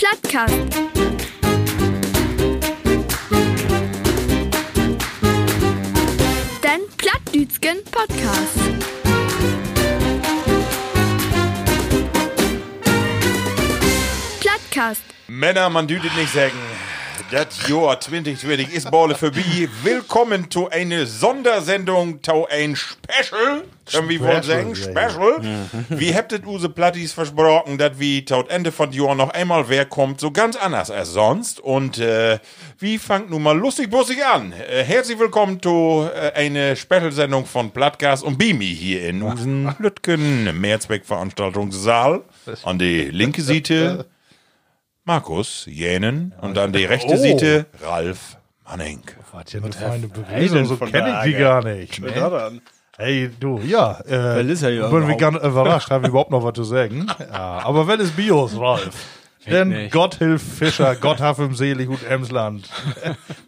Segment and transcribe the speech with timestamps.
[0.00, 0.54] Plattkast.
[6.64, 8.56] Den Plattdütschen Podcast.
[14.40, 15.02] Plattkast.
[15.28, 16.56] Männer, man dütet nicht sagen.
[17.30, 19.68] Das Jahr 2020 ist bald vorbei.
[19.84, 23.62] Willkommen zu einer Sondersendung, zu ein Special.
[23.88, 24.74] Können wir wohl sagen?
[24.74, 25.68] Special.
[25.90, 29.84] Wie habt ihr use Plattis versprochen, dass wie tot Ende von Jahr noch einmal wer
[29.84, 31.60] kommt, so ganz anders als sonst.
[31.60, 32.40] Und äh,
[32.80, 34.52] wie fangt nun mal lustig bussig an?
[34.52, 40.60] Äh, herzlich willkommen zu äh, eine Special-Sendung von Plattgas und Bimi hier in unseren Lütgen
[40.60, 42.22] Mehrzweckveranstaltungssaal.
[42.64, 44.06] An die linke Seite
[45.04, 47.16] Markus Jänen und an die rechte Oh.
[47.16, 48.36] Seite Ralf
[48.68, 49.00] Manning.
[49.32, 52.00] Was hier eine feine Begrüßung, so kenne ich die gar nicht.
[52.00, 52.10] Ne?
[52.12, 52.60] dann?
[52.96, 53.98] Hey, du, ja.
[54.06, 55.18] Äh, ja Bin wir überhaupt.
[55.18, 57.06] ganz überrascht, haben wir überhaupt noch was zu sagen.
[57.18, 58.94] Ja, aber wenn es Bios, Ralf.
[59.46, 59.88] Denn.
[59.90, 62.68] Gott hilf Fischer, Gott haf ihm selig und Emsland.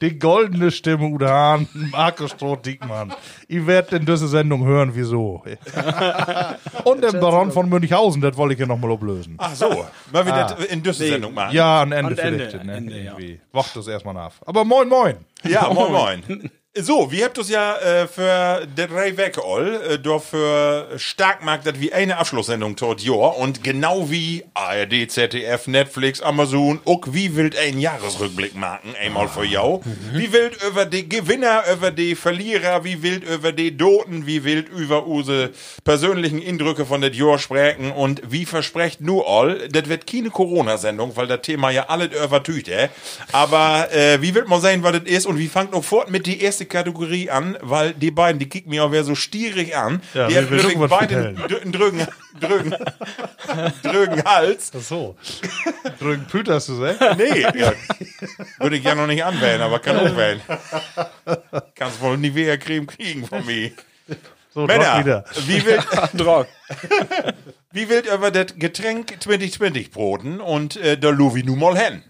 [0.00, 3.12] Die goldene Stimme Udan, Markus Stroh-Diekmann.
[3.48, 5.44] Ihr werdet in dieser Sendung hören, wieso.
[6.84, 9.34] und den Baron von Münchhausen, das wollte ich ja noch mal ablösen.
[9.38, 9.68] Ach so,
[10.10, 11.54] wollen wir das in dieser Sendung machen?
[11.54, 12.64] Ja, an Ende An Ende, vielleicht.
[12.64, 12.72] Ne?
[12.74, 13.12] Ende, ja.
[13.12, 13.40] Irgendwie.
[13.52, 14.32] Wacht das erstmal nach.
[14.46, 15.16] Aber moin, moin.
[15.44, 16.50] Ja, moin moin.
[16.74, 21.66] So, wir habt uns ja äh, für der drei Wege all äh, dafür stark gemacht,
[21.66, 27.36] dass wir eine Abschlusssendung tot Jahr und genau wie ARD, ZDF, Netflix, Amazon, auch wie
[27.36, 29.82] wild ein Jahresrückblick machen, einmal für jou.
[30.14, 34.70] Wie wild über die Gewinner, über die Verlierer, wie wild über die Doten, wie wild
[34.70, 35.50] über unsere
[35.84, 41.16] persönlichen Eindrücke von der Jahr sprechen und wie versprecht nur all, das wird keine Corona-Sendung,
[41.16, 42.88] weil das Thema ja alles übertücht, äh.
[43.30, 46.24] Aber äh, wie wird man sehen, was das ist und wie fangt noch fort mit
[46.24, 50.02] die erste Kategorie an, weil die beiden, die kicken mir auch wer so stierig an.
[50.14, 52.06] Ja, die wir haben nämlich beide einen drücken,
[53.82, 54.72] drücken Hals.
[54.76, 55.16] Ach so.
[55.98, 56.98] Drücken Püters zu sagen?
[57.18, 57.72] Nee, ja,
[58.58, 60.40] würde ich ja noch nicht anwählen, aber kann auch wählen.
[61.74, 63.72] Kannst wohl nie wieder Creme kriegen von mir.
[64.54, 65.24] So, Männer, wieder.
[65.46, 65.82] wie wild,
[67.72, 72.02] wie wild über das Getränk 2020 broten und äh, der Louis nun mal hin.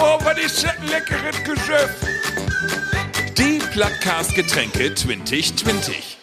[0.00, 2.06] Oh, was ist das ein leckeres Geschäft?
[3.38, 6.18] Die Plattcast Getränke 2020.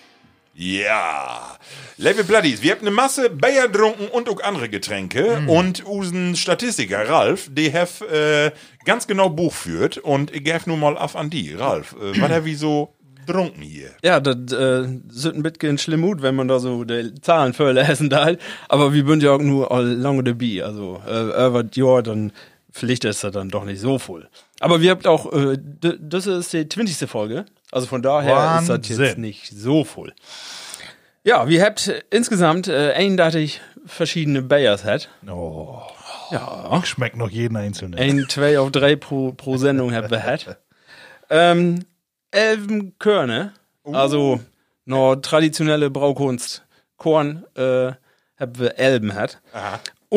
[0.53, 1.55] Ja.
[1.95, 5.41] Liebe Bloodies, wir haben eine Masse Bayer getrunken und auch andere Getränke.
[5.47, 8.51] Und unseren Statistiker Ralf, der hat äh,
[8.83, 9.97] ganz genau Buch führt.
[9.97, 11.53] Und ich gebe nur mal auf an die.
[11.53, 12.93] Ralf, äh, was hat wie so
[13.25, 13.91] getrunken hier?
[14.03, 18.09] Ja, das äh, sind ein bisschen schlimm Mut, wenn man da so die Zahlen vorlesen
[18.09, 18.33] da.
[18.67, 20.65] Aber wir sind ja auch nur all lange dabei.
[20.65, 22.33] Also, äh, über das Jahr, dann
[22.77, 24.27] vielleicht ist das dann doch nicht so voll.
[24.59, 25.57] Aber wir habt auch, äh,
[25.99, 27.09] das ist die 20.
[27.09, 27.45] Folge.
[27.71, 29.21] Also von daher ist das jetzt Wahnsinn.
[29.21, 30.13] nicht so voll.
[31.23, 35.09] Ja, wir habt insgesamt äh, 31 verschiedene Bayers hat.
[35.27, 35.79] Oh,
[36.31, 36.81] Ja.
[36.85, 37.99] schmeckt noch jeden einzelnen.
[37.99, 40.57] Ein, zwei auf drei pro, pro Sendung haben wir hat.
[41.29, 41.85] Ähm,
[42.31, 43.53] elfen Körne,
[43.83, 44.39] also
[44.85, 46.63] noch traditionelle Braukunst,
[46.97, 47.93] Korn, äh,
[48.37, 49.39] haben wir Elben hat.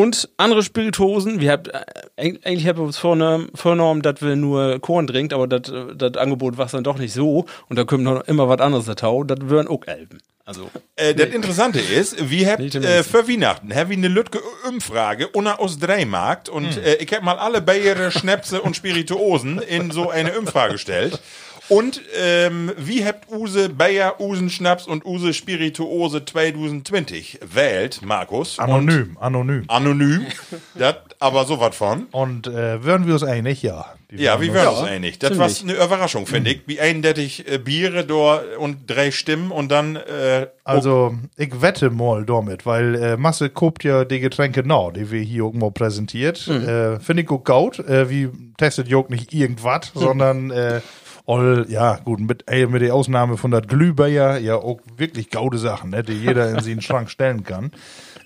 [0.02, 1.80] Und andere Spirituosen, wir habt, äh,
[2.16, 5.96] eig- eigentlich haben wir uns vorgenommen, vorgenommen, dass wir nur Korn trinkt, aber das äh,
[5.96, 7.46] das Angebot war dann doch nicht so.
[7.68, 10.18] Und da kommt noch immer was anderes dazu, das wären auch Elben.
[10.44, 14.38] Also, Äh, das Interessante ist, wir habt im äh, für Weihnachten haben wir eine Lütge
[14.68, 19.90] Umfrage unter aus Dreimarkt und äh, ich habe mal alle Bayer, Schnäpse und Spirituosen in
[19.90, 21.20] so eine Umfrage gestellt.
[21.68, 28.58] Und ähm, wie habt Use Bayer, Usen Schnaps und Use Spirituose 2020 wählt, Markus?
[28.58, 29.60] Anonym, anonym.
[29.62, 30.26] Und anonym.
[30.74, 32.04] das aber sowas von.
[32.12, 33.62] Und äh, wären wir uns einig?
[33.62, 33.86] Ja.
[34.10, 35.18] Die Ja, wie uns- wären uns einig?
[35.18, 36.62] Das war eine Überraschung, finde ich.
[36.66, 42.24] Wie eindeutig äh, Biere da und drei Stimmen und dann äh, Also, ich wette mal
[42.24, 46.48] damit, weil äh, Masse guckt ja die Getränke nach, die wir hier irgendwo präsentiert.
[46.48, 47.78] Äh, Finde ich gut.
[47.80, 50.80] Äh, wie testet Jörg nicht irgendwas, sondern äh,
[51.28, 55.58] all, ja, gut, mit, ey, mit der Ausnahme von der Glühbeier, ja, auch wirklich gaude
[55.58, 57.70] Sachen, ne, die jeder in seinen Schrank stellen kann.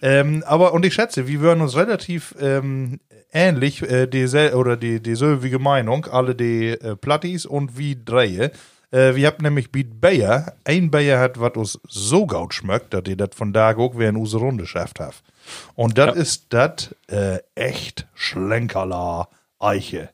[0.01, 3.01] Ähm, aber, und ich schätze, wir würden uns relativ ähm,
[3.33, 8.53] ähnlich, äh, die, oder die, dieselbe Meinung, alle die äh, Plattis und wie Dreie.
[8.93, 13.03] Äh, wir haben nämlich mit Bayer, ein Bayer hat, was uns so gut schmeckt, dass
[13.09, 15.23] ihr das von da auch wie in unsere Runde schafft habt.
[15.75, 19.29] Und das ist das äh, echt Schlenkerla
[19.59, 20.11] Eiche.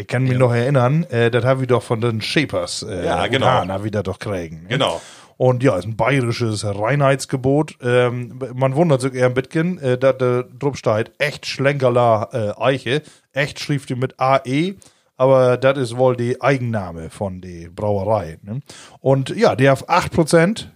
[0.00, 2.84] Ich kann mich noch erinnern, äh, das haben wir doch von den Shapers.
[2.84, 3.46] Äh, Ja, genau.
[3.46, 4.62] haben wir das doch kriegen.
[4.62, 4.68] ne?
[4.68, 5.00] Genau.
[5.36, 7.76] Und ja, ist ein bayerisches Reinheitsgebot.
[7.82, 12.60] Ähm, man wundert sich eher ein bisschen, äh, dass der drauf steht, echt Schlenkerla äh,
[12.62, 13.02] Eiche.
[13.32, 14.76] Echt schrift die mit AE.
[15.16, 18.38] Aber das ist wohl die Eigenname von der Brauerei.
[18.42, 18.60] Ne?
[19.00, 20.66] Und ja, die hat 8%.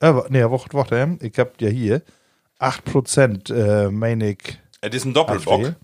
[0.00, 2.00] Äh, nee, warte, warte, ich hab ja hier
[2.58, 4.58] 8%, äh, meine ich.
[4.80, 5.62] es ist ein Doppelbock.
[5.64, 5.74] Kaffee.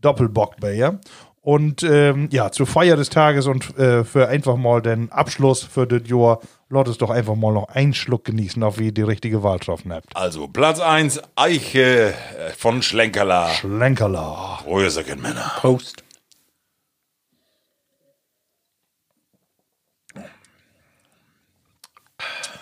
[0.00, 1.00] Doppelbockbier.
[1.42, 5.86] Und ähm, ja, zur Feier des Tages und äh, für einfach mal den Abschluss für
[5.86, 9.02] das Jahr, lasst es doch einfach mal noch einen Schluck genießen, auf wie ihr die
[9.02, 10.14] richtige Wahl getroffen habt.
[10.14, 13.48] Also Platz 1, Eiche äh, von Schlenkerla.
[13.54, 14.60] Schlenkerla.
[14.66, 15.52] Röseken Männer.
[15.60, 16.04] Post.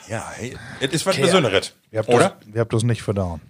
[0.08, 1.75] Ja, hey, es ist was Besonderes.
[1.90, 2.36] Ihr habt, Oder?
[2.40, 3.40] Das, ihr habt das nicht verdauen.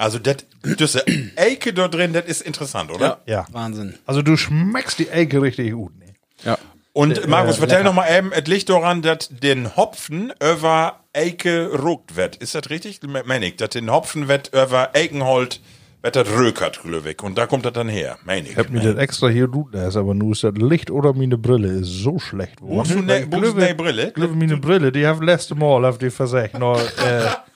[0.00, 0.98] Also das, das
[1.36, 3.20] Eike dort drin, das ist interessant, oder?
[3.26, 3.44] Ja.
[3.52, 3.98] Wahnsinn.
[4.06, 5.92] Also du schmeckst die Ecke richtig gut.
[5.98, 6.06] Ne?
[6.42, 6.56] Ja.
[6.94, 12.16] Und Markus, vertell noch mal eben, es liegt daran, dass den Hopfen über Eike ruckt
[12.16, 12.36] wird.
[12.36, 13.00] Ist das richtig?
[13.26, 15.60] Meine ich, dass den Hopfen wird über Eikenhold
[16.02, 17.22] wird das rökert, glücklich.
[17.22, 18.52] Und da kommt das dann her, meine ich.
[18.52, 21.36] Ich hab mir das extra hier gut lässt, aber nur ist das Licht oder meine
[21.36, 23.04] Brille ist so schlecht geworden.
[23.04, 24.12] ne, brauchst du ne Brille?
[24.12, 26.58] Glöwe meine Brille, die hab letzte Mal auf die versagt.
[26.58, 27.28] Noch, äh,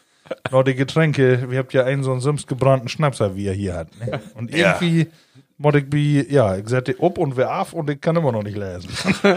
[0.66, 3.88] die Getränke, wir habt ja einen so einen Sims gebrannten Schnapser, wie er hier hat.
[4.00, 4.20] Ne?
[4.34, 4.78] Und Ja.
[4.80, 5.08] irgendwie
[5.56, 8.42] mod ich bi, ja, ich sette ob und wer af und ich kann immer noch
[8.42, 8.90] nicht lesen.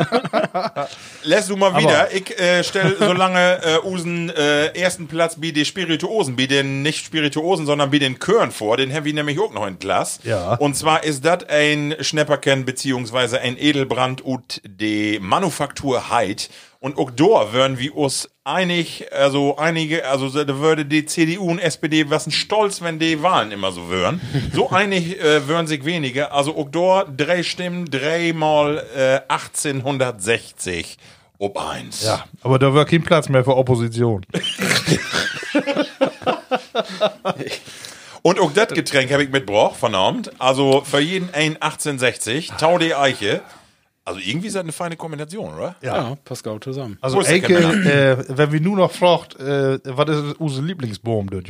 [1.24, 2.13] Lässt du mal Aber- wieder.
[2.13, 6.81] Ich äh, stell so lange äh, Usen äh, ersten Platz wie die Spirituosen, wie den
[6.81, 8.78] nicht Spirituosen, sondern wie den Körn vor.
[8.78, 10.19] Den haben wir nämlich auch noch in Glas.
[10.24, 10.56] Ja.
[10.56, 16.50] Und zwar ist das ein Schnepperken beziehungsweise ein Edelbrand ut de Manufaktur Heid.
[16.88, 21.60] Und auch da würden wir uns einig, also einige, also da würde die CDU und
[21.60, 24.22] SPD was ein Stolz, wenn die Wahlen immer so wären.
[24.54, 26.31] So einig äh, würden sich wenige.
[26.31, 30.98] Also auch da drei Stimmen, dreimal äh, 1860
[31.39, 32.04] ob eins.
[32.04, 34.25] Ja, aber da war kein Platz mehr für Opposition.
[38.24, 40.31] Und auch das Getränk habe ich mitgebracht, verdammt.
[40.40, 43.42] Also für jeden ein 1860, Tau die Eiche.
[44.07, 45.75] Also irgendwie ist das eine feine Kombination, oder?
[45.81, 46.98] Ja, passt gut zusammen.
[47.01, 48.21] Also Kämmerer?
[48.21, 51.42] äh, wenn wir nur noch fragt, äh, was ist unser Lieblingsbaum der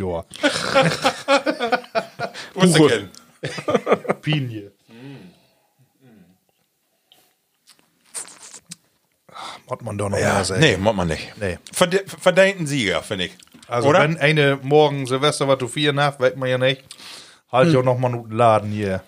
[2.79, 2.89] Buche.
[2.89, 3.09] Ken?
[4.21, 4.71] Pinie.
[9.69, 10.61] Hat man doch noch Ja, mehr sagen.
[10.61, 11.33] nee, macht man nicht.
[11.39, 11.59] Nee.
[11.71, 13.37] Verde verdienten Sieger, finde ich.
[13.67, 13.99] Also Oder?
[13.99, 16.83] wenn eine morgen Silvester was du vier nach, weiß man ja nicht.
[17.51, 19.03] Halt ja noch mal einen Laden hier.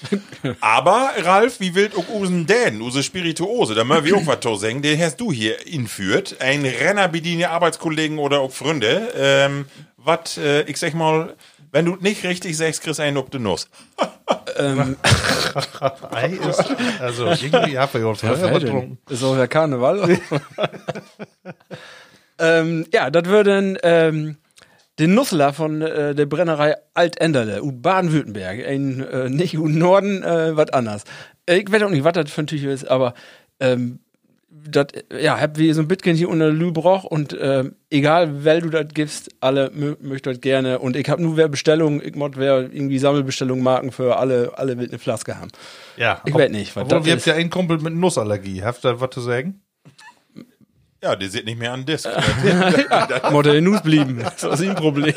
[0.60, 4.54] Aber, Ralf, wie wild auch usen denn, use Spirituose, da möchten wir auch was zu
[4.56, 6.36] sagen, den hast du hier inführt.
[6.40, 9.12] Ein Renner bediene Arbeitskollegen oder auch Freunde.
[9.16, 9.66] Ähm,
[9.96, 11.34] was, äh, ich sag mal,
[11.70, 13.68] wenn du nicht richtig sagst, kriegst du einen ob de Nuss.
[16.10, 16.64] Ei ist,
[17.00, 18.98] also irgendwie hab ich auch vorher getrunken.
[19.08, 20.18] Ist auch der Karneval.
[22.38, 24.36] ähm, ja, das würde ähm,
[24.98, 30.70] den Nusseler von äh, der Brennerei Altenderle, Baden-Württemberg, ein äh, nicht u Norden, äh, was
[30.70, 31.04] anders.
[31.46, 33.14] Ich weiß auch nicht, was das für ein Tücher ist, aber
[33.60, 34.00] ähm,
[34.50, 34.86] das,
[35.20, 38.86] ja, hab wie so ein Bitcoin hier unter Lübroch und ähm, egal, wer du das
[38.92, 42.60] gibst, alle mö möchten das gerne und ich habe nur wer Bestellungen, ich mod wer
[42.60, 45.50] irgendwie Sammelbestellungen marken für alle, alle will eine Flaske haben.
[45.96, 48.62] Ja, Ich weiß nicht, was das wir habt ja einen Kumpel mit Nussallergie.
[48.62, 49.60] Habt ihr was zu sagen?
[51.02, 52.08] Ja, der sieht nicht mehr an Disk.
[53.30, 54.24] Mod der News blieben.
[54.40, 55.14] Das ist ein Problem.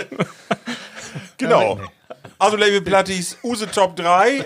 [1.38, 1.80] genau.
[2.38, 4.44] Also, Label Plattis, Use Top 3, äh,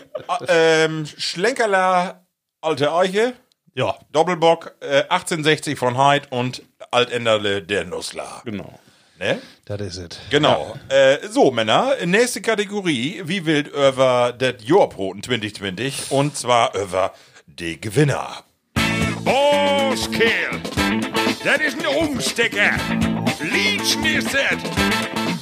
[0.50, 2.26] ähm, Schlenkerler,
[2.62, 3.34] Alte Eiche,
[3.74, 3.96] Ja.
[4.12, 8.42] Doppelbock, äh, 1860 von Heid und Altenderle der Nussler.
[8.46, 8.80] Genau.
[9.18, 9.42] Ne?
[9.66, 10.20] Das ist es.
[10.30, 10.76] Genau.
[10.90, 13.22] Äh, so, Männer, nächste Kategorie.
[13.26, 17.14] Wie wild über das Jahrproten 2020 und zwar über
[17.48, 18.44] die Gewinner.
[19.24, 20.62] Boskeel,
[21.44, 22.74] dat is een omstekker.
[23.39, 24.60] Liedschen is dat.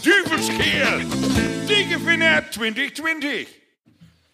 [0.01, 0.99] Duvelskeel,
[1.67, 3.47] die gewinner 2020.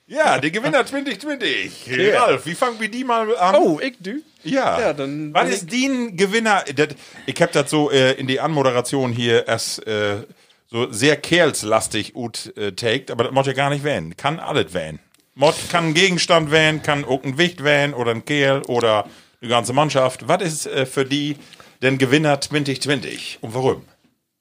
[0.05, 1.85] Ja, die Gewinner 2020.
[2.13, 3.55] Ralf, wie fangen wir die mal an?
[3.55, 4.23] Oh, ich du?
[4.41, 6.63] Ja, Ja, dann Was ist die Gewinner?
[6.75, 6.95] Dat,
[7.27, 10.23] ich hab das so äh, in die Anmoderation hier erst äh,
[10.71, 14.17] so sehr kerlslastig ut äh, taked, aber das muss ja gar nicht wählen.
[14.17, 14.99] Kann alles wählen.
[15.35, 19.05] Mod kann ein Gegenstand wählen, kann auch ein Wicht wählen oder ein Kerl oder
[19.41, 20.27] die ganze Mannschaft.
[20.27, 21.37] Was ist äh, für die
[21.81, 23.83] denn Gewinner 2020 und warum?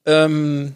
[0.07, 0.75] Ähm,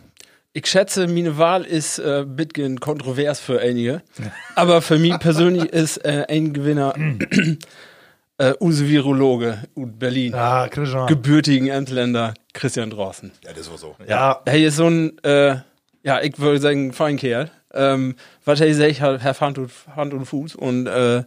[0.52, 4.02] ich schätze, meine Wahl ist äh, ein bisschen kontrovers für einige.
[4.54, 6.94] Aber für mich persönlich ist äh, ein Gewinner
[8.38, 10.34] äh, Use Virologe aus Berlin.
[10.34, 11.06] Ah, Christian.
[11.06, 13.32] Gebürtigen Entländer Christian Drossen.
[13.44, 13.96] Ja, das war so.
[14.06, 15.56] ja, Hey, ist so ein, äh,
[16.02, 17.50] ja, ich würde sagen, Feinkerl.
[17.74, 21.22] Ähm, was er sagt, hat hat Hand und, Hand und Fuß und äh,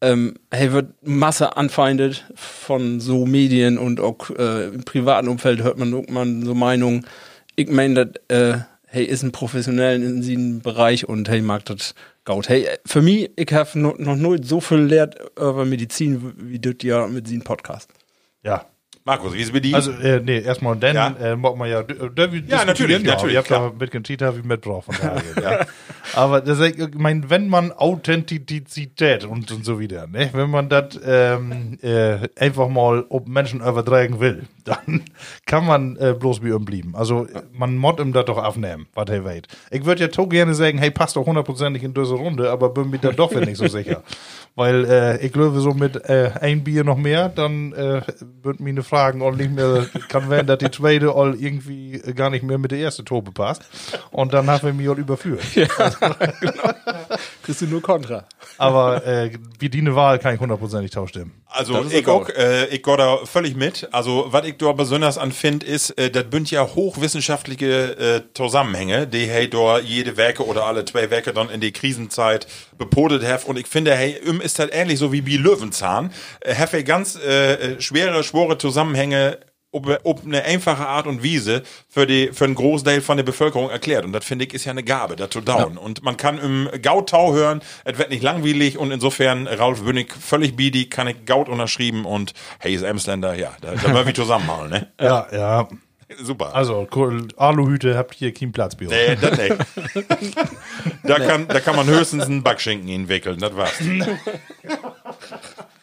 [0.00, 5.78] ähm, hey, wird Masse anfeindet von so Medien und auch äh, im privaten Umfeld hört
[5.78, 7.06] man mal so Meinungen.
[7.56, 11.94] Ich meine, das, äh, hey, ist ein Professionellen in diesem Bereich und hey, mag das
[12.24, 12.48] gut.
[12.48, 16.76] Hey, für mich, ich habe no, noch nie so viel lehrt über Medizin wie das
[16.82, 17.90] ja mit diesem Podcast.
[18.42, 18.66] ja.
[19.04, 19.74] Markus, wie ist es bei dir?
[19.76, 21.08] Also, äh, nee, erstmal dann, Ja.
[21.20, 23.70] äh, mag man ja, äh, da wir Ja, natürlich, diskutieren, natürlich, Ich hab klar.
[23.70, 25.66] da mit Gentita wie mitgebracht von daher, ja.
[26.14, 31.00] Aber das, ich mein, wenn man Authentizität und, und so wieder, ne, wenn man das
[31.04, 35.02] ähm, äh, einfach mal auf Menschen übertragen will, dann
[35.46, 36.94] kann man äh, bloß bei ihm bleiben.
[36.94, 39.42] Also, man muss ihm das doch aufnehmen, was er weiß.
[39.70, 42.90] Ich würde ja so gerne sagen, hey, passt doch hundertprozentig in diese Runde, aber bin
[42.90, 44.02] mir da doch nicht so sicher.
[44.56, 48.02] Weil äh, ich glaube, so mit äh, ein Bier noch mehr, dann äh,
[48.42, 52.42] würden meine Fragen auch nicht mehr, kann werden, dass die zweite all irgendwie gar nicht
[52.42, 53.62] mehr mit der ersten Tobe passt.
[54.10, 55.40] Und dann haben wir mich überführt.
[57.50, 58.26] Kriegst du nur Kontra.
[58.58, 61.32] Aber äh, wie die eine Wahl kann ich hundertprozentig tauschen.
[61.46, 63.88] Also ich auch äh, ich gehe da völlig mit.
[63.90, 69.08] Also was ich da besonders an finde, ist, äh, das bünd ja hochwissenschaftliche äh, Zusammenhänge,
[69.08, 72.46] die hey da jede Werke oder alle zwei Werke dann in die Krisenzeit
[72.78, 73.48] bepodet have.
[73.48, 76.12] Und ich finde, hey, im ist halt ähnlich so wie bei Löwenzahn.
[76.38, 79.38] Äh, have hey ganz äh, äh, schwere, schwore Zusammenhänge
[79.72, 83.70] ob, ob eine einfache Art und Weise für die für einen Großteil von der Bevölkerung
[83.70, 86.38] erklärt und das finde ich ist ja eine Gabe da zu down und man kann
[86.38, 91.24] im Gautau hören es wird nicht langweilig und insofern Ralf Bünnig völlig biedi kann ich
[91.24, 95.68] Gaut unterschrieben und hey ist Emsländer ja da, da wir zusammenhauen ne Ja, ja.
[96.20, 96.86] super Also,
[97.36, 98.92] Aluhüte habt hier keinen Platz bei uns.
[98.92, 99.54] Nee, das nicht.
[101.04, 103.78] da, kann, da kann man höchstens einen Backschinken hinwickeln, das war's.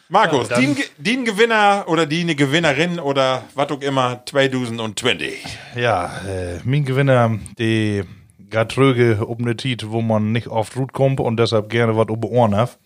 [0.09, 5.43] Markus, die, die Gewinner oder die eine Gewinnerin oder was auch immer 2020.
[5.75, 8.03] Ja, äh, mein Gewinner, die
[8.49, 12.07] gaat tröge um eine Tiet, wo man nicht oft gut kommt und deshalb gerne was
[12.07, 12.79] um Ohren hat.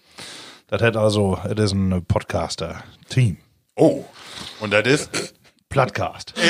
[0.67, 3.37] Das hat also, es ist ein Podcaster-Team.
[3.75, 4.03] Oh,
[4.59, 5.35] und das ist
[5.69, 6.33] Plattcast.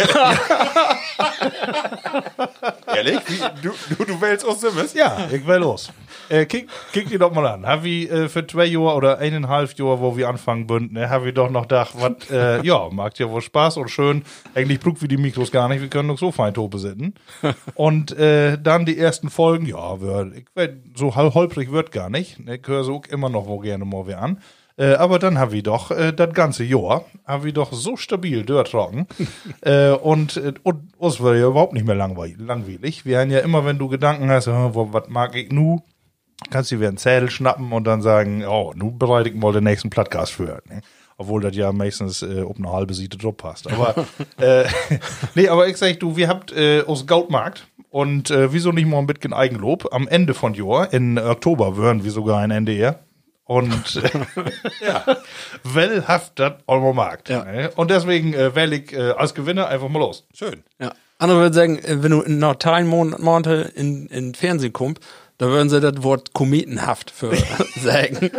[2.87, 3.19] ehrlich?
[3.27, 4.93] Wie, du, du, du wählst aus Simmes?
[4.93, 5.91] Ja, ich will los.
[6.31, 7.65] Äh, kick, kick die doch mal an.
[7.65, 11.25] Haben wir äh, für zwei Jahre oder eineinhalb Jahre, wo wir anfangen bünden, ne, haben
[11.25, 14.23] wir doch noch gedacht, was, äh, ja, macht ja wohl Spaß und schön.
[14.55, 17.15] Eigentlich brauchen wir die Mikros gar nicht, wir können doch so fein Tope sitzen.
[17.75, 20.45] und äh, dann die ersten Folgen, ja, wir, ich
[20.95, 22.39] so hol- holprig wird gar nicht.
[22.39, 24.39] Ne, ich höre so immer noch wo gerne mal wer an.
[24.77, 28.43] Äh, aber dann haben wir doch äh, das ganze Jahr, haben wir doch so stabil
[28.43, 29.05] durchtrocken.
[29.61, 33.05] äh, und, äh, und uns wird ja überhaupt nicht mehr langweilig.
[33.05, 35.81] Wir haben ja immer, wenn du Gedanken hast, was mag ich nu,
[36.50, 39.63] kannst du dir einen Zettel schnappen und dann sagen, oh, nun bereite ich mal den
[39.63, 40.62] nächsten Podcast für.
[40.69, 40.81] Ne?
[41.17, 43.71] Obwohl das ja meistens äh, ob eine halbe Siete drauf passt.
[43.71, 43.95] Aber
[44.39, 44.65] äh,
[45.36, 48.98] nee, aber ich sag du, wir habt äh, aus Gautmarkt und äh, wieso nicht mal
[49.00, 49.89] ein bisschen Eigenlob?
[49.93, 53.00] Am Ende von Jahr, in Oktober, würden wir sogar ein NDR.
[53.43, 54.10] Und äh,
[54.86, 55.03] ja,
[55.63, 57.27] wellhaft das Euro Markt.
[57.27, 57.43] Ja.
[57.43, 57.69] Ne?
[57.75, 60.25] Und deswegen äh, wähle ich äh, als Gewinner einfach mal los.
[60.33, 60.63] Schön.
[60.79, 60.93] Ja.
[61.17, 65.01] Andere würden sagen, äh, wenn du in noch drei Mon- Monate in, in Fernsehen kommst,
[65.41, 67.36] da würden sie das Wort kometenhaft für
[67.75, 68.29] sagen.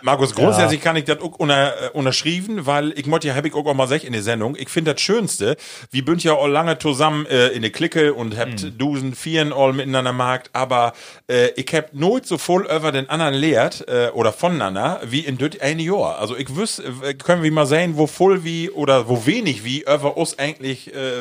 [0.00, 3.52] Markus, grundsätzlich kann ich das auch unter, äh, unterschrieben, weil ich möchte ja, hab ich
[3.52, 4.56] auch mal sech in der Sendung.
[4.58, 5.58] Ich finde das Schönste,
[5.90, 9.74] wir bünd ja all lange zusammen äh, in der Clique und habt Dusen, Vieren all
[9.74, 10.94] miteinander markt, aber
[11.28, 15.36] äh, ich hab nooit so voll über den anderen lehrt äh, oder voneinander wie in
[15.36, 16.18] das eine Jahr.
[16.18, 19.82] Also ich wüs, äh, können wir mal sehen, wo voll wie oder wo wenig wie
[19.82, 21.20] über uns eigentlich äh,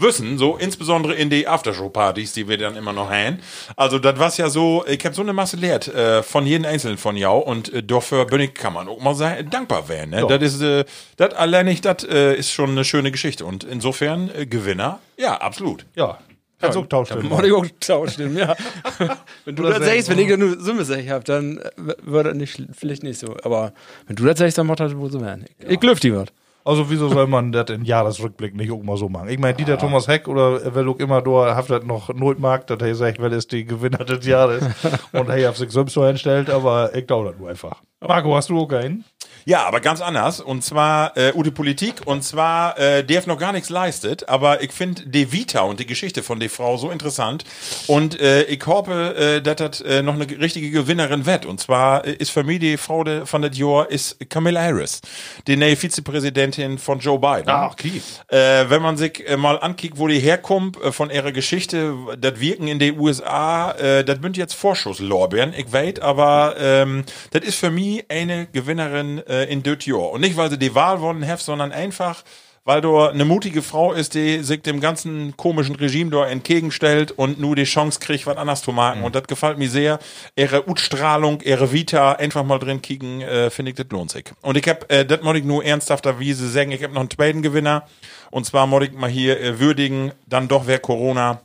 [0.00, 3.38] wissen, so insbesondere in die Aftershow-Partys, die wir dann immer noch haben.
[3.76, 6.98] Also das war's ja so, ich habe so eine Masse lehrt äh, von jedem Einzelnen
[6.98, 10.10] von jou und äh, dafür bin ich, kann man auch mal sein, dankbar werden.
[10.10, 10.26] Ne?
[10.26, 10.84] Das ist, äh,
[11.16, 15.36] das allein nicht, das äh, ist schon eine schöne Geschichte und insofern äh, Gewinner, ja,
[15.36, 15.84] absolut.
[15.94, 16.18] Ja,
[16.60, 17.28] kannst auch tauschen.
[17.28, 18.56] Muss ich auch tauschen, ja.
[19.44, 21.60] wenn du das sagst, wenn ich da nur Summe sag, hab, dann
[22.02, 23.36] würde das nicht, vielleicht nicht so.
[23.42, 23.72] Aber
[24.06, 25.46] wenn du das sagst, dann macht das wohl so werden.
[25.58, 26.32] Ich, ich glüff die wird.
[26.70, 29.28] Also wieso soll man das im Jahresrückblick nicht auch mal so machen?
[29.28, 32.80] Ich meine, Dieter Thomas Heck oder wer auch immer da haft das noch Notmarkt, dass
[32.80, 34.62] er sagt, wer ist die Gewinner des Jahres
[35.12, 37.82] und er hat sich selbst so einstellt, aber ich glaube das nur einfach.
[38.00, 39.04] Marco, hast du auch einen?
[39.44, 40.40] Ja, aber ganz anders.
[40.40, 42.02] Und zwar äh, Ute Politik.
[42.06, 44.28] Und zwar, äh, die hat noch gar nichts leistet.
[44.28, 47.44] Aber ich finde die Vita und die Geschichte von der Frau so interessant.
[47.86, 51.46] Und äh, ich hoffe, äh, dass das äh, noch eine richtige Gewinnerin wird.
[51.46, 55.00] Und zwar äh, ist für mich die Frau de, von der Jahr ist Camilla Harris,
[55.46, 57.50] die neue Vizepräsidentin von Joe Biden.
[57.50, 58.02] okay.
[58.28, 62.40] Äh, wenn man sich äh, mal ankickt, wo die herkommt, äh, von ihrer Geschichte, das
[62.40, 67.56] Wirken in den USA, äh, das sind jetzt Vorschusslorbeeren, ich weiß, aber ähm, das ist
[67.56, 70.10] für mich eine Gewinnerin äh, in Jahr.
[70.10, 72.22] Und nicht, weil sie die Wahl gewonnen hat, sondern einfach,
[72.64, 77.40] weil du eine mutige Frau ist, die sich dem ganzen komischen Regime da entgegenstellt und
[77.40, 79.02] nur die Chance kriegt, was anders zu machen.
[79.02, 79.98] Und das gefällt mir sehr.
[80.36, 84.26] Ihre Utstrahlung, ihre Vita, einfach mal drin kicken, äh, finde ich, das lohnt sich.
[84.42, 87.42] Und ich hab, äh, das muss ich nur ernsthafterweise sagen, ich hab noch einen zweiten
[87.42, 87.86] Gewinner.
[88.30, 91.40] Und zwar muss ich mal hier äh, würdigen, dann doch wer Corona,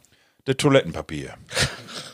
[0.46, 1.34] das Toilettenpapier.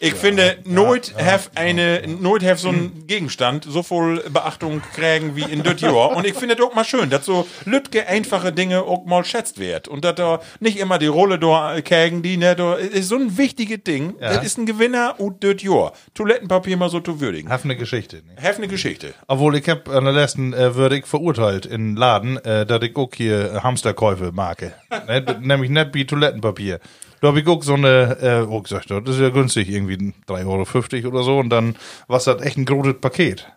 [0.04, 5.44] Ich finde, nooit have eine, nooit have so ein Gegenstand so viel Beachtung kriegen wie
[5.44, 6.16] in das Jahr.
[6.16, 9.60] Und ich finde es auch mal schön, dass so lütge einfache Dinge auch mal schätzt
[9.60, 9.88] wird.
[9.88, 13.38] Und dass da nicht immer die Rolle da kriegen, die, ne, da ist so ein
[13.38, 14.16] wichtiges Ding.
[14.20, 15.94] Das ist ein Gewinner und das Jahr.
[16.16, 17.52] Toilettenpapier mal so zu würdigen.
[17.52, 18.24] Haf eine Geschichte.
[18.26, 18.42] Ne?
[18.42, 19.14] Have eine Geschichte.
[19.28, 22.96] Obwohl ich hab an der letzten äh, würde ich verurteilt in Laden, äh, dass ich
[22.96, 24.74] auch hier Hamsterkäufe marke.
[25.08, 25.24] ne?
[25.42, 26.80] Nämlich nicht wie Toilettenpapier.
[27.22, 31.04] Da habe ich auch so eine, äh, oh gesagt, das ist ja günstig, irgendwie 3,50
[31.04, 31.38] Euro oder so.
[31.38, 31.76] Und dann
[32.08, 33.48] war das echt ein großes Paket.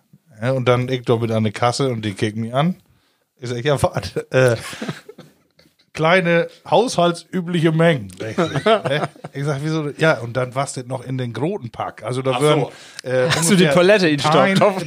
[0.40, 2.76] Ja, und dann ich da mit an der Kasse und die kicken mich an.
[3.40, 4.56] Ich sag, ja, warte, äh,
[5.94, 8.08] kleine haushaltsübliche Mengen.
[8.18, 9.08] Ich, ne?
[9.32, 9.88] ich sag, wieso?
[9.96, 12.02] Ja, und dann war's das noch in den großen Pack.
[12.02, 12.66] Also da würden
[13.02, 14.46] äh, Hast du die Toilette in Stock?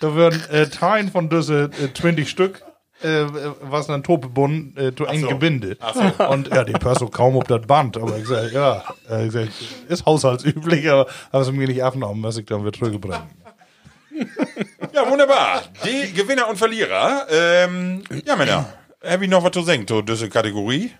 [0.00, 2.62] da würden äh, Teilen von diese äh, 20 Stück,
[3.04, 3.26] äh,
[3.60, 5.28] was dann Topebunden, äh, zu eng so.
[5.28, 5.78] gebindet.
[6.30, 9.48] Und ja, die Perso kaum ob das Band, aber ich sag, ja, äh, ich sag,
[9.88, 13.22] ist haushaltsüblich, aber haben sie mir nicht abgenommen, was ich dann wieder zurückbringen.
[14.92, 15.62] Ja, wunderbar.
[15.84, 17.26] Die Gewinner und Verlierer.
[17.28, 18.72] Ähm, ja, Männer.
[19.04, 20.92] Habe ich noch was zu sagen zu dieser Kategorie?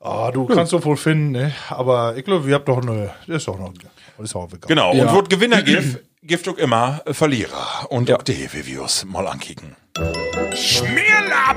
[0.00, 1.52] Ah, du kannst doch wohl finden, ne?
[1.70, 3.72] aber ich glaube, wir habt doch eine, das ist doch noch,
[4.16, 4.60] das ist auch egal.
[4.68, 4.94] Genau.
[4.94, 5.06] Ja.
[5.06, 7.86] Und wo es Gewinner gibt, gibt auch immer Verlierer.
[7.90, 8.48] Und auch die,
[8.78, 9.74] uns mal ankicken.
[10.54, 11.56] Schmierlapp,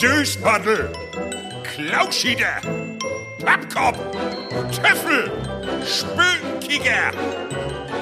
[0.00, 0.90] Döspaddel,
[1.62, 2.60] Klauschieder,
[3.44, 3.98] Pappkopf,
[4.74, 5.30] Töffel,
[5.86, 7.12] Spülkicker,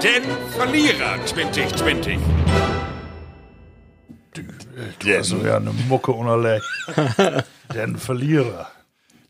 [0.02, 0.23] den
[0.56, 2.18] Verlierer 2020.
[5.06, 6.64] Also ja, eine Mucke unerlegt.
[7.75, 8.71] Den Verlierer.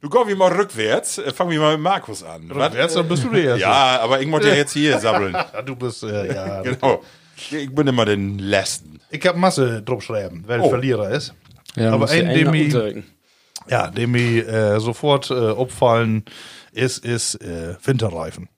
[0.00, 1.18] Du gehst wie mal rückwärts.
[1.18, 2.50] Äh, Fangen wir mal mit Markus an.
[2.74, 3.60] Jetzt dann bist du der Erste.
[3.60, 5.32] Ja, aber ich muss ja jetzt hier sabbeln.
[5.52, 6.62] Ja, du bist, äh, ja.
[6.62, 7.02] Genau.
[7.50, 9.00] Ich bin immer den Letzten.
[9.10, 10.70] Ich hab Masse drauf schreiben, wer Oh.
[10.70, 11.34] Verlierer ist.
[11.76, 13.04] Ja, aber ein, einen dem ich,
[13.68, 16.24] ja, dem mir äh, sofort äh, auffallen
[16.72, 18.48] ist, ist äh, Winterreifen.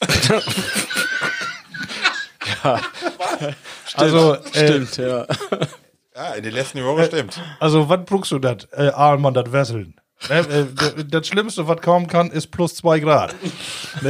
[3.94, 5.26] Also, äh, Stimmt, ja.
[6.14, 7.40] Ja, in den letzten Jahren stimmt.
[7.60, 8.66] also was brauchst du das?
[8.72, 9.94] Äh, Ahlmann, das Wesseln.
[10.30, 13.34] Ne, äh, das Schlimmste, was kommen kann, ist plus zwei Grad.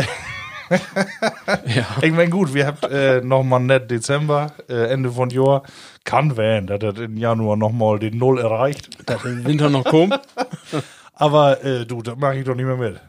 [1.66, 1.86] Ja.
[2.02, 5.62] Ich meine, gut, wir habt äh, nochmal nett Dezember, äh, Ende von Jahr.
[6.04, 8.90] Kann werden, dass das im Januar nochmal den Null erreicht.
[9.06, 10.18] Dass im Winter noch kommt.
[11.18, 13.00] Aber äh, du, das mache ich doch nicht mehr mit.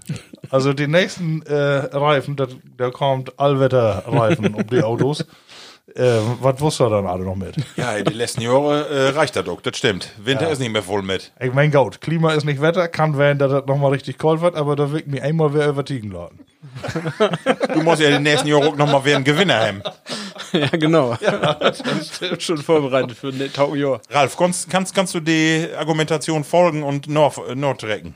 [0.50, 5.26] Also die nächsten äh, Reifen, da, da kommt Allwetterreifen um die Autos.
[5.96, 7.56] Äh, was wusste er dann alle noch mit?
[7.78, 9.62] Ja, in den letzten Jahren äh, reicht das doch.
[9.62, 10.10] Das stimmt.
[10.18, 11.32] Winter ist nicht mehr voll mit.
[11.40, 14.56] Ich mein Gott, Klima ist nicht Wetter, kann werden, dass das nochmal richtig kalt wird,
[14.56, 16.40] aber da wird mir einmal wer übertiegen laden.
[17.74, 19.84] Du musst ja den nächsten Jahren auch noch mal wer einen Gewinner haben.
[20.52, 21.16] ja, genau.
[21.60, 21.82] das
[22.22, 24.02] ist schon vorbereitet für ein Taujahr.
[24.10, 28.16] Ralf, kannst, kannst, kannst du die Argumentation folgen und noch, noch trecken?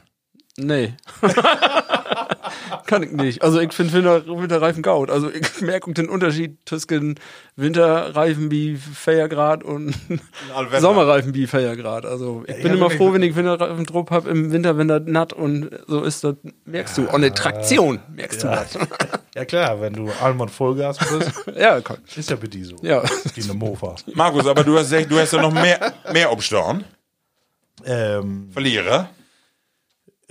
[0.58, 0.94] Nee.
[2.86, 3.42] Kann ich nicht.
[3.42, 5.10] Also ich finde Winter, Winterreifen gaut.
[5.10, 7.16] Also ich merke den Unterschied zwischen
[7.56, 9.94] Winterreifen wie Feiergrad und.
[10.80, 12.06] Sommerreifen wie Feiergrad.
[12.06, 15.04] Also ich bin ja, immer froh, wenn ich Winterreifen drauf habe im Winter, wenn das
[15.06, 17.04] natt und so ist, das merkst du.
[17.04, 18.78] Und eine Traktion merkst du das.
[19.34, 21.96] Ja klar, wenn du Allmann Vollgas bist, Ja, komm.
[22.14, 22.76] ist ja bitte so.
[22.82, 23.02] Ja.
[23.34, 23.96] Wie eine Mofa.
[24.14, 26.84] Markus, aber du hast, du hast ja noch mehr, mehr Obstorn.
[27.86, 29.10] Ähm, Verlierer.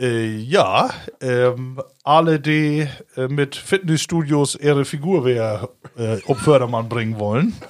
[0.01, 0.89] Äh, ja,
[1.21, 2.87] ähm, alle, die
[3.17, 7.55] äh, mit Fitnessstudios ihre Figur wer äh, auf Fördermann bringen wollen.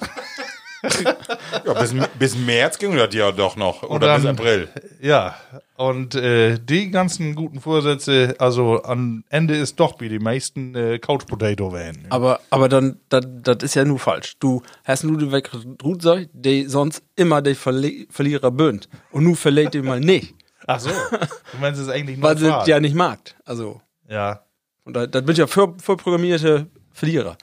[1.63, 3.83] Ja, bis, bis März ging das ja doch noch.
[3.83, 4.67] Oder bis dann- April.
[4.99, 5.35] Ja,
[5.75, 10.97] und äh, die ganzen guten Vorsätze, also am Ende ist doch wie die meisten äh,
[10.97, 12.07] Couch Potato werden.
[12.09, 14.37] Aber, aber dann, das ist ja nur falsch.
[14.39, 18.89] Du hast nur die Wegrutsach, die sonst immer der Verli Verlierer bünd.
[19.11, 20.33] Und nu verliert die mal nicht.
[20.67, 23.19] Ach so, du meinst es ist eigentlich Weil sie ja nicht mag.
[23.45, 24.43] Also, Ja,
[24.83, 27.37] und da, das bin ja für, für programmierte Verlierer.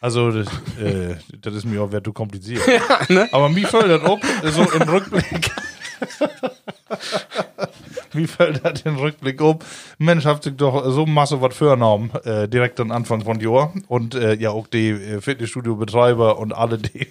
[0.00, 0.46] also das,
[0.80, 2.62] äh, das ist mir auch wert zu kompliziert.
[3.32, 5.50] Aber mir fällt das ob, so im Rückblick.
[8.16, 9.58] Wie fällt das im Rückblick um?
[9.98, 13.72] Mensch, habt sich doch so Masse was vorgenommen, äh, direkt am Anfang von Jahr.
[13.88, 17.06] Und äh, ja, auch die äh, Fitnessstudio-Betreiber und alle, die,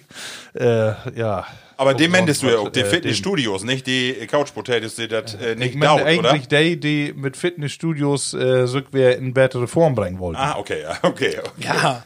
[0.54, 1.46] äh, ja.
[1.78, 5.08] Aber dem meintest du ja auch, äh, die dem- Fitnessstudios, nicht die Couch Potatoes, die
[5.08, 6.30] das äh, Ich nicht meine dauert, oder?
[6.30, 10.40] eigentlich die, die mit Fitnessstudios äh, so wer in bessere Form bringen wollten.
[10.40, 11.36] Ah, okay, ja, okay.
[11.38, 11.66] okay.
[11.66, 12.02] Ja.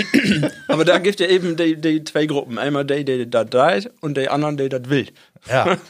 [0.68, 2.58] aber da gibt ja eben die, die zwei Gruppen.
[2.58, 5.06] Einmal die, die das dreht und die anderen, die das will.
[5.48, 5.76] Ja.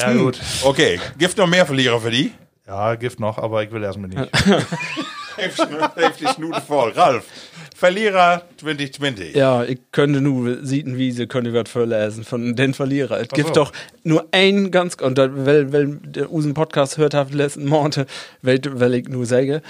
[0.00, 0.38] ja, gut.
[0.62, 2.32] Okay, gibt noch mehr Verlierer für die?
[2.66, 4.30] Ja, Gift noch, aber ich will erstmal nicht.
[5.36, 6.90] Heftig Schnute voll.
[6.92, 7.24] Ralf,
[7.76, 9.36] Verlierer 2020.
[9.36, 13.20] Ja, ich könnte nur sieten, wie sie könnte was vorlesen von den Verlierer.
[13.20, 13.54] Es gibt so.
[13.54, 18.06] doch nur ein ganz, und da, weil, weil der unseren Podcast hört hat letzten Monate,
[18.42, 19.62] weil, weil ich nur sage,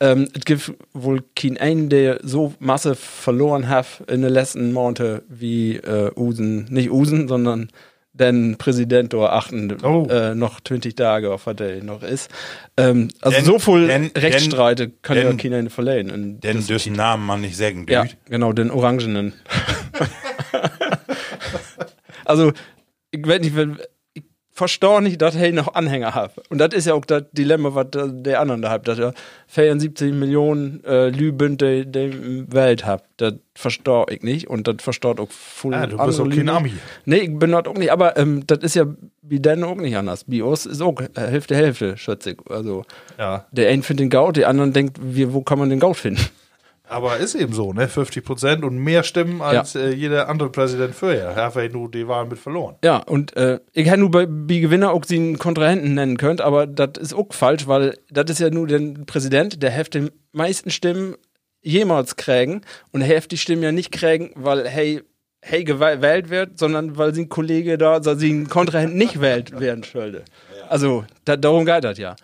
[0.00, 5.22] Ähm, es gibt wohl keinen einen, der so Masse verloren hat in den letzten Monaten
[5.28, 7.70] wie äh, Usen, nicht Usen, sondern
[8.14, 10.06] den Präsident oder achten Oh.
[10.08, 12.30] äh, noch 20 Tage auf was der noch ist.
[12.76, 16.40] Ähm, also Denn- so viel denn- Rechtsstreite kann ja denn- keiner verleihen.
[16.40, 18.16] Denn dessen Namen man nicht sagen ja, düht.
[18.26, 19.32] genau, den Orangenen.
[22.24, 22.52] also,
[23.10, 23.78] ich weiß nicht, wenn, ich
[24.54, 26.32] verstehe nicht, dass er noch Anhänger hat.
[26.48, 29.12] Und das ist ja auch das Dilemma, was der anderen da hat, dass er
[29.48, 32.10] 74 Millionen äh, Lübünde der
[32.52, 33.04] Welt hat.
[33.16, 34.48] Das verstehe ich nicht.
[34.48, 36.48] Und das versteht auch voll Ah, du bist auch kein.
[36.48, 36.72] Ami.
[37.04, 37.90] Nee, ich bin das auch nicht.
[37.90, 38.86] Aber ähm, das ist ja
[39.22, 40.24] wie denn auch nicht anders.
[40.24, 42.38] Bei uns ist auch äh, Hälfte, Hälfte, schätze ich.
[42.48, 42.84] Also,
[43.18, 43.46] Ja.
[43.50, 46.20] der eine findet den Gaut, der andere denkt, wie, wo kann man den Gaut finden?
[46.86, 47.88] Aber ist eben so, ne?
[47.88, 51.34] 50 Prozent und mehr Stimmen als äh, jeder andere Präsident vorher.
[51.34, 52.76] Hat er nur die Wahl mit verloren.
[52.84, 56.66] Ja, und äh, ich hätte nur bei, bei Gewinner auch einen Kontrahenten nennen könnt, aber
[56.66, 60.70] das ist auch falsch, weil das ist ja nur der Präsident, der heft die meisten
[60.70, 61.16] Stimmen
[61.62, 62.60] jemals kriegen
[62.92, 65.02] und er heft die Stimmen ja nicht kriegen, weil hey,
[65.40, 69.58] hey gewählt wird, sondern weil sie ein Kollege da, also sie ein Kontrahent nicht wählt
[69.58, 70.24] werden sollte.
[70.68, 72.16] Also, da, darum geht das ja.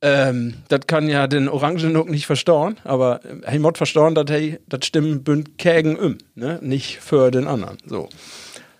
[0.00, 4.26] Ähm, das kann ja den Orangen auch nicht verstauen, aber äh, hey, Mod verstauen, dass
[4.28, 6.60] hey, das Stimmen bünd gegen um, ne?
[6.62, 7.78] Nicht für den anderen.
[7.84, 8.08] So.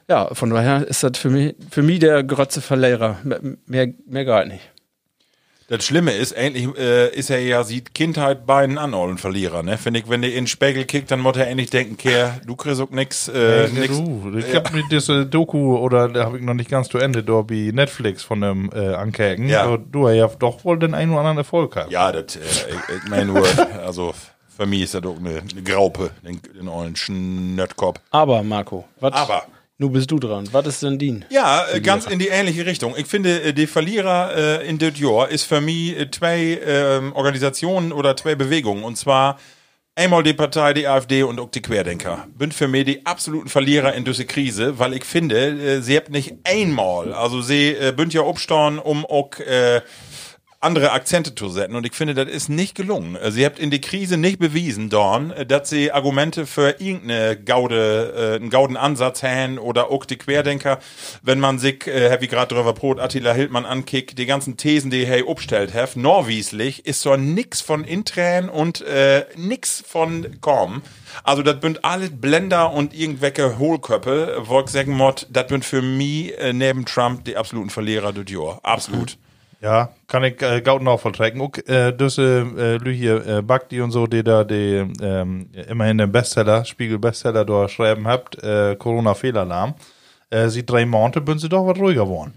[0.09, 3.19] Ja, von daher ist das für mich, für mich der grötzte Verlierer.
[3.67, 4.63] Mehr, mehr gar nicht.
[5.71, 9.77] Das Schlimme ist, eigentlich äh, ist er ja, sieht Kindheit beiden an, allen Verlierer, ne?
[9.77, 12.57] Finde ich, wenn der in den Spiegel kickt, dann muss er endlich denken, Kehr, du
[12.57, 13.89] kriegst auch nix, äh, Äh, nix.
[13.89, 17.23] du, ich hab mir diese Doku, oder da habe ich noch nicht ganz zu Ende,
[17.23, 19.47] da bei Netflix von dem äh, ankägen.
[19.47, 19.77] Ja.
[19.77, 21.93] Du hast ja doch wohl den einen oder anderen Erfolg gehabt.
[21.93, 23.47] Ja, das, äh, ich, ich meine nur,
[23.85, 24.15] also
[24.57, 28.01] für mich ist das auch eine, eine Graupe, den, den ollen Schnöttkopf.
[28.11, 29.13] Aber, Marco, was?
[29.13, 29.43] Aber.
[29.81, 30.49] Nu bist du dran.
[30.51, 31.25] Was ist denn din?
[31.31, 32.95] Ja, äh, ganz in die ähnliche Richtung.
[32.97, 37.13] Ich finde, äh, die Verlierer äh, in das Jahr ist für mich äh, zwei ähm,
[37.13, 38.83] Organisationen oder zwei Bewegungen.
[38.83, 39.39] Und zwar
[39.95, 42.27] einmal die Partei, die AfD und auch die Querdenker.
[42.37, 46.11] Bin für mich die absoluten Verlierer in diese Krise, weil ich finde, äh, sie habt
[46.11, 49.81] nicht einmal, also sie äh, bünd ja obstauen, um auch äh,
[50.61, 51.77] andere Akzente zu setzen.
[51.77, 53.15] Und ich finde, das ist nicht gelungen.
[53.15, 57.41] Äh, Sie habt in die Krise nicht bewiesen, Dorn, äh, dass sie Argumente für irgendeine
[57.41, 60.81] Gaude, äh, einen gauden Ansatz haben oder auch die Querdenker,
[61.23, 65.07] wenn man sich, äh, ich gerade drüber Brot, Attila Hildmann ankickt, die ganzen Thesen, die
[65.07, 70.83] hey obstellt have, norwieslich, ist so nix von Intränen und äh, nix von Korm.
[71.23, 76.37] Also das bünd alle Blender und irgendwelche Hohlköppe, wo ich mod, das bünd für mich
[76.39, 78.59] äh, neben Trump die absoluten Verlierer des Jahr.
[78.65, 79.19] Absolut.
[79.61, 81.41] Ja, kann ich äh, Gauten auch vertreten.
[81.41, 85.99] Auch äh, diese äh, Lü hier, äh, Bakti und so, die da die ähm, immerhin
[85.99, 89.75] den Bestseller, Spiegel-Bestseller da schreiben habt, äh, Corona-Fehlalarm,
[90.31, 92.35] äh, sie drei Monate bin sie doch was ruhiger geworden.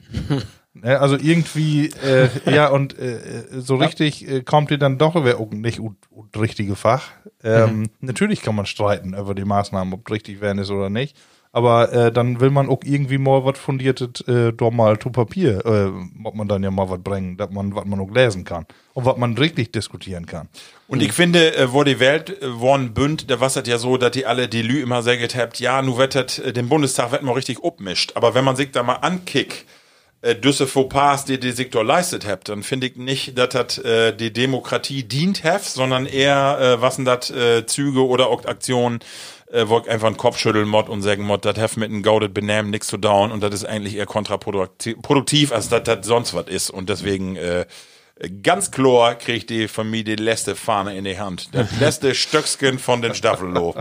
[0.73, 3.19] Ne, also irgendwie, äh, ja, und äh,
[3.51, 5.13] so richtig äh, kommt ihr dann doch
[5.51, 7.03] nicht ut, ut richtige Fach.
[7.43, 11.15] Ähm, Natürlich kann man streiten über die Maßnahmen, ob richtig werden ist oder nicht.
[11.53, 15.65] Aber äh, dann will man auch irgendwie mal was fundiertes äh, doch mal zu Papier,
[15.65, 18.65] äh, ob man dann ja mal was bringen, dass man, was man auch lesen kann.
[18.93, 20.47] Und was man richtig diskutieren kann.
[20.87, 23.97] Und ich finde, äh, wo die Welt äh, worden bünd, da war es ja so,
[23.97, 27.23] dass die alle die Lü immer sehr habt, ja, nu wettet, äh, den Bundestag wird
[27.23, 28.13] mal richtig obmischt.
[28.15, 29.65] Aber wenn man sich da mal ankickt,
[30.21, 34.15] äh, düsse Fauxpas, die die Sektor leistet habt, dann finde ich nicht, dass das äh,
[34.15, 38.99] die Demokratie dient heft, sondern eher, äh, was sind das äh, Züge oder Aktionen,
[39.51, 42.03] äh, wo ich einfach einen Kopf schütteln mod und sagen mod, das heft mit einem
[42.03, 46.05] gaudet Benehmen nichts zu dauern und das ist eigentlich eher kontraproduktiv, produktiv, als dass das
[46.05, 46.69] sonst was ist.
[46.69, 47.65] Und deswegen, äh,
[48.43, 51.49] Ganz klar kriegt die Familie die letzte Fahne in die Hand.
[51.53, 53.73] Das letzte Stöckskin von den Staffelloh.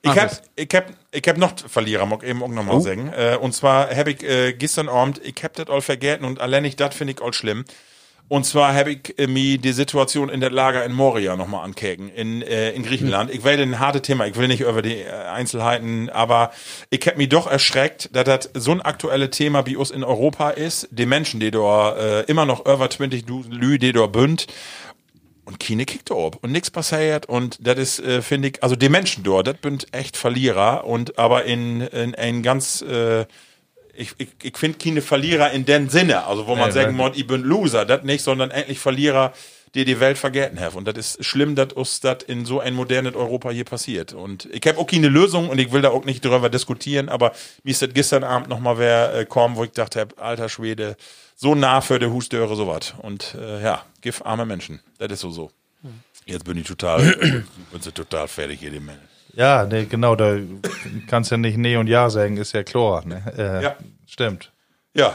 [0.00, 3.12] Ich hab, ich hab, ich hab noch Verlierer, mag eben auch nochmal sagen.
[3.14, 6.62] Äh, und zwar hab ich äh, gestern Abend, ich hab das all vergessen und allein
[6.62, 7.64] nicht das finde ich all schlimm.
[8.28, 12.10] Und zwar habe ich äh, mir die Situation in der Lager in Moria nochmal ankeken,
[12.10, 13.30] in, äh, in Griechenland.
[13.30, 16.52] Ich werde ein hartes Thema, ich will nicht über die äh, Einzelheiten, aber
[16.90, 20.50] ich habe mich doch erschreckt, dass das so ein aktuelles Thema wie uns in Europa
[20.50, 20.88] ist.
[20.90, 24.46] Die Menschen, die dort äh, immer noch über 20 Lü, die dort bünd,
[25.46, 28.90] und keine kickt ob und nichts passiert und das ist äh, finde ich also die
[28.90, 33.24] Menschen dort das sind echt Verlierer und aber in in ein ganz äh,
[33.98, 37.16] ich, ich, ich finde keine Verlierer in den Sinne also wo man Nee, sagen muss
[37.16, 39.32] ich bin Loser das nicht sondern endlich Verlierer
[39.74, 40.76] die die Welt vergessen haben.
[40.76, 44.14] Und das ist schlimm dass uns das in so ein modernes Europa hier passiert.
[44.14, 47.32] Und ich habe auch keine Lösung und ich will da auch nicht drüber diskutieren aber
[47.64, 50.96] wie ist das gestern Abend noch mal wer äh, kommen wo ich dachte alter Schwede
[51.36, 52.94] so nah für der Hustöre sowas.
[52.98, 54.80] Und äh, ja gif arme Menschen.
[54.98, 55.50] Das ist so so.
[56.26, 57.00] Jetzt bin ich total,
[57.72, 59.07] bin total fertig hier, die Männer.
[59.38, 60.36] Ja, ne, genau, da
[61.06, 63.06] kannst ja nicht Nee und Ja sagen, ist ja klar.
[63.06, 63.22] Ne?
[63.38, 63.76] Äh, Ja.
[64.06, 64.52] Stimmt.
[64.94, 65.14] Ja,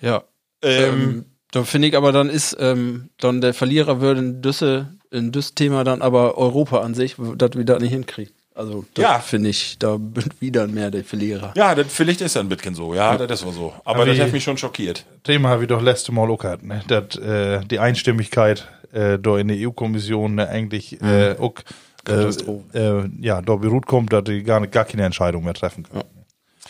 [0.00, 0.22] Ja.
[0.62, 5.32] ähm, Da finde ich aber dann ist ähm, dann der Verlierer würde in Düsse in
[5.32, 8.32] das Thema dann aber Europa an sich, dass wir das nicht hinkriegen.
[8.54, 9.18] Also das Ja.
[9.20, 11.52] finde ich, da bin wieder mehr der Verlierer.
[11.56, 12.94] Ja, das vielleicht ist ja ein bisschen so.
[12.94, 13.72] Ja, das war so.
[13.84, 15.04] Aber das wie- hat mich schon schockiert.
[15.24, 16.82] Thema habe ich doch letzte Mal auch gehabt, ne?
[16.88, 21.54] dass äh, die Einstimmigkeit äh, da in der EU-Kommission ne, eigentlich äh, auch
[22.08, 25.84] äh, äh, ja, da beruht kommt, dass die gar, nicht, gar keine Entscheidung mehr treffen
[25.84, 26.04] können.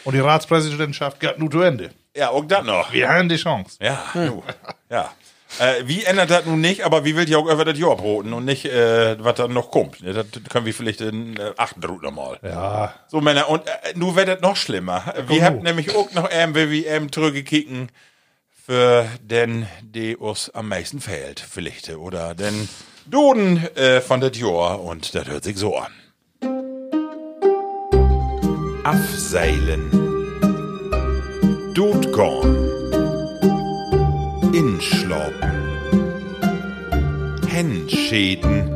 [0.04, 1.90] Und die Ratspräsidentschaft geht nur zu Ende.
[2.16, 2.92] Ja, auch das noch.
[2.92, 3.76] Wir haben die Chance.
[3.80, 4.42] Ja, nu.
[4.90, 5.10] ja.
[5.58, 8.32] Äh, wie ändert das nun nicht, aber wie will die auch über das Jahr broten
[8.32, 10.00] und nicht, äh, was dann noch kommt.
[10.00, 12.38] Ja, Das können wir vielleicht in äh, achten Drut nochmal.
[12.42, 15.12] Ja, So, Männer, und äh, nun wird das noch schlimmer.
[15.26, 17.90] Wir haben nämlich auch noch MWWM zurückgekicken
[18.64, 21.90] für den, der uns am meisten fehlt, vielleicht.
[21.90, 22.68] Oder den
[23.10, 25.90] Duden äh, von das Jahr und das hört sich so an.
[28.84, 29.90] Afseilen.
[31.74, 32.56] Dotgorn.
[34.54, 35.52] Inschlaupen.
[37.48, 38.70] Hennschäden.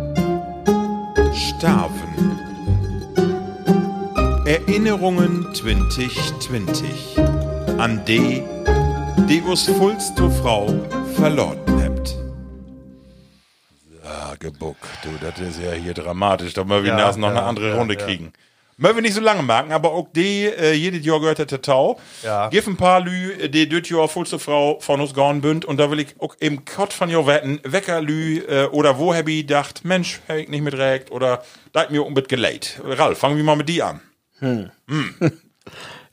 [1.33, 2.13] Starven.
[4.47, 7.19] Erinnerungen 2020
[7.79, 8.43] an die,
[9.29, 10.67] die us vollste Frau
[11.15, 11.84] verloren
[14.05, 14.43] habt.
[14.43, 16.53] Ja, gebuck, du, das ist ja hier dramatisch.
[16.55, 18.33] Da müssen wir Ja, noch eine ja, andere ja, Runde kriegen.
[18.77, 22.01] Mögen wir nicht so lange merken, aber auch die, äh, jedes Jahr gehört der Tau.
[22.25, 22.49] Ja.
[22.49, 25.93] Gif ein paar Lü, die düt Jahr vollste Frau von uns gorn bünd und da
[25.93, 29.47] will ich auch im Kott von jo wetten, Wecker Lü, äh, oder wo hab ich
[29.47, 32.81] gedacht, Mensch, hab ich nicht miträgt oder da hat mir unbedingt geleit.
[32.85, 34.01] Ralf, fangen wir mal mit die an.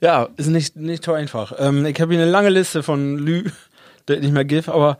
[0.00, 1.52] Ja, ist nicht, nicht so einfach.
[1.58, 3.44] Ähm, ich habe hier eine lange Liste von Lü,
[4.08, 4.98] der nicht mehr gibt, aber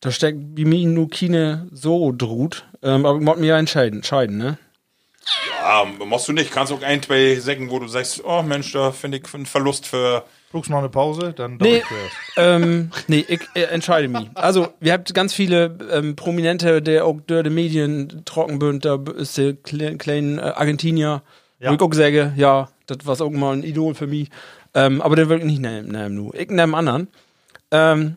[0.00, 2.64] da steckt wie mir nur keine so droht.
[2.82, 4.58] Ähm, aber ich muss mir ja entscheiden, entscheiden, ne?
[5.60, 6.52] Ja, musst du nicht.
[6.52, 9.86] Kannst auch ein, zwei Säcken, wo du sagst, oh Mensch, da finde ich einen Verlust
[9.86, 10.24] für.
[10.52, 11.32] brauchst du noch eine Pause?
[11.34, 11.82] Dann Nee,
[12.36, 14.28] ähm, nee, ich äh, entscheide mich.
[14.34, 19.02] Also, wir habt ganz viele ähm, Prominente, der auch durch die Medien trocken bünd, da
[19.16, 21.22] ist der kle kleine äh, Argentinier,
[21.58, 21.70] Ja.
[21.70, 24.28] wo ich auch sage, ja, das war auch mal ein Idol für mich.
[24.74, 26.34] Ähm, aber den will ich nicht nehmen, nehmen nur.
[26.36, 27.08] Ich nehme einen anderen.
[27.72, 28.16] Ähm,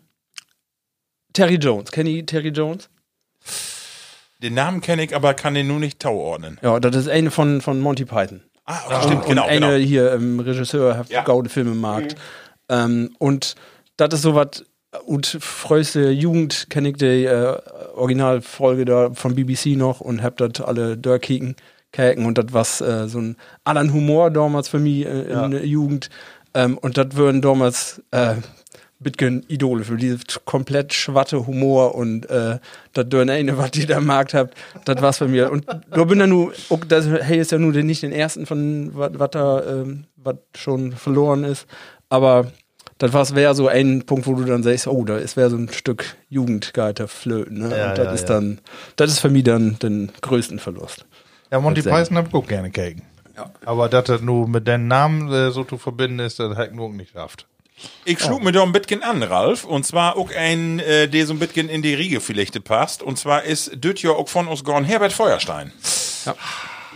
[1.34, 1.92] Terry Jones.
[1.92, 2.89] Kennt ihr Terry Jones?
[4.42, 6.60] Den Namen kenne ich, aber kann den nur nicht Tau ordnen.
[6.62, 8.42] Ja, das ist eine von, von Monty Python.
[8.65, 9.86] Ah, okay, stimmt, genau, und eine genau.
[9.86, 11.24] hier ähm, Regisseur, Ja.
[11.24, 12.15] gaude Filme markt.
[12.70, 13.56] Ähm, und
[13.98, 14.63] das ist so was,
[15.06, 17.58] und freuste Jugend kenne ich die äh,
[17.96, 21.56] Originalfolge da von BBC noch und hab das alle durchkicken,
[21.92, 25.65] käken und das was äh, so ein anderen Humor damals für mich äh, in der
[25.65, 26.10] Jugend.
[26.54, 28.36] Ähm, und das würden damals äh,
[29.00, 32.60] Bitcoin Idole für diese komplett schwatte Humor und äh,
[32.94, 35.52] das dürren eine, was die da am Markt habt, das war's bei mir.
[35.52, 36.54] Und da bin ja nur,
[36.88, 40.06] das, hey, ist ja nur nicht den ersten von was da, ähm,
[40.56, 41.66] schon verloren ist,
[42.10, 42.52] aber
[42.98, 45.56] das war's wäre so ein Punkt, wo du dann sagst, oh, da ist wäre so
[45.56, 47.78] ein Stück Jugendgeiter flöten, ne?
[47.78, 48.36] Ja, und das ja, ist ja.
[48.36, 48.60] dann,
[48.98, 51.06] das ist für mich dann den größten Verlust.
[51.52, 51.82] Ja, Monty.
[51.82, 53.04] Python hab ich auch gerne gegen.
[53.66, 56.76] Aber dass das nur mit den Namen äh, so zu verbinden ist, das hat ich
[56.76, 57.48] nur nicht geschafft.
[58.06, 59.63] Ich schlug mir da ein bisschen an, Ralf.
[59.63, 63.04] Und zwar auch ein, äh, der so ein bisschen in die Riege vielleicht passt.
[63.04, 65.72] Und zwar ist düt ja auch von uns gorn Herbert Feuerstein.
[66.26, 66.36] Ja.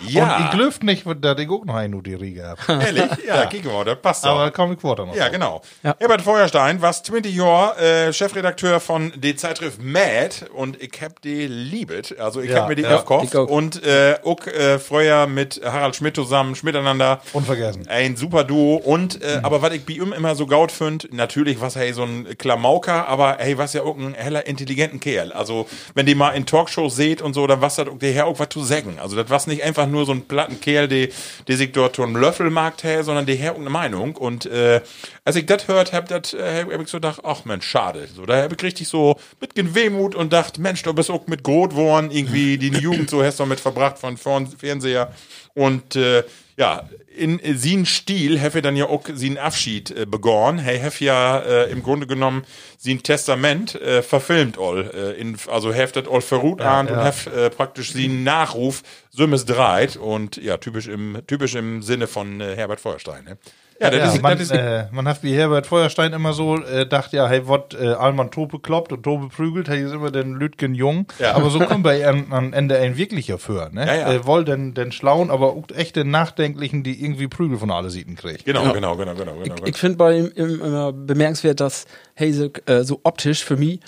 [0.08, 0.38] Ja.
[0.38, 2.62] Und ich löft nicht, dass ich auch noch die Riege habe.
[2.84, 3.04] Ehrlich?
[3.28, 4.32] Ja, mal, das passt doch.
[4.32, 5.16] Aber komm ich weiter noch.
[5.16, 5.62] Ja, genau.
[5.82, 5.96] Ja.
[6.00, 11.48] Herbert Feuerstein war 20 Jahre äh, Chefredakteur von der Zeitschrift Mad und ich hab die
[11.48, 12.16] liebet.
[12.20, 13.48] Also ich Ja, hab mir die ja, auch.
[13.48, 17.22] und äh, auch äh, vorher mit Harald Schmidt zusammen, miteinander.
[17.34, 17.88] Unvergessen.
[17.88, 21.62] Ein super Duo und äh, aber was ich bei ihm immer so gaut find, natürlich
[21.62, 25.32] was hey so ein Klamauker, aber hey was ja auch ein heller intelligenten Kerl.
[25.32, 28.40] Also wenn die mal in Talkshows seht und so, dann was hat der Herr auch
[28.40, 28.98] was zu sagen.
[29.02, 31.08] Also das was nicht einfach nur so ein platten Kerl, der
[31.48, 34.82] der sich dort einen Löffelmarkt her, sondern der auch eine Meinung und äh,
[35.24, 38.08] als ich das hört, hab das äh, hab ich so gedacht, ach Mensch, schade.
[38.14, 41.44] So da hab ich richtig so mit Wehmut und dacht, Mensch, du bist auch mit
[41.44, 45.14] Grot worden, irgendwie die Jugend so hast du mit verbracht von Fern- Fernseher
[45.54, 46.24] und äh,
[46.58, 50.60] ja, in äh, sin Stil habe dann ja auch sin Abschied äh, begonnen.
[50.60, 52.44] Hey, hef ja äh, im Grunde genommen
[52.78, 54.90] sin Testament äh, verfilmt all.
[54.94, 57.06] Äh, in, also heftet all verruht ahnt und ja.
[57.06, 62.42] hef äh, praktisch sin Nachruf Sümmes dreit und ja, typisch im, typisch im Sinne von
[62.42, 63.24] äh, Herbert Feuerstein.
[63.26, 63.38] Ne?
[63.84, 66.58] Ja, das Ja, ist, man, das ist äh, man hat wie Herbert Feuerstein immer so
[66.64, 70.10] äh, dacht, ja, hey, wat äh, Alman Tope kloppt und Tope prügelt, hey, ist immer
[70.12, 71.06] den Lütgen jung.
[71.20, 71.34] Ja.
[71.36, 73.86] Aber so kommen wir am, am Ende ein wirklicher für, ne?
[73.86, 74.14] Ja, ja.
[74.14, 77.90] Äh, woll den, den Schlauen, aber auch echt den Nachdenklichen, die irgendwie Prügel von alle
[77.90, 78.46] Sieten kriegt.
[78.46, 79.56] genau, genau, genau, genau, genau.
[79.66, 81.86] Ich finde bei ihm im- immer bemerkenswert, dass
[82.20, 83.80] Haze äh, so optisch für mich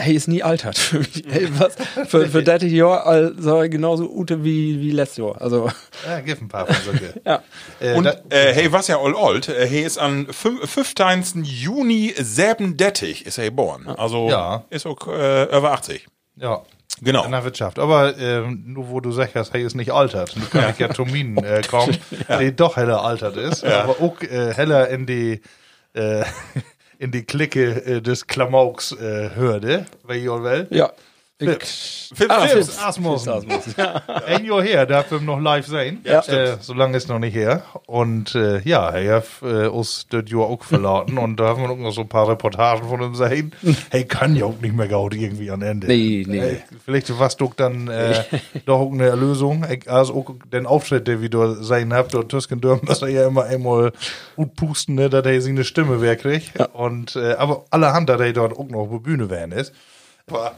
[0.00, 1.22] hey, ist nie altert für mich.
[1.28, 1.74] Hey, was?
[2.08, 5.40] Für, für das Jahr also genauso Ute wie, wie letztes Jahr.
[5.40, 5.70] Also,
[6.06, 7.20] Ja, gib ein paar von solche.
[7.24, 7.42] ja.
[7.80, 11.44] Äh, Und da, äh, hey, was ja all old, äh, hey ist am fün- 15.
[11.44, 13.86] Juni 37 ist er geboren.
[13.88, 14.64] Also Ja.
[14.70, 16.06] ist auch äh, über 80.
[16.36, 16.62] ja.
[17.02, 17.24] Genau.
[17.24, 17.78] In der Wirtschaft.
[17.78, 20.36] Aber ähm, nur wo du sagst, hey, ist nicht altert.
[20.36, 21.96] Du kann ich ja Termin äh, kommen,
[22.38, 23.64] die doch heller altert ist.
[23.64, 25.40] Aber auch äh, heller in die
[25.94, 26.24] äh,
[27.00, 30.66] in die Clique äh, des Klamauks äh, hörte, wer ihr will.
[30.70, 30.92] Ja.
[31.46, 32.10] Fips.
[32.14, 32.46] Fips, Ah.
[32.46, 32.78] Fips.
[32.78, 33.28] Asmussen.
[33.32, 33.74] Asmussen.
[33.76, 34.02] Ja.
[34.26, 36.00] Ein Jahr her, darf wir noch live sehen.
[36.04, 36.20] Ja.
[36.26, 37.62] äh, so lange ist noch nicht her.
[37.86, 41.18] Und äh, ja, er hat äh, uns das Jahr auch verlauten.
[41.18, 43.52] und da haben wir auch noch so ein paar Reportagen von ihm sehen.
[43.90, 45.86] hey, kann ja auch nicht mehr gaut irgendwie am Ende.
[45.86, 46.40] Nee, nee.
[46.40, 48.22] Hey, vielleicht was doch dann äh,
[48.66, 49.64] doch auch eine Erlösung.
[49.86, 53.26] Also auch den Auftritt, der wie du sein habt, dort Tüsken dürfen, dass er ja
[53.26, 53.92] immer einmal
[54.36, 56.52] gut pusten, ne, dass er seine Stimme wegkriegt.
[56.74, 59.72] Und äh, aber allerhand, dass er dort auch noch auf der Bühne werden ist.
[60.28, 60.52] Aber,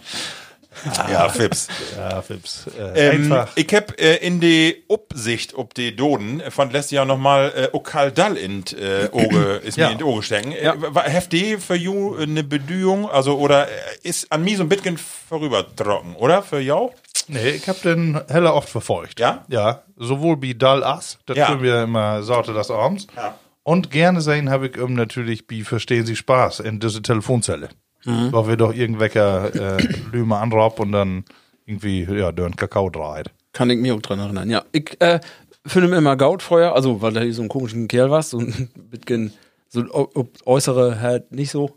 [1.10, 1.68] Ja, Fips.
[1.96, 2.66] ja, Fips.
[2.78, 3.48] Äh, Ähm, einfach.
[3.56, 7.68] ich hab äh, in die Upsicht ob die Doden äh, von letztes Jahr nochmal äh,
[7.76, 9.86] Okaldall in äh, Oge, ist Ja.
[9.88, 10.52] mir in die Oge stecken.
[10.52, 13.70] Äh, war heftig für you eine Bedühung, also oder äh,
[14.02, 16.42] ist an mir so ein bisschen vorübertrocken, oder?
[16.42, 16.92] Für jou?
[17.28, 19.20] Nee, ich hab den heller oft verfolgt.
[19.20, 19.44] Ja?
[19.48, 21.46] Ja, sowohl wie Dall Ass, das Ja.
[21.46, 23.06] tun wir immer Sorte des Abends.
[23.16, 23.34] Ja.
[23.64, 27.68] Und gerne sehen habe ich ihm natürlich wie Verstehen Sie Spaß in diese Telefonzelle.
[28.04, 28.32] Mhm.
[28.32, 31.24] Wo wir doch irgendwelche äh, Lüme anraub und dann
[31.66, 33.30] irgendwie, ja, dörren Kakao dreht.
[33.52, 34.50] Kann ich mich auch dran erinnern.
[34.50, 35.20] Ja, ich äh,
[35.66, 39.32] finde immer Gaut vorher, also weil er so ein komischen Kerl war, so ein bisschen
[39.68, 40.10] so
[40.44, 41.70] äußere halt nicht so.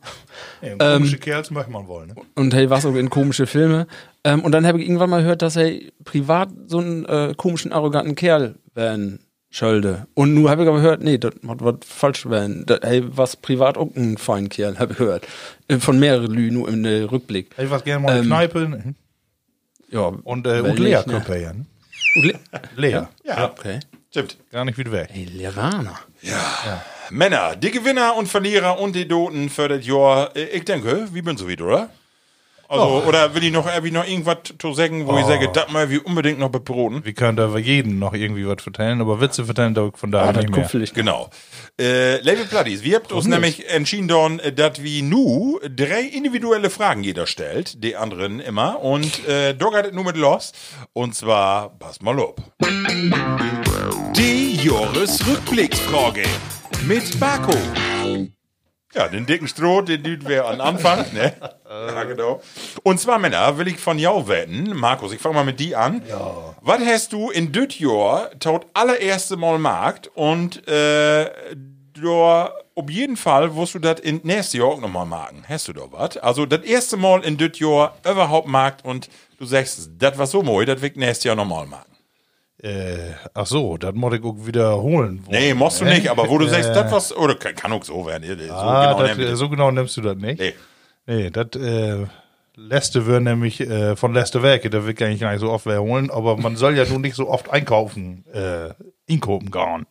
[0.61, 2.09] Ja, komische Kerls möchte man wollen.
[2.09, 2.15] Ne?
[2.35, 3.87] Und hey, was auch in komische Filme.
[4.25, 7.71] Ähm, und dann habe ich irgendwann mal gehört, dass er privat so einen äh, komischen,
[7.71, 9.19] arroganten Kerl werden
[9.55, 10.05] schölde.
[10.13, 12.65] Und nun habe ich aber gehört, nee, das hat was falsch werden.
[12.65, 15.27] Dat, hey, was privat auch ein fein Kerl, habe ich gehört.
[15.67, 17.51] Äh, Von mehreren Lü, nur im äh, Rückblick.
[17.57, 18.95] Ich was gerne mal in Ähm, Kneipe ne?
[19.89, 21.41] Ja, und, äh, und Lea nicht, ne?
[21.41, 21.53] ja.
[21.53, 21.65] ne?
[22.15, 22.33] Le
[22.75, 23.01] Lea.
[23.23, 23.79] Ja, Okay.
[24.09, 24.37] stimmt.
[24.51, 25.09] Gar nicht wieder weg.
[25.11, 25.99] Hey, Levana.
[27.09, 31.21] Männer, die Gewinner und Verlierer und die Doten für das Jahr, äh, ich denke, wie
[31.21, 31.89] bin so wieder, oder?
[32.67, 35.89] Also, oder will ich noch irgendwie noch irgendwas zu sagen, wo ich sage, das mal
[35.89, 37.05] wie unbedingt noch beproten?
[37.05, 40.33] Wir können da jeden noch irgendwie was vertellen, aber Witze vertellen da von daher Ah,
[40.33, 40.67] das nicht mehr.
[40.69, 40.95] vielleicht.
[40.95, 41.29] Genau.
[41.79, 47.03] Äh, Label Platties, wir habt uns nämlich entschieden, dorn, dass wir nu drei individuelle Fragen
[47.03, 48.81] jeder stellt, die anderen immer.
[48.81, 50.51] Und äh, es nur mit los.
[50.93, 52.35] Und zwar, pass mal auf.
[54.15, 56.23] Die Jahresrückblicksfrage
[56.87, 57.53] mit Marco.
[58.95, 61.33] Ja, den dicken Stroh, den düt wir an Anfang, ne?
[61.69, 62.41] Ja, genau.
[62.83, 66.01] Und zwar, Männer, will ich von jou wetten, Markus, ich fange mal mit die an.
[66.07, 66.55] Ja.
[66.61, 71.29] Was hast du in Jahr tot allererste Mal markt und äh,
[71.93, 72.23] du
[72.75, 75.43] auf jeden Fall wirst du das in nächstes Jahr auch nochmal marken.
[75.47, 76.17] Hast du da was?
[76.17, 80.65] Also das erste Mal in Jahr überhaupt markt und du sagst, das war so mooi,
[80.65, 81.94] das will ich nächstes Jahr nochmal marken.
[82.65, 85.23] Äh, ach so, das muss ich auch wiederholen.
[85.29, 88.07] Nee, musst du nicht, aber wo du sagst, das was, oder kann, kann auch so
[88.07, 88.25] werden.
[88.39, 90.39] So ah, genau ich äh, so genau nimmst du das nicht.
[90.39, 90.53] Nee.
[91.05, 92.07] Nee, das äh,
[92.55, 95.67] Leste wird nämlich äh, von Leste Werke, da will ich eigentlich gar nicht so oft
[95.67, 98.69] wer holen, aber man soll ja nun nicht so oft einkaufen, äh,
[99.07, 99.85] einkaufen gehen.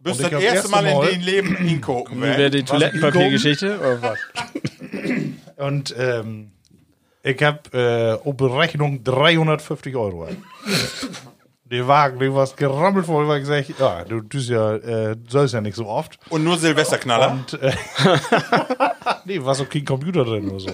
[0.00, 3.78] Bist das erste erste Mal in Mal- den Leben hingucken, Wie wäre die Toilettenpapiergeschichte?
[3.78, 4.18] Oder was?
[5.58, 6.50] Und ähm,
[7.22, 10.28] ich habe äh, auf Berechnung 350 Euro.
[11.74, 15.28] Der Wagen, der war gerammelt voll, weil ich gesagt ja, du tust ja, äh, du
[15.28, 16.20] sollst ja nicht so oft.
[16.28, 17.32] Und nur Silvesterknaller.
[17.32, 17.72] Und, äh,
[19.24, 20.70] nee, war so kein Computer drin oder so.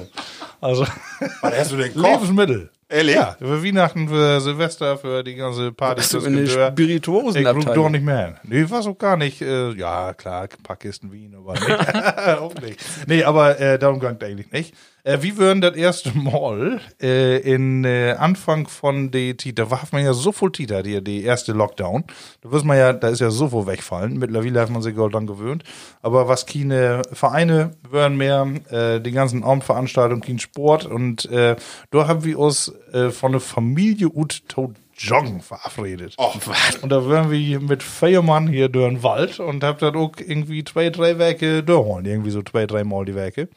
[0.61, 0.83] Also,
[1.41, 2.21] Was hast du denn gekauft?
[2.21, 2.71] Lebensmittel.
[2.91, 3.15] Ehrlich?
[3.15, 6.03] Ja, für Weihnachten, für Silvester, für die ganze Party.
[6.03, 6.51] Hast du in eine Gedör.
[6.51, 7.75] Ich guck Spirituosenabteilung?
[7.75, 8.37] doch nicht mehr hin.
[8.43, 9.41] Nee, war so gar nicht.
[9.41, 12.79] Äh, ja, klar, ein paar Kisten Wien, aber nee, auch nicht.
[13.07, 14.75] Nee, aber äh, darum ging eigentlich nicht.
[15.05, 19.81] Äh, wie würden das erste Mal äh, in äh, Anfang von der Tita, da war
[19.93, 22.05] man ja so voll Tita, die, die erste Lockdown.
[22.43, 24.19] Da wirst man ja, da ist ja so viel wegfallen.
[24.19, 25.65] Mittlerweile hat man sich auch dann gewöhnt.
[26.03, 30.87] Aber was keine Vereine würden mehr, äh, die ganzen Abendveranstaltungen, kein Sport.
[30.87, 31.57] Und äh,
[31.91, 36.15] da haben wir uns äh, von der Familie ut tot joggen verabredet.
[36.19, 36.77] Och, was?
[36.83, 40.13] Und da wären wir mit vier Mann hier durch den Wald und hab dann auch
[40.19, 42.05] irgendwie zwei, drei Werke durchholen.
[42.05, 43.49] Irgendwie so zwei, drei Mal die Werke.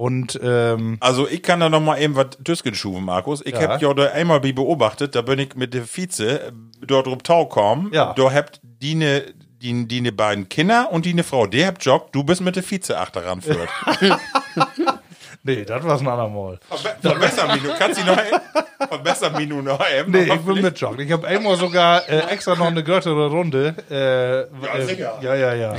[0.00, 3.44] Und ähm, Also ich kann da noch mal eben was Tüsken schuben, Markus.
[3.44, 3.68] Ich Ja.
[3.68, 6.52] hab ja da einmal beobachtet, da bin ich mit der Vize äh,
[6.86, 7.90] dort rum Tau kommen.
[7.92, 8.14] Ja.
[8.14, 9.24] Da habt die ne,
[9.60, 11.46] die, die ne beiden Kinder und die ne Frau.
[11.46, 13.68] Der habt joggt, du bist mit der Vize achteran führt.
[15.42, 16.58] nee, das war's ein andermal.
[17.00, 18.18] Verbessern mich, du kannst sie noch.
[18.88, 20.10] Verbessern mich nur noch eben.
[20.10, 21.00] Nee, ich Aber bin mit Joggen.
[21.00, 23.74] Ich habe einmal sogar äh, extra noch eine größere Runde.
[23.90, 24.40] Äh,
[24.78, 25.18] ja, sicher.
[25.20, 25.76] ja, ja, ja.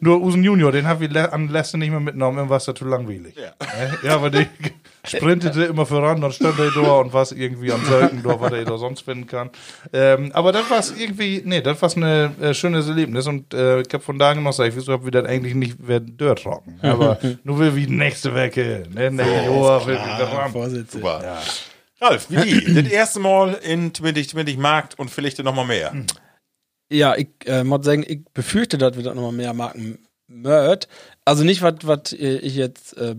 [0.00, 2.74] Nur Usen Junior, den haben wir le an Leste nicht mehr mitgenommen, war es da
[2.74, 3.34] zu langweilig.
[3.36, 3.48] Ja.
[3.66, 4.46] Äh, ja, aber die,
[5.08, 8.64] sprintete immer voran, dann stand er da und was irgendwie am Selken da, was er
[8.64, 9.50] da sonst finden kann.
[9.92, 13.92] Ähm, aber das war irgendwie, nee, das war ein äh, schönes Erlebnis und äh, ich
[13.92, 16.78] hab von da noch gesagt, wieso hab wir das eigentlich nicht werden Dirt trocken.
[16.82, 21.38] Aber nur will wie nächste Woche, ne, nächste Jahr will wir.
[22.00, 22.74] Ralf, wie die?
[22.74, 25.92] das erste Mal in 2020 Markt und vielleicht noch mal mehr.
[26.90, 29.98] Ja, ich äh, muss sagen, ich befürchte, dass wir da nochmal mehr Marken
[30.28, 30.88] mört.
[31.24, 33.16] Also nicht, was ich jetzt, äh,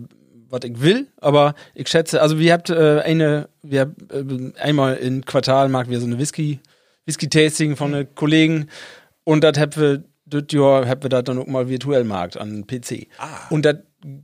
[0.50, 4.96] was ich will, aber ich schätze, also wir habt äh, eine, wir habt, äh, einmal
[4.98, 6.60] im Quartal mag wir so eine Whisky,
[7.06, 8.68] Whisky-Tasting von den Kollegen
[9.24, 12.68] und das habt wir, das Jahr habt wir da dann auch mal virtuell markt an
[12.68, 13.08] PC.
[13.50, 13.78] Und das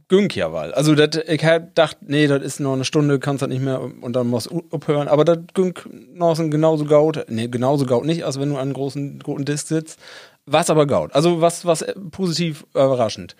[0.08, 0.74] ging ja weil.
[0.74, 3.82] Also das, ich hab gedacht, nee, das ist noch eine Stunde, kannst das nicht mehr
[3.82, 5.08] und dann musst du abhören.
[5.08, 5.74] Aber das ging
[6.14, 9.46] noch so genauso gaut, nee, genauso gaut nicht, als wenn du an einem großen, großen
[9.46, 10.00] Disc sitzt.
[10.46, 11.14] Was aber gaut.
[11.16, 13.36] Also was, was positiv überraschend.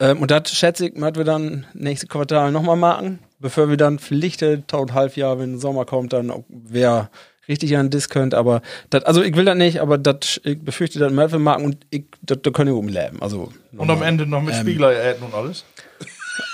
[0.00, 3.98] Ähm, und das schätze ich, werden wir dann nächstes Quartal nochmal machen, bevor wir dann
[3.98, 7.10] vielleicht taut halb Jahr, wenn der Sommer kommt, dann auch wer
[7.48, 10.58] richtig an den Disc könnt, aber das, also ich will das nicht, aber das, ich
[10.60, 13.20] befürchte, dass wir machen und ich, das, da können wir umleben.
[13.20, 15.64] Also Und am Ende noch mit Spiegler äten und alles.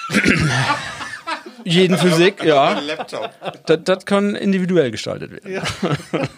[1.65, 2.79] jeden Physik, ja.
[2.81, 3.31] Laptop.
[3.67, 5.63] Das, das kann individuell gestaltet werden.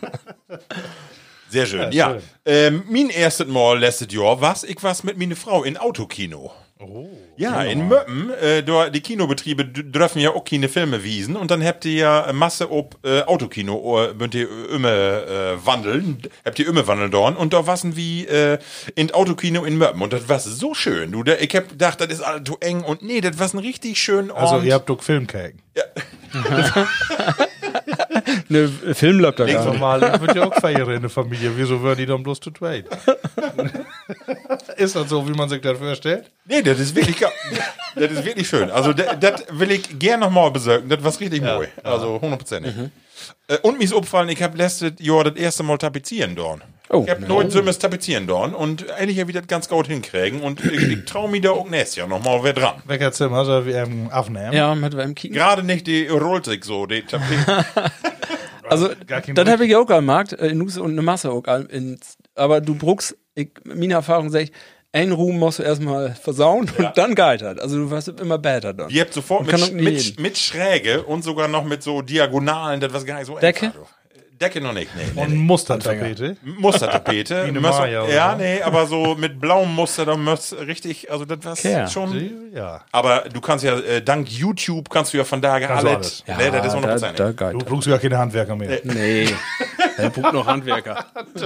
[1.50, 2.10] Sehr schön, ja.
[2.10, 2.22] schön.
[2.44, 6.52] Ähm, mein erstes Mal letztes Jahr was ich was mit meiner Frau in Autokino.
[6.80, 7.08] Oh.
[7.36, 8.62] Ja, in Möppen, äh,
[8.92, 12.96] die Kinobetriebe dürfen ja auch keine Filme wiesen und dann habt ihr ja Masse ob
[13.04, 17.66] äh, Autokino, äh, könnt ihr immer äh, wandeln, habt ihr immer wandeln dorn und da
[17.66, 18.58] wassen wie äh,
[18.94, 22.10] in Autokino in Möppen und das war so schön, du, da, ich hab gedacht, das
[22.10, 24.40] ist alles zu eng und nee, das war ein richtig schön Ort.
[24.40, 25.60] Also ihr habt doch Filmkäken.
[25.74, 25.82] Ne,
[28.94, 29.72] Film läuft da gar nicht.
[29.72, 31.52] Normal, ich würde ja auch feiern in der Familie.
[31.56, 32.86] Wieso würden die dann bloß zu zweit?
[34.76, 36.30] ist das so, wie man sich das vorstellt?
[36.44, 37.18] Nee, das ist wirklich,
[37.94, 38.70] das ist wirklich schön.
[38.70, 40.88] Also, das das will ich gern nochmal besorgen.
[40.88, 41.66] Das war richtig neu.
[41.82, 42.74] Also, hundertprozentig.
[43.48, 46.62] Äh, Und mir ist aufgefallen, ich habe letztes Jahr das erste Mal tapezieren dorn.
[46.90, 47.02] Oh.
[47.04, 50.40] ich habe neu so das tapezieren dorn und eigentlich habe ich das ganz gut hinkriegen
[50.40, 52.76] und ich, ich traue mich da auch nächstes Jahr nochmal wer dran.
[52.86, 54.54] Welcher Zimmer soll wir ähm, aufnehmen?
[54.54, 55.36] Ja, mit wem kicken.
[55.36, 57.64] Gerade nicht die rollt sich so, die Tapete.
[58.70, 58.88] Also,
[59.34, 61.44] das habe ich auch gemacht, äh, in Nuse und eine Masse auch.
[61.46, 61.98] all- In,
[62.34, 64.52] aber du bruchst, ich, meine Erfahrung sage ich,
[64.90, 67.60] einen Ruhm musst du erstmal versauen und dann geitert.
[67.60, 68.88] Also du wirst immer besser dann.
[68.88, 73.04] Ihr habt sofort mit, mit, mit Schräge und sogar noch mit so Diagonalen, das was
[73.04, 73.66] gar nicht so Decke?
[73.66, 73.86] einfach.
[74.40, 75.02] Decke noch nicht, nee.
[75.14, 75.36] nee, Und nee.
[75.36, 76.36] Mustertapete.
[76.42, 77.34] Mustertapete.
[77.44, 78.36] Wie eine Maya oder ja, so.
[78.38, 81.88] nee, aber so mit blauem Muster, da müsst richtig, also das war Okay.
[81.90, 82.30] schon.
[82.54, 82.82] Ja.
[82.92, 86.24] Aber du kannst ja, äh, dank YouTube kannst du ja von da Kannst du alles.
[86.26, 86.38] alles.
[86.38, 87.12] Ne, das ist da, 100%.
[87.12, 87.64] da Du geitert.
[87.66, 88.80] brauchst gar keine Handwerker mehr.
[88.84, 89.28] Nee,
[89.96, 91.04] er braucht noch Handwerker.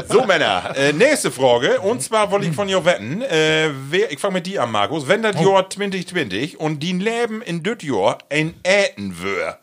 [0.09, 1.81] So, Männer, äh, nächste Frage.
[1.81, 5.09] Und zwar wollte ich von dir wetten, äh, wer, ich fange mit dir an, Markus.
[5.09, 9.59] Wenn das Jahr 2020 und die Leben in das Jahr ein Äten wär,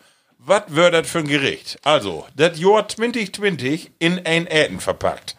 [0.50, 1.80] was wär das für ein Gericht?
[1.84, 5.36] Also, das Jahr 2020 in ein Äten verpackt.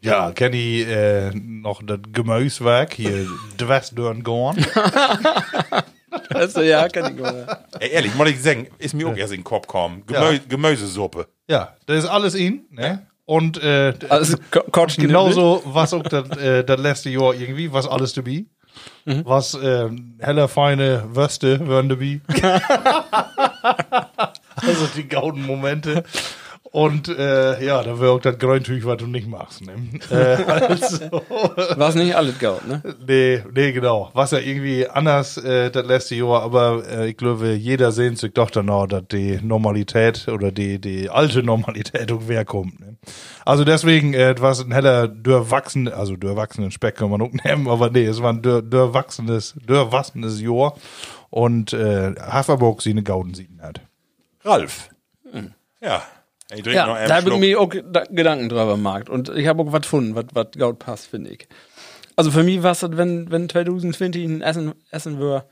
[0.00, 3.26] Ja, kenn ich äh, noch das Gemüsewerk hier,
[3.58, 4.64] Dwestdörn Gorn.
[6.30, 7.66] Also, ja, kann ich mal.
[7.78, 10.02] Ey, ehrlich, muss ich sagen, ist mir auch erst in den Kopf gekommen.
[10.06, 10.38] Gemö Ja.
[10.48, 11.26] Gemüsesuppe.
[11.46, 12.64] Ja, das ist alles ihn.
[12.70, 13.06] Ne?
[13.26, 14.38] Und äh, Also,
[14.96, 18.46] genauso was auch das, äh, das letzte Jahr irgendwie, was alles dabei.
[19.04, 19.88] Was äh,
[20.18, 22.20] heller feine Würste wären dabei.
[24.56, 26.04] also die gauden Momente.
[26.72, 29.62] Und äh, ja, da auch das Grüntüch, was du nicht machst.
[29.64, 29.72] Ne?
[30.10, 32.82] äh, also, War es nicht alles gaut, ne?
[33.06, 34.10] nee, nee, genau.
[34.12, 38.34] Was ja irgendwie anders äh, das letzte Jahr, aber äh, ich glaube, jeder sehnt sich
[38.34, 42.78] doch danach, dass die Normalität oder die, die alte Normalität auch wer kommt.
[42.80, 42.96] Ne?
[43.44, 47.90] Also deswegen, äh, war ein heller durchwachsen, also durchwachsenen Speck kann man auch nehmen, aber
[47.90, 50.74] nee, es war ein durchwachsenes, durchwachsenes Jahr
[51.30, 53.80] und äh, Haferburg sie eine Gauden siegen hat.
[54.46, 54.88] Ralf.
[55.80, 56.02] Ja.
[56.54, 59.08] Ich trinke noch Ja, einen da habe ich mir auch da Gedanken drüber gemacht.
[59.08, 61.48] Und ich habe auch was gefunden, was, gaut passt, finde ich.
[62.14, 65.44] Also für mich war es, wenn, wenn 2020 ein Essen, Essen wäre,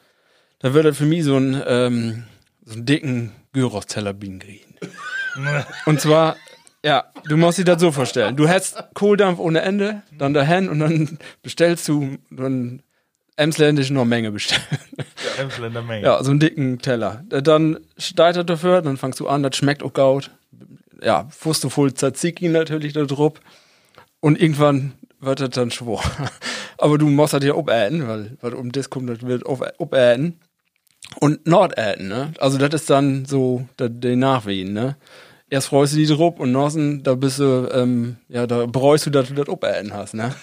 [0.61, 2.25] da würde das für mich so ein, ähm,
[2.65, 4.77] so einen dicken Gyros-Teller kriegen.
[5.87, 6.37] und zwar,
[6.85, 8.37] ja, du musst dir das so vorstellen.
[8.37, 12.83] Du hättest Kohldampf ohne Ende, dann dahin und dann bestellst du dann
[13.37, 14.63] Emsländisch noch Menge bestellen.
[15.39, 16.05] Emsländer Menge.
[16.05, 17.25] Ja, so einen dicken Teller.
[17.29, 20.31] Dann steigt er dafür, dann fangst du an, das schmeckt auch gaut.
[21.03, 23.35] Ja, fust du voll Tzatziki natürlich da drauf.
[24.21, 26.03] Und irgendwann wird das dann schwor.
[26.79, 30.41] Aber du musst das ja obäten, weil, weil um das kommt, das wird obäten.
[31.21, 32.33] Und Nordäten, ne?
[32.39, 34.97] Also das ist dann so der, der Nachwehen, ne?
[35.51, 39.11] Erst freust du dich drauf und Nossen, da bist du, ähm, ja, da bereust du,
[39.11, 40.35] dass du das obäten hast, ne?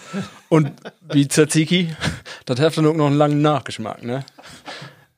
[0.47, 0.71] Und
[1.11, 1.89] wie Tzatziki,
[2.45, 4.23] das hat dann auch noch einen langen Nachgeschmack, ne?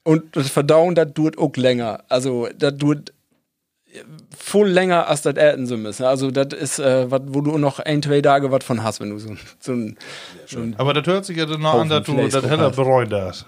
[0.03, 2.03] Und das Verdauen, das dauert auch länger.
[2.09, 3.13] Also, das dauert
[4.35, 6.03] voll länger, als das Äten so müssen.
[6.05, 9.11] Also, das ist, äh, wat, wo du noch ein, zwei Tage was von hast, wenn
[9.11, 9.97] du so, so ein,
[10.45, 13.09] so ein Aber das hört sich ja dann an, Haufen dass du das heller bereuen
[13.09, 13.45] darfst.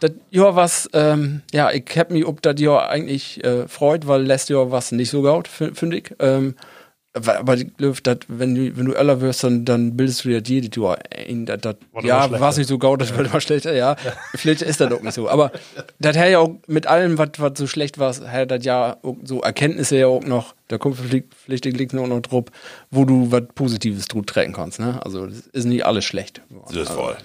[0.00, 4.22] Das Jahr was, ähm, ja, ich hab mich ob das Jahr eigentlich äh, freut, weil
[4.22, 6.14] letztes Jahr was nicht so gaut, finde ich.
[6.18, 6.54] Ähm,
[7.14, 10.42] aber ich glaube, dat, wenn du, wenn du älter wirst, dann, dann bildest du dir
[10.44, 13.72] jedes Jahr ein, dat, dat, War ja, war nicht so gaut, das wird immer schlechter,
[13.72, 13.94] ja.
[14.34, 15.28] Vielleicht ist das auch nicht so.
[15.28, 15.52] Aber
[16.00, 19.16] das hat ja auch mit allem, was was so schlecht war, hat das ja auch
[19.22, 22.44] so Erkenntnisse ja auch noch, da kommt vielleicht, vielleicht liegt noch noch drauf,
[22.90, 25.00] wo du was Positives drüber tragen kannst, ne?
[25.04, 26.40] Also, das ist nicht alles schlecht.
[26.68, 27.16] Das ist voll.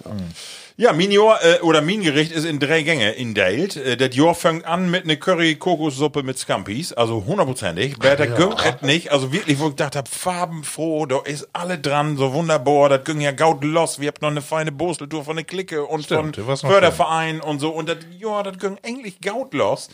[0.79, 3.75] Ja, mein Jahr, äh, oder mein Gericht ist in drei Gänge indeilt.
[3.75, 7.97] Äh, das Jahr fängt an mit einer Curry-Kokossuppe mit Scampis, also hundertprozentig.
[7.99, 11.79] Wer das gönnt et nicht, also wirklich, wo ich gedacht hab, farbenfroh, da ist alle
[11.79, 13.99] dran, so wunderbar, das ging ja gaut los.
[13.99, 17.71] Wir habt noch eine feine Borsteltour von der Clique und Stimmt, von Förderverein und so.
[17.71, 19.89] Und das, ja, das ging eigentlich gaut los.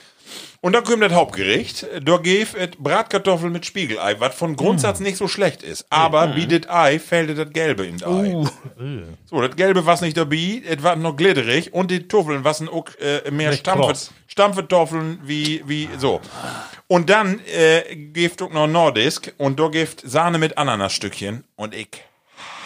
[0.62, 1.86] Und dann kommt das Hauptgericht.
[2.02, 5.86] Da gibt es Bratkartoffel mit Spiegelei, was von Grundsatz nicht so schlecht ist.
[5.90, 8.44] Aber bietet Ei, fällt das Gelbe in das Ei.
[9.26, 12.86] So, das Gelbe war nicht dabei, es war noch glitterig und die Tuffeln waren auch
[13.00, 14.12] äh, mehr Nicht Stampfe, kross.
[14.28, 16.22] Stampfetoffeln wie, wie so.
[16.88, 21.90] Und dann äh, gibt auch noch Nordisk und da gibt Sahne mit Ananasstückchen und ich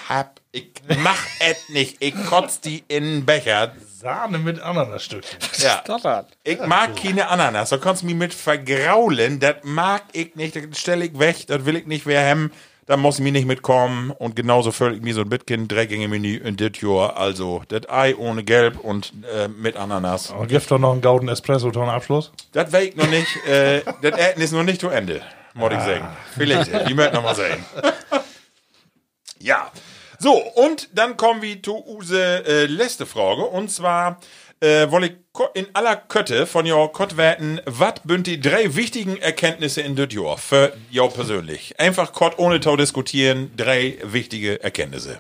[0.07, 0.72] hab, ich
[1.03, 3.74] mach et nicht, ich kotz die in den Becher.
[4.00, 5.39] Sahne mit Ananasstückchen.
[5.58, 6.26] Ja.
[6.43, 10.80] Ich mag keine Ananas, da kannst du mich mit vergraulen, das mag ich nicht, das
[10.80, 12.50] stelle ich weg, das will ich nicht mehr haben,
[12.86, 16.38] da muss ich mich nicht mitkommen und genauso völlig ich mir so ein bisschen Dreigänge-Menü
[16.38, 20.32] in das Jahr, also das Ei ohne Gelb und äh, mit Ananas.
[20.32, 22.32] Und gibt doch noch einen gauden Espresso zum Abschluss.
[22.54, 25.22] Das weiß ich noch nicht, äh, das Äten ist noch nicht zu Ende,
[25.56, 26.08] muss ich sagen.
[26.38, 27.66] Vielleicht, die möchten noch mal sehen.
[29.41, 29.72] Ja.
[30.22, 33.43] So, und dann kommen wir zu use äh, letzte Frage.
[33.45, 34.20] Und zwar
[34.59, 35.15] äh, wolle
[35.53, 40.38] in aller Kötte von your Kottwerten, was bünd die drei wichtigen Erkenntnisse in das Jahr
[40.38, 41.80] für jou persönlich?
[41.80, 45.20] Einfach Kott ohne Tau diskutieren, drei wichtige Erkenntnisse.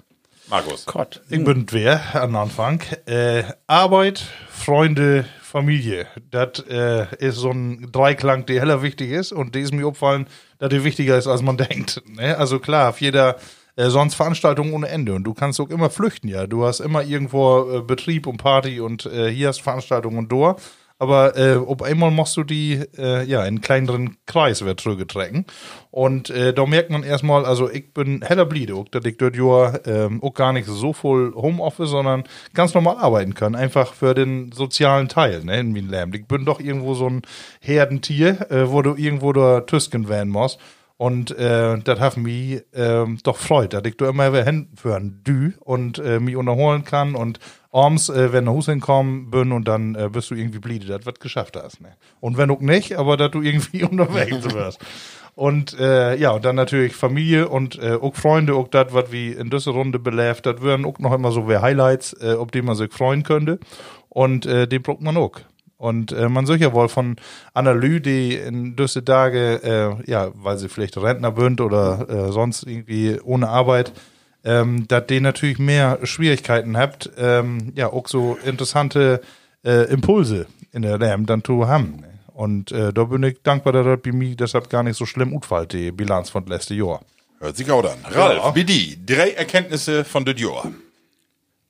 [0.49, 0.85] Markus.
[0.85, 1.21] Gott.
[1.29, 2.81] Ich bin wer an Anfang.
[3.05, 6.07] Äh, Arbeit, Freunde, Familie.
[6.29, 9.31] Das äh, ist so ein Dreiklang, der heller wichtig ist.
[9.31, 10.27] Und die ist mir aufgefallen,
[10.57, 12.01] dass der wichtiger ist, als man denkt.
[12.05, 12.37] Ne?
[12.37, 13.37] Also klar, auf jeder
[13.79, 15.13] äh, sonst Veranstaltung ohne Ende.
[15.13, 16.47] Und du kannst auch immer flüchten, ja.
[16.47, 20.57] Du hast immer irgendwo äh, Betrieb und Party und äh, hier hast Veranstaltung und da.
[21.01, 25.45] Aber äh, auf einmal musst du die äh, ja in einen kleineren Kreis wird zurückgetragen.
[25.91, 29.37] Und äh, da merkt man erstmal, also ich bin heller bliede, auch, dass ich dort
[29.37, 33.55] ja ähm, auch gar nicht so voll Homeoffice, sondern ganz normal arbeiten kann.
[33.55, 36.13] Einfach für den sozialen Teil, ne, in Leben.
[36.13, 37.21] Ich bin doch irgendwo so ein
[37.61, 40.59] Herdentier, wo du irgendwo da Tüsken werden musst.
[40.99, 45.53] Und äh, das hat mich ähm, doch freut, dass ich da immer wieder hinführen dü
[45.61, 47.39] und äh, mich unterholen kann und
[47.71, 51.05] abends, äh, wenn du Hus hinkommen bin und dann äh, bist du irgendwie bliede, dass
[51.05, 51.79] was geschafft hast.
[51.79, 51.95] Ne?
[52.19, 54.79] Und wenn auch nicht, aber dass du irgendwie unterwegs wirst.
[55.35, 59.31] Und äh, ja, und dann natürlich Familie und äh, auch Freunde, auch das, was wie
[59.31, 62.61] in dieser Runde beläft, das wären auch noch immer so wer Highlights, äh, ob die
[62.61, 63.59] man sich freuen könnte.
[64.09, 65.39] Und äh, den braucht man auch.
[65.79, 67.15] Und äh, man soll ja wohl von
[67.53, 69.63] Analy, die in diese Tage,
[70.05, 73.93] äh, ja, weil sie vielleicht Rentner bünd oder äh, sonst irgendwie ohne Arbeit,
[74.43, 79.21] ähm, dass die natürlich mehr Schwierigkeiten habt, ähm, ja, auch so interessante
[79.63, 82.01] äh, Impulse in der Lärm dann zu haben.
[82.01, 82.09] ne?
[82.33, 85.33] Und äh, da bin ich dankbar, dass das bei mir deshalb gar nicht so schlimm
[85.33, 86.99] utfällt, die Bilanz von letztes Jahr.
[87.39, 87.99] Hört sich auch an.
[88.11, 90.71] Ralf, BD, drei Erkenntnisse von Jahr.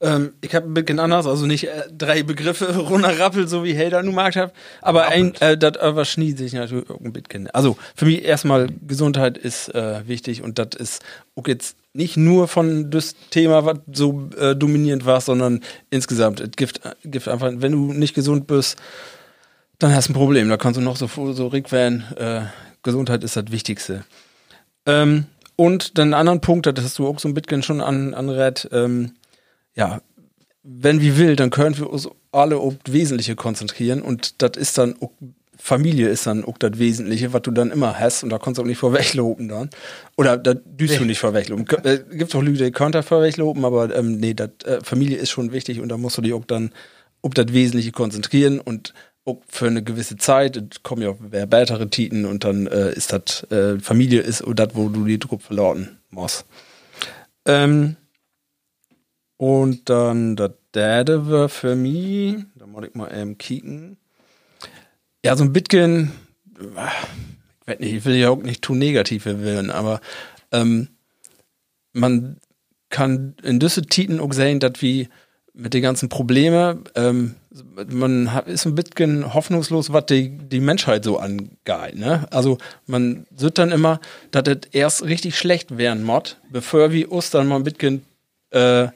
[0.02, 4.02] Ähm, ich habe ein bisschen anders, also nicht äh, drei Begriffe runterrappelt, so wie Helder
[4.02, 7.50] nun mag hab, aber ein, äh, das überschnitt sich natürlich auch ein bisschen.
[7.50, 11.04] Also für mich erstmal Gesundheit ist äh, wichtig und das ist
[11.36, 16.40] auch jetzt nicht nur von das Thema, was so äh, dominierend war, sondern insgesamt.
[16.40, 18.78] Es gibt, gibt einfach, wenn du nicht gesund bist,
[19.80, 20.50] dann hast du ein Problem.
[20.50, 22.06] Da kannst du noch so, so rick werden.
[22.16, 22.42] Äh,
[22.84, 24.06] Gesundheit ist das Wichtigste.
[24.86, 25.26] Ähm,
[25.56, 28.70] und dann einen anderen Punkt, das hast du auch so ein bisschen schon an, anrät,
[28.72, 29.12] ähm,
[29.80, 30.02] ja,
[30.64, 34.78] wenn wir will, dann können wir uns alle auf das Wesentliche konzentrieren und das ist
[34.78, 34.96] dann
[35.62, 38.62] Familie ist dann auch das Wesentliche, was du dann immer hast und da kannst du
[38.62, 39.70] auch nicht vorwegloben dann.
[40.16, 41.66] Oder da düst du nicht vorwegloben.
[41.84, 45.52] Äh, gibt auch Leute, die können vorwegloben, aber ähm, nee, dat, äh, Familie ist schon
[45.52, 46.72] wichtig und da musst du dich auch dann
[47.22, 48.94] auf das Wesentliche konzentrieren und
[49.26, 53.12] auch für eine gewisse Zeit, kommen ja auch wer bältere Titen und dann äh, ist
[53.12, 56.46] das, äh, Familie ist das, wo du die Truppe verlauten musst.
[57.46, 57.98] Ähm,
[59.40, 63.96] und dann das Dade war für mich, da muss ich mal eben kicken.
[65.24, 66.12] Ja, so ein bisschen,
[66.60, 66.76] ich
[67.68, 70.02] weiß nicht, ich will ja auch nicht zu negativ werden, aber
[70.52, 70.90] ähm,
[71.94, 72.36] man
[72.90, 75.08] kann in diese Titen auch sehen, dass wir
[75.54, 77.36] mit den ganzen Problemen, ähm,
[77.88, 81.96] man ist ein bisschen hoffnungslos, was die, die Menschheit so angeht.
[81.96, 82.28] Ne?
[82.32, 87.48] Also man sieht dann immer, dass es erst richtig schlecht werden mod, bevor wir dann
[87.48, 88.04] mal ein bisschen
[88.52, 88.90] äh,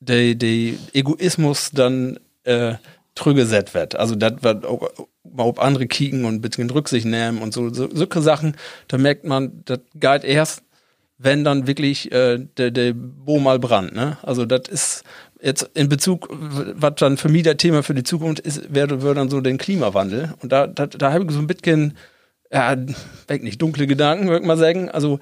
[0.00, 2.74] der der Egoismus dann äh,
[3.14, 3.96] trügeset wird.
[3.96, 4.90] Also das wird auch
[5.36, 8.56] auf andere kicken und ein bisschen Rücksicht nehmen und so, so solche Sachen,
[8.88, 10.62] da merkt man, das geht erst,
[11.18, 13.94] wenn dann wirklich äh, der, der Bo mal brannt.
[13.94, 14.16] Ne?
[14.22, 15.04] Also das ist
[15.42, 19.14] jetzt in Bezug, was dann für mich das Thema für die Zukunft ist, wäre, wäre
[19.14, 20.34] dann so den Klimawandel.
[20.40, 21.96] Und da, da, da habe ich so ein bisschen,
[22.52, 22.76] ja,
[23.26, 24.88] weg nicht, dunkle Gedanken, würde ich mal sagen.
[24.88, 25.18] Also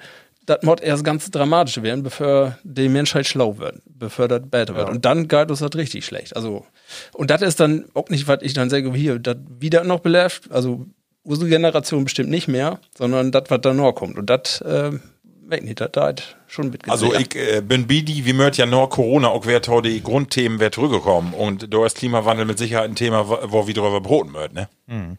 [0.47, 4.89] das muss erst ganz dramatisch werden, bevor die Menschheit schlau wird, bevor das besser wird.
[4.89, 6.35] Und dann geht uns das richtig schlecht.
[6.35, 6.65] Also,
[7.13, 10.49] und das ist dann auch nicht, was ich dann sage, hier, das wieder noch belebt,
[10.49, 10.85] also
[11.23, 14.17] unsere Generation bestimmt nicht mehr, sondern das, was da noch kommt.
[14.17, 14.93] Und das, äh,
[15.41, 16.91] weg nicht, das da hat schon mitgesehen.
[16.91, 20.61] Also ich äh, bin Bidi, wie möcht ja nur Corona auch wer tau die Grundthemen
[20.61, 24.53] wer zurückgekommen und da ist Klimawandel mit Sicherheit ein Thema, wo wir drüber broten möcht,
[24.53, 24.69] ne?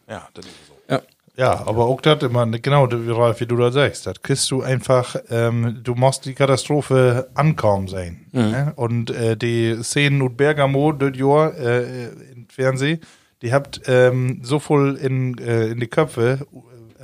[0.09, 0.68] Ja, das ist.
[1.39, 1.65] Ja.
[1.65, 5.79] Aber auch das immer, genau, Ralf, wie du da sagst, das kriegst du einfach, ähm,
[5.83, 8.25] du musst die Katastrophe ankommen sein.
[8.51, 8.73] Ne?
[8.75, 12.99] Und äh, die Szenen und Bergamo, das Jahr äh, im Fernsehen,
[13.41, 16.45] die habt ähm, so voll in, äh, in die Köpfe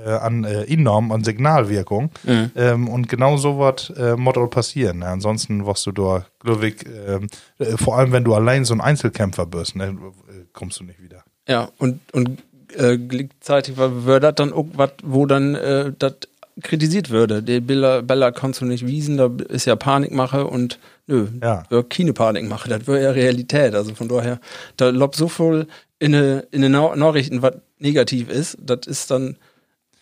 [0.05, 2.11] äh, an äh, enorm an Signalwirkung.
[2.55, 4.99] Ähm, und genau so was äh, muss passieren.
[4.99, 5.07] Ne?
[5.07, 7.27] Ansonsten wirst du da, glaube ich, ähm,
[7.57, 11.01] äh, vor allem wenn du allein so ein Einzelkämpfer bist, ne, äh, kommst du nicht
[11.01, 11.23] wieder.
[11.47, 12.43] Ja, und, und
[12.75, 16.13] äh, gleichzeitig wäre das dann auch was, wo dann äh, das
[16.61, 17.43] kritisiert würde.
[17.43, 21.63] Die Bella, Bella kannst du nicht wiesen, da ist ja Panikmache und nö, Ja.
[21.89, 23.75] keine Panikmache, das wäre ja Realität.
[23.75, 24.39] Also von daher,
[24.77, 25.67] da lobt so viel
[25.99, 29.35] in eine, in eine Nau- Nachrichten, was negativ ist, das ist dann,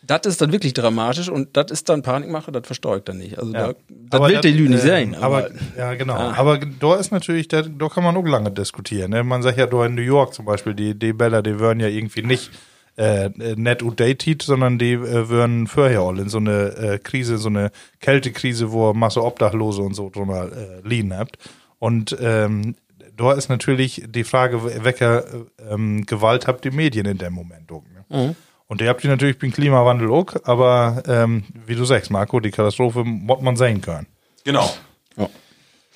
[0.06, 3.40] das ist dann wirklich dramatisch und das ist dann Panikmache, das versteuert dann nicht.
[3.40, 5.16] Also da, das will die Lü nicht äh, sein.
[5.16, 6.16] Aber, ja, genau.
[6.16, 9.12] Aber da ist natürlich, da, da kann man auch lange diskutieren.
[9.12, 9.24] Ne?
[9.24, 11.88] Man sagt ja, da in New York zum Beispiel, die, die Bälle, die würden ja
[11.88, 12.52] irgendwie nicht
[12.98, 17.38] äh, net und dated, sondern die äh, würden vorher all in so eine äh, Krise,
[17.38, 21.38] so eine Kältekrise, wo Masse Obdachlose und so drunter äh, liegen habt.
[21.80, 22.76] Und ähm,
[23.16, 25.24] da ist natürlich die Frage, welcher
[25.70, 28.36] ähm, Gewalt habt die Medien in dem Moment ne?
[28.74, 32.50] Und ihr habt die natürlich beim Klimawandel auch, aber ähm, wie du sagst, Marco, die
[32.50, 34.08] Katastrophe muss man sehen können.
[34.46, 34.68] Genau.
[35.16, 35.30] Ja.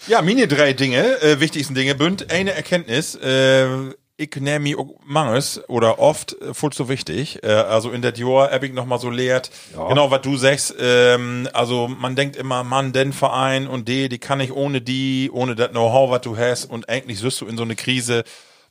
[0.06, 3.66] Ja, meine drei Dinge, äh, wichtigsten Dinge, bünd eine Erkenntnis, äh,
[4.16, 7.44] ich nehme mich auch manches oder oft äh, voll so wichtig.
[7.44, 10.76] Äh, also in der Jahr hab ich noch mal so lehrt, genau was du sagst.
[10.80, 15.32] Ähm, also man denkt immer, Mann, den Verein und die, die kann ich ohne die,
[15.34, 16.66] ohne das Know-how, was du hast.
[16.66, 18.24] Und eigentlich wirst du in so eine Krise,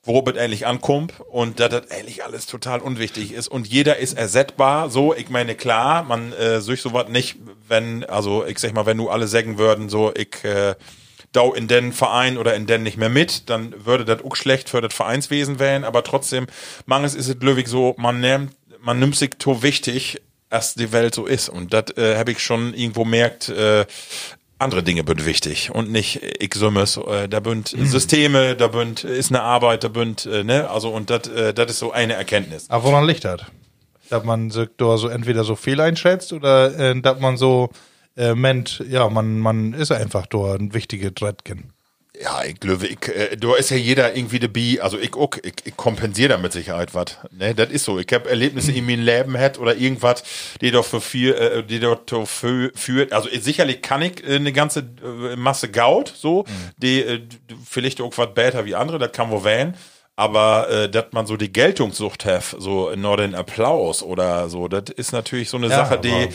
[0.07, 4.17] worauf es eigentlich ankommt und dass das eigentlich alles total unwichtig ist und jeder ist
[4.17, 4.89] ersetzbar.
[4.89, 7.37] So, ich meine, klar, man äh, sucht sowas nicht,
[7.69, 10.77] wenn, also ich sag mal, wenn du alle sagen würden, so, ich äh,
[11.33, 14.69] dau in den Verein oder in den nicht mehr mit, dann würde das auch schlecht
[14.69, 16.47] für das Vereinswesen werden, aber trotzdem,
[16.87, 21.15] manches ist es löwig so, man nimmt, man nimmt sich so wichtig, dass die Welt
[21.15, 23.85] so ist und das äh, habe ich schon irgendwo merkt, äh,
[24.59, 29.31] andere Dinge sind wichtig und nicht ich summes, äh, da bünd Systeme, da bünd ist
[29.31, 32.71] eine Arbeit, da bünd, äh, ne, also und das äh, das ist so eine Erkenntnis.
[32.71, 33.43] Aber woran liegt das?
[34.09, 37.71] Dass man sich da so entweder so fehl einschätzt oder äh, dass man so
[38.17, 41.73] äh, meint, ja, man, man ist einfach da ein wichtiges Drettchen.
[42.23, 45.55] Ja, ich glaube, ich, äh, da ist ja jeder irgendwie dabei, also ich auch, ich,
[45.65, 47.19] ich kompensiere da mit Sicherheit was.
[47.31, 47.99] Ne, das ist so.
[47.99, 50.23] Ich habe Erlebnisse in meinem Leben hat oder irgendwas,
[50.61, 53.13] die doch für viel, äh, die dort für, führt.
[53.13, 56.45] Also ich, sicherlich kann ich äh, eine ganze äh, Masse Gaut, so,
[56.79, 57.21] die äh,
[57.65, 59.75] vielleicht auch was besser wie andere, das kann wohl wählen.
[60.19, 64.85] Aber äh, dass man so die Geltungssucht hat, so nur den Applaus oder so, das
[64.97, 66.29] ist natürlich so eine Ja, Sache, die, aber-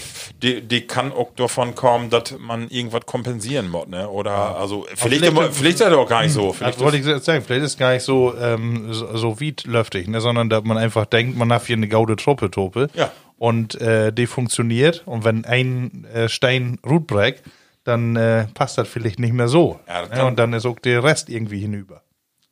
[0.43, 4.07] die, die kann auch davon kommen, dass man irgendwas kompensieren muss, ne?
[4.07, 6.49] Oder also vielleicht, vielleicht- vielleicht, ist das auch gar nicht so.
[6.49, 9.39] Das Vielleicht wollte ich jetzt sagen, vielleicht ist es gar nicht so, ähm, so, so
[9.39, 12.88] wiedlöftig, ne, sondern dass man einfach denkt, man hat hier eine gaude Truppe, Tope.
[12.93, 13.11] Ja.
[13.39, 15.01] Und äh, die funktioniert.
[15.07, 17.41] Und wenn ein äh, Stein Rut brecht,
[17.84, 19.79] dann äh, passt das vielleicht nicht mehr so.
[19.88, 22.03] Ja, das ne, und dann ist auch der Rest irgendwie hinüber.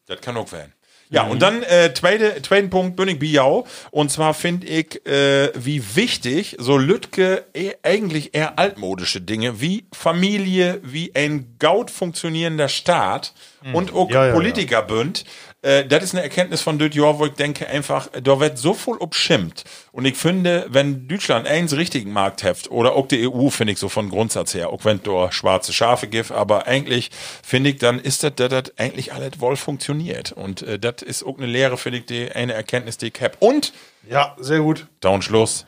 [0.07, 0.73] Das kann auch werden.
[1.11, 3.65] Ja, und dann äh, zweite, zweiten Punkt bin ich Biau.
[3.89, 9.85] Und zwar finde ich, äh, wie wichtig so Lütke eh, eigentlich eher altmodische Dinge wie
[9.91, 13.33] Familie, wie ein gaut funktionierender Staat
[13.73, 15.25] und auch Ja, ja, Politikerbünd.
[15.61, 18.95] Äh, das ist eine Erkenntnis von Jahr, wo ich denke einfach, da wird so viel
[18.95, 19.63] obschimmt.
[19.91, 23.79] Und ich finde, wenn Deutschland eins richtigen Markt heft, oder auch die EU, finde ich
[23.79, 27.09] so von Grundsatz her, auch wenn da schwarze Schafe gibt, aber eigentlich
[27.43, 30.31] finde ich, dann ist das, dass das eigentlich alles wohl funktioniert.
[30.31, 33.35] Und äh, das ist auch eine Lehre, finde ich, die eine Erkenntnis, die ich habe.
[33.39, 33.73] Und,
[34.09, 34.87] Ja, sehr gut.
[35.01, 35.65] down Schluss,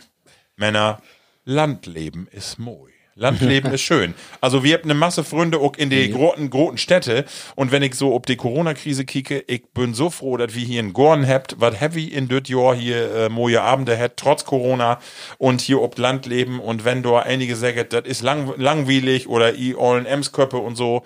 [0.56, 1.00] Männer,
[1.44, 2.89] Landleben ist moi.
[3.20, 4.14] Landleben ist schön.
[4.40, 7.26] Also wir haben eine Masse Freunde auch in die großen, großen Städte.
[7.54, 10.80] Und wenn ich so ob die Corona-Krise kicke, ich bin so froh, dass wir hier
[10.80, 15.00] in Gorn habt, was heavy in das Jahr hier äh, moje Abende hat, trotz Corona
[15.36, 16.60] und hier ob Land leben.
[16.60, 21.02] Und wenn da einige sagen, das ist lang, langweilig oder i ollen Emsköppe und so.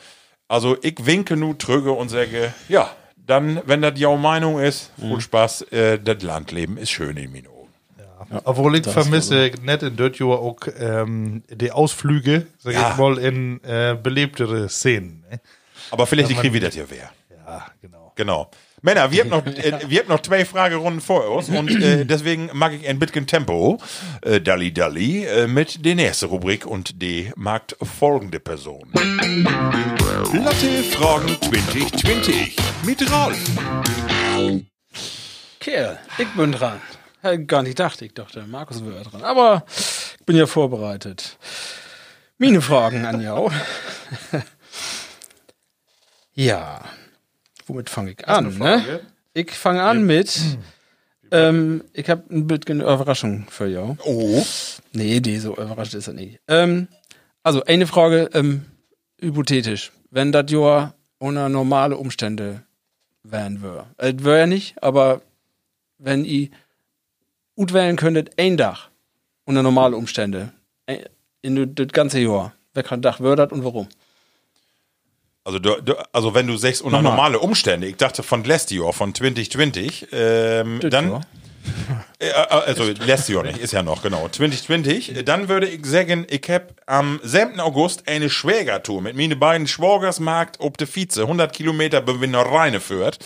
[0.46, 5.20] Also ich winke nu trüge und sage, ja, dann, wenn das ja Meinung ist, viel
[5.20, 7.53] Spaß, äh, das Landleben ist schön in
[8.30, 8.40] Augen.
[8.44, 12.90] Obwohl ich vermisse net in Dirt Jahr auch ähm, die Ausflüge, sag Ja.
[12.90, 15.24] ich mal, in äh, belebtere Szenen.
[15.30, 15.40] Ne?
[15.90, 17.10] Aber vielleicht ich kriege wieder dir wer.
[17.46, 18.12] Ja, genau.
[18.16, 18.50] Genau.
[18.82, 22.50] Männer, wir haben noch, äh, wir haben noch zwei Fragerunden vor uns und äh, deswegen
[22.52, 23.80] mag ich ein bisschen Tempo,
[24.20, 28.90] äh, Dalli Dalli, äh, mit der nächsten Rubrik und die mag folgende Person.
[28.92, 33.38] Platte Fragen 2020 mit Ralf.
[35.60, 36.78] Kerl, ich bin dran.
[37.24, 39.22] Hab gar nicht gedacht, ich dachte, Markus wäre dran.
[39.22, 39.64] Aber
[40.18, 41.38] ich bin ja vorbereitet.
[42.36, 43.50] Meine Fragen an jou.
[46.34, 46.84] ja.
[47.66, 49.00] Womit fange ich an, ne?
[49.32, 50.38] Ich fange an mit.
[51.30, 53.96] Ähm, ich habe ein bisschen Überraschung für jou.
[54.04, 54.44] Oh.
[54.92, 56.40] Nee, die so überrascht ist er nicht.
[56.46, 56.88] Ähm,
[57.42, 58.66] also, eine Frage, ähm,
[59.18, 59.92] hypothetisch.
[60.10, 62.64] Wenn das Jahr ohne normale Umstände
[63.22, 63.86] wären würde.
[63.96, 65.22] Es wäre ja nicht, aber
[65.96, 66.50] wenn ihr
[67.56, 68.88] gut wählen könntet, ein Dach
[69.44, 70.52] unter normale Umstände,
[70.86, 71.04] ein-
[71.42, 73.88] in das ganze Jahr, wer kann Dach würde das und warum?
[75.46, 78.92] Also, du, du, also wenn du sagst, unter normale Umstände, ich dachte von letztes Jahr,
[78.94, 81.20] von 2020, ähm, dann, Jahr.
[82.18, 84.28] Äh, äh, also letztes Jahr nicht, ist ja noch, genau.
[84.28, 87.60] 2020, äh, dann würde ich sagen, ich hab am 7.
[87.60, 93.18] August eine Schwägertour mit meine beiden Schwagersmarkt ob de Vize, 100 Kilometer nach Rheine führt.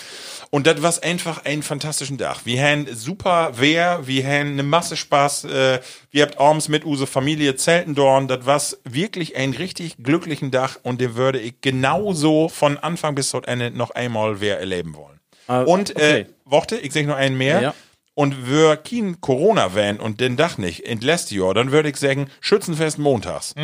[0.50, 2.38] Und das war einfach ein fantastischen Tag.
[2.44, 5.80] Wir haben super Wehr, wir haben eine Masse Spaß, äh,
[6.10, 10.78] wir habt abends mit unsere Familie zelten dorn, das war wirklich ein richtig glücklichen Tag
[10.82, 15.20] und den würde ich genauso von Anfang bis zum Ende noch einmal wer erleben wollen.
[15.48, 16.20] Ah, und, okay.
[16.20, 17.74] äh, Worte, ich sag noch einen mehr Ja.
[18.18, 21.98] Und wir kein Corona wären und den Dach nicht in letztes Jahr, dann würde ich
[21.98, 23.54] sagen, Schützenfest montags.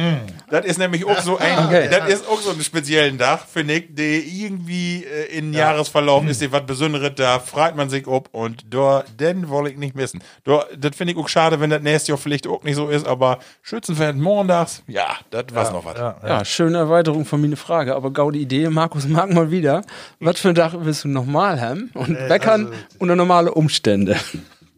[0.48, 1.88] Das ist nämlich auch so ein, Okay.
[1.90, 6.40] das ist auch so ein speziellen Dach, finde ich, der irgendwie äh, in Jahresverlauf ist,
[6.40, 10.22] die was Besonderes, da freut man sich ob und da, den woll ich nicht missen.
[10.44, 13.08] Da, das finde ich auch schade, wenn das nächstes Jahr vielleicht auch nicht so ist,
[13.08, 15.98] aber Schützenfest montags, ja, das war's noch was.
[15.98, 19.82] Ja, schöne Erweiterung von meine Frage, aber gaudi Idee, Markus mag mal wieder.
[20.20, 21.90] Was für ein Dach willst du nochmal haben?
[21.94, 24.16] Und wer kann unter normale Umstände?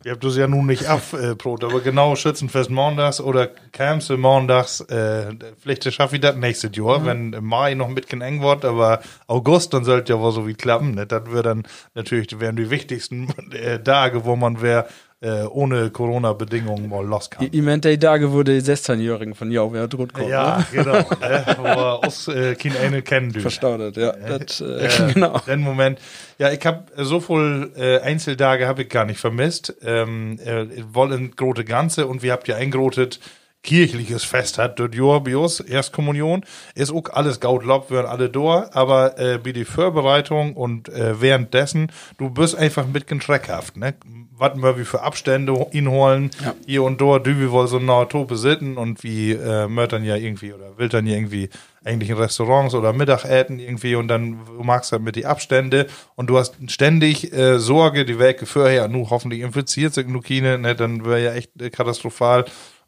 [0.06, 5.34] Ihr habt das ja nun nicht abbrot, aber genau Schützenfest montags oder Kämse montags, äh,
[5.58, 9.00] vielleicht schaffe ich das nächstes Jahr, wenn im Mai noch ein bisschen eng wird, aber
[9.26, 11.08] August, dann sollte ja wohl so wie klappen, ne?
[11.08, 14.86] Das wäre dann natürlich, wären die wichtigsten äh, Tage, wo man wer
[15.26, 17.48] äh, ohne Corona-Bedingungen mal los kann.
[17.50, 20.28] Ich meinte, die Tage wurde die 16-Jährigen von Jau wer droht kommen.
[20.28, 20.66] Ja, ne?
[20.70, 20.92] genau.
[21.20, 21.56] ne?
[21.58, 23.42] Wo wir uns äh, kein eine kennen dürfen.
[23.42, 24.12] Verstaudet, ja.
[24.12, 25.38] Das, äh, Äh, genau.
[25.46, 25.98] Den Moment.
[26.38, 29.74] Ja, ich habe so viel äh, Einzeltage habe ich gar nicht vermisst.
[29.82, 33.20] Ähm, äh, wollen große Ganze und wir habt ja ein großes
[33.66, 36.44] kirchliches Fest hat dort uns, Erstkommunion,
[36.74, 41.92] ist auch alles Gautlob, wir alle da, aber äh, bei die Vorbereitung und äh, währenddessen,
[42.16, 43.94] du bist einfach ein bisschen schreckhaft, ne?
[44.38, 46.54] Was wir wie für Abstände inholen, Ja.
[46.66, 50.14] hier und dort, du wir wollen so eine Tope sitten und wie äh, möchtern ja
[50.16, 51.48] irgendwie oder will dann ja irgendwie
[51.84, 55.86] eigentlich in Restaurants oder Mittagäten irgendwie und dann du magst halt mit die Abstände
[56.16, 60.58] und du hast ständig äh, Sorge, die Werke vorher, nu hoffentlich infiziert sich nu keine,
[60.58, 62.44] ne, dann wäre ja echt äh, katastrophal.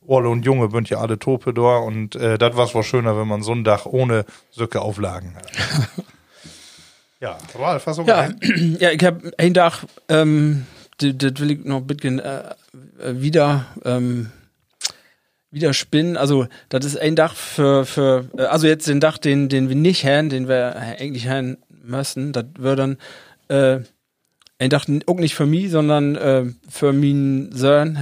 [0.07, 3.29] Orle und Junge sind ja alle Tope da und äh, das war wohl schöner, wenn
[3.29, 5.47] man so ein Dach ohne Söcke Auflagen hat.
[7.21, 8.31] ja, Ralf, hast du Ja,
[8.79, 10.67] ja, ich habe ein Dach, ähm,
[10.99, 12.55] das, das will ich noch ein bisschen äh,
[13.01, 14.31] äh, wieder, ähm,
[15.51, 16.17] wieder spinnen.
[16.17, 19.77] Also, das ist ein Dach für, für äh, also jetzt den Dach, den, den wir
[19.77, 22.99] nicht haben, den wir eigentlich haben müssen, das wäre dann
[23.49, 23.81] äh,
[24.59, 27.97] ein Dach auch nicht für mich, sondern äh, für meinen Sohn.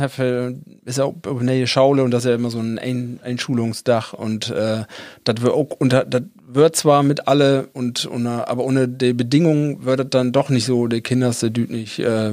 [0.85, 4.51] Ist ja auch eine Schaule und das ist ja immer so ein ein Einschulungsdach und
[4.51, 4.85] äh,
[5.25, 9.85] das wird auch unter, das wird zwar mit alle und unter, aber ohne die Bedingungen
[9.85, 12.33] wird das dann doch nicht so, die Kinder sind nicht äh,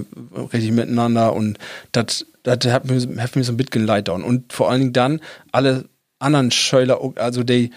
[0.54, 1.58] richtig miteinander und
[1.92, 4.24] das das hat mir, hat mir so ein bisschen leid down.
[4.24, 5.22] Und vor allen Dingen dann
[5.52, 5.86] alle
[6.20, 7.72] anderen Schüler, also die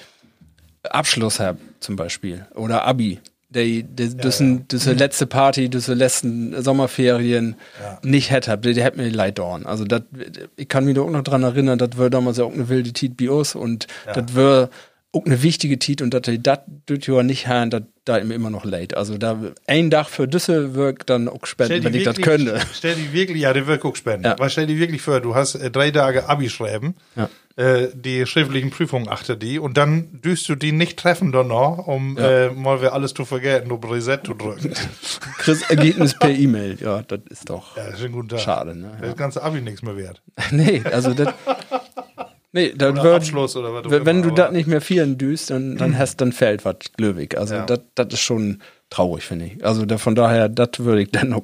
[0.82, 3.20] Abschluss haben zum Beispiel oder Abi.
[3.56, 7.56] Die, die, das, sind- das ist die letzte Party, das ist die letzten Sommerferien
[8.02, 9.64] nicht hätte, die, die hat mir leid dorn.
[9.66, 10.02] Also das,
[10.56, 12.92] ich kann mich da auch noch dran erinnern, das war damals ja auch eine wilde
[12.92, 14.68] Tit bei uns und das war
[15.24, 16.58] eine wichtige Tit und dass die das
[17.02, 18.96] ja nicht haben, dat, da immer noch late.
[18.96, 22.60] Also da ein Dach für Düssel wirkt dann auch spenden, wenn ich das könnte.
[22.74, 24.24] Stell die wirklich, ja, der wird auch spenden.
[24.26, 24.38] Ja.
[24.38, 27.28] Weil stell die wirklich vor, du hast äh, drei Tage Abi schreiben, Ja.
[27.56, 31.86] äh, die schriftlichen Prüfungen achte die und dann düst du die nicht treffen dann noch,
[31.86, 34.72] um äh, mal wir alles zu vergessen, um Reset zu drücken.
[35.38, 36.76] Chris Ergebnis per E-Mail.
[36.80, 38.44] Ja, das ist doch ja, ein guter Tag.
[38.44, 38.76] schade.
[38.76, 38.92] Ne?
[39.00, 40.22] Das ganze Abi nichts mehr wert.
[40.52, 41.28] Nee, also das.
[42.56, 45.50] Nee, das Oder wird, Abschluss oder was wenn, immer, du das nicht mehr vielen düst,
[45.50, 47.36] dann, dann hast dann fällt was glöwig.
[47.36, 47.66] Also Ja.
[47.66, 49.62] das das ist schon traurig, finde ich.
[49.62, 51.42] Also da, von daher, das würde ich dann noch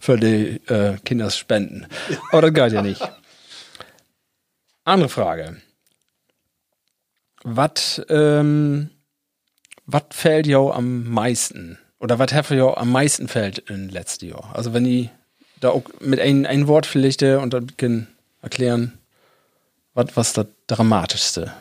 [0.00, 1.88] für die äh, Kinder spenden.
[2.30, 3.02] Aber das geht ja nicht.
[4.84, 5.56] Andere Frage.
[7.42, 8.90] Was ähm,
[9.86, 11.78] was fällt ja am meisten?
[11.98, 14.52] Oder was hat ja am meisten fällt in letztes Jahr?
[14.54, 15.10] Also wenn ich
[15.58, 17.72] da auch mit ein, ein Wort vielleicht äh, und dann
[18.40, 18.92] erklären,
[19.94, 21.52] was was das Dramatischste?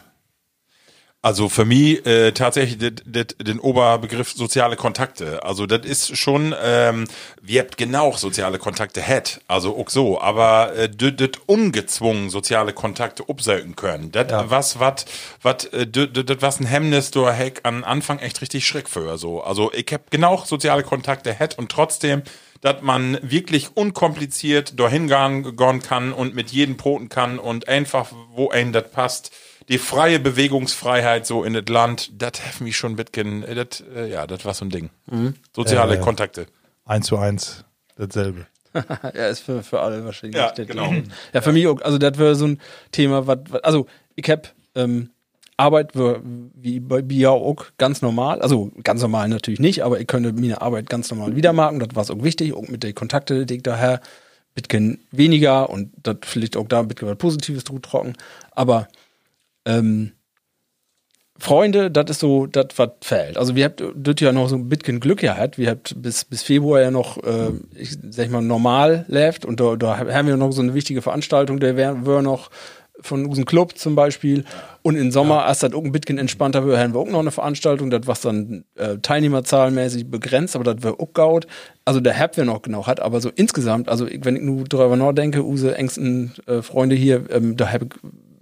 [1.24, 5.42] Also für mich äh, tatsächlich det, det, den Oberbegriff soziale Kontakte.
[5.42, 7.08] Also das ist schon, ähm,
[7.42, 12.74] wir habt genau soziale Kontakte hat, also auch so, aber äh, das das ungezwungen soziale
[12.74, 14.12] Kontakte upselten können.
[14.12, 15.06] Das was wat
[15.42, 19.42] wat äh, das was ein Hemmnis du heck an Anfang echt richtig schreck für so.
[19.42, 22.24] Also ich hab genau soziale Kontakte hat und trotzdem
[22.64, 28.12] dass man wirklich unkompliziert dahin gehen gehen kann und mit jedem poten kann und einfach,
[28.32, 29.32] wo einem das passt,
[29.68, 34.26] die freie Bewegungsfreiheit so in das Land, das hat mich schon mitgen, das, äh, ja,
[34.28, 34.90] das war so ein Ding.
[35.54, 36.48] Soziale Äh, Kontakte.
[36.86, 37.66] Eins zu eins
[37.98, 38.48] dasselbe.
[38.74, 40.38] ja, ist für, für alle wahrscheinlich.
[40.38, 40.94] Ja, genau.
[41.34, 41.82] Ja, für mich auch.
[41.82, 42.62] Also, das wäre so ein
[42.92, 45.10] Thema, was, also, ich hab, ähm,
[45.58, 50.34] Arbeit wie bei Bia auch ganz normal, also ganz normal natürlich nicht, aber ich könnte
[50.34, 53.56] meine Arbeit ganz normal wieder machen, das war auch wichtig, auch mit den Kontakte, die
[53.56, 54.02] ich daher
[54.56, 58.14] bisschen weniger und das vielleicht auch da ein bisschen was Positives drüber trocken,
[58.52, 58.88] aber
[59.66, 60.12] ähm,
[61.38, 63.38] Freunde, das ist so, das was fehlt.
[63.38, 65.58] Also wir habt das ja noch so ein bisschen Glück gehabt.
[65.58, 69.44] Wir habt bis, bis Februar ja noch, äh, ich sag mal, normal läuft.
[69.44, 72.52] Und da, da haben wir noch so eine wichtige Veranstaltung, der wäre wär noch
[73.04, 74.44] von unserem Club zum Beispiel.
[74.82, 77.32] Und im Sommer, als das auch ein bisschen entspannter wird, haben wir auch noch eine
[77.32, 81.48] Veranstaltung, das was dann äh, teilnehmerzahlmäßig begrenzt, aber das wäre auch gaut.
[81.86, 84.96] Also der Hab wir noch genau hat, aber so insgesamt, also wenn ich nur darüber
[84.96, 87.90] nachdenke, unsere engsten äh, Freunde hier, ähm, da hab ich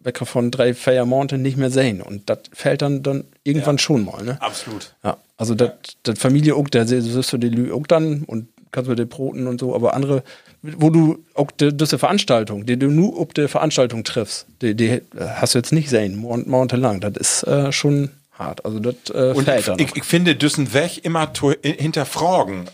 [0.04, 2.02] Wecker von drei Feiermonate nicht mehr sehen.
[2.02, 4.38] Und das fällt dann, dann irgendwann schon mal, ne?
[4.42, 4.96] Absolut.
[5.04, 5.74] Ja, also das
[6.18, 9.60] Familie auch, da siehst du die Lü auch dann und kannst mit den Broten und
[9.60, 10.24] so, aber andere,
[10.62, 15.02] wo du auch die, diese Veranstaltung, die du nur ob der Veranstaltung triffst, die, die
[15.20, 17.00] hast du jetzt nicht sehen, mon- monatelang.
[17.02, 18.64] Das ist äh, schon hart.
[18.66, 19.80] Also das äh, Und fällt ich, dann.
[19.80, 22.66] ich, ich finde, düssen weg immer to- hinterfragen.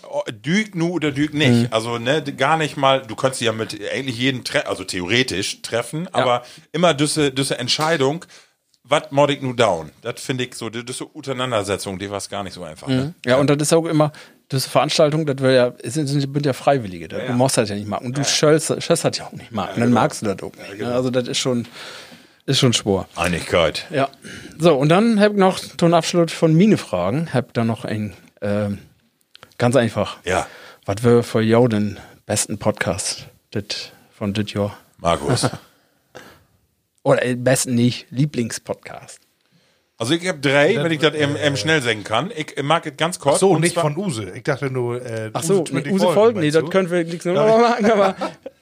[0.46, 1.72] Düg nu oder düg nicht.
[1.74, 6.08] Also, ne, gar nicht mal, du kannst ja mit eigentlich jeden, tre also theoretisch treffen,
[6.14, 8.26] aber immer düsse, düsse Entscheidung,
[8.84, 9.92] was mod ich nu down?
[10.02, 12.88] Das finde ich so, düsse Auseinandersetzung, die war gar nicht so einfach.
[12.88, 13.14] Ne?
[13.26, 14.12] Ja, und das ist auch immer,
[14.50, 18.08] das ist Veranstaltung, das ja, sind, ja Freiwillige, das, du musst das ja nicht machen.
[18.08, 19.76] Und du schöllst, schöllst das ja auch nicht machen.
[19.76, 20.80] Und dann magst du das auch nicht.
[20.80, 20.94] ne?
[20.94, 21.68] Also das ist schon,
[22.46, 23.08] ist schon Spur.
[23.16, 23.86] Einigkeit.
[23.90, 24.08] Ja.
[24.58, 28.14] So, und dann hab ich noch zum Abschluss von Mine Fragen, hab da noch ein,
[28.42, 28.80] ähm,
[29.58, 30.18] ganz einfach.
[30.24, 30.48] Ja,
[30.86, 34.78] Was wäre für jou den besten Podcast dit, von dit Jahr?
[35.00, 35.50] Markus.
[37.04, 39.27] Oder äh, besten nicht, Lieblingspodcast.
[40.00, 42.32] Also ich habe drei, wenn ich das eben, eben schnell sagen kann.
[42.36, 43.40] Ich mag es ganz kurz.
[43.40, 44.32] So, und nicht von Use.
[44.36, 47.04] Ich dachte nur, äh, Ach so, Use nee, 20 Use Folgen, nee, das können wir
[47.04, 48.16] nichts nur noch machen, aber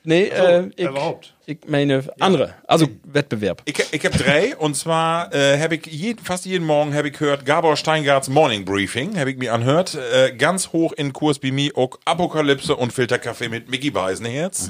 [0.06, 1.36] nee, äh, ich, überhaupt.
[1.46, 3.62] ich meine andere, also Wettbewerb.
[3.66, 7.18] Ich, ich habe drei und zwar äh, habe ich jeden, fast jeden Morgen habe ich
[7.18, 9.96] gehört Gabor Steingarts Morning Briefing, habe ich mir anhört.
[9.96, 14.70] Äh, ganz hoch in Kurs bei mir auch Apokalypse und Filterkaffee mit Mickey Beisenherz.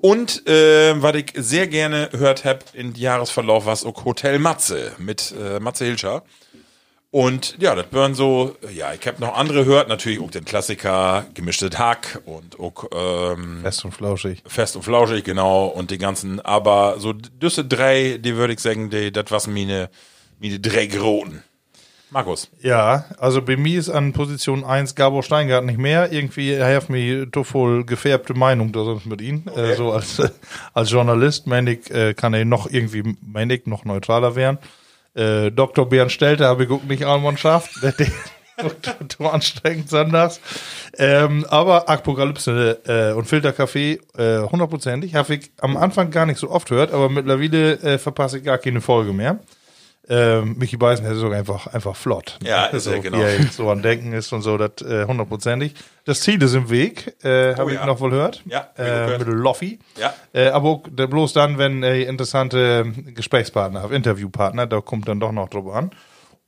[0.00, 5.34] Und äh, was ich sehr gerne gehört habe im Jahresverlauf, was auch Hotel Matze mit
[5.40, 6.22] äh, Matze Hilscher.
[7.12, 11.26] Und ja, das wären so, ja, ich habe noch andere gehört, natürlich auch den Klassiker,
[11.34, 14.42] gemischtes Hack und auch ähm, Fest und flauschig.
[14.46, 18.88] Fest und flauschig, genau, und die ganzen, aber so düsse drei, die würde ich sagen,
[18.88, 19.90] die, das was meine,
[20.40, 21.42] meine drei Groten.
[22.08, 22.50] Markus.
[22.62, 26.12] Ja, also bei mir ist an Position 1 Gabor Steingart nicht mehr.
[26.12, 29.44] Irgendwie er hat mir doch voll gefärbte Meinung da sonst mit ihm.
[29.54, 30.28] Äh, so als, äh,
[30.74, 34.58] als Journalist, meine ich, äh, kann er noch irgendwie, meine ich, noch neutraler werden.
[35.14, 35.88] Äh, Dr.
[35.88, 36.58] Bernd Stelter
[36.94, 37.70] ich auch nicht geschafft.
[37.82, 38.06] Der-
[39.08, 40.38] zu anstrengend sonntags.
[40.96, 45.14] Ähm, aber Apokalypse äh, und Filterkaffee äh, hundertprozentig.
[45.14, 48.58] Habe ich am Anfang gar nicht so oft gehört, aber mittlerweile äh, verpasse ich gar
[48.58, 49.40] keine Folge mehr.
[50.08, 52.38] Ähm, Michi Beisen ist auch einfach, einfach flott.
[52.42, 53.18] Ja, ist so, er, genau.
[53.18, 55.74] Wie er so an Denken ist und so, das äh, hundertprozentig.
[56.04, 57.86] Das Ziel ist im Weg, äh, habe Oh, ich ja.
[57.86, 58.42] noch wohl gehört.
[58.46, 59.18] Ja, ich äh, gehört.
[59.26, 59.78] mit Loffi.
[59.98, 60.12] Ja.
[60.32, 65.74] Äh, aber bloß dann, wenn äh, interessante Gesprächspartner, Interviewpartner, da kommt dann doch noch drüber
[65.76, 65.90] an.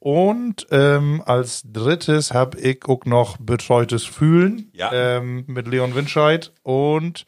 [0.00, 4.92] Und ähm, als drittes habe ich auch noch Betreutes Fühlen Ja.
[4.92, 7.24] ähm, mit Leon Winscheid und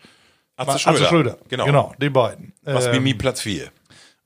[0.56, 1.38] Atze Schröder.
[1.48, 1.64] Genau.
[1.64, 1.64] Genau.
[1.64, 2.52] genau, die beiden.
[2.64, 3.68] Was Ähm, wie mir Platz 4.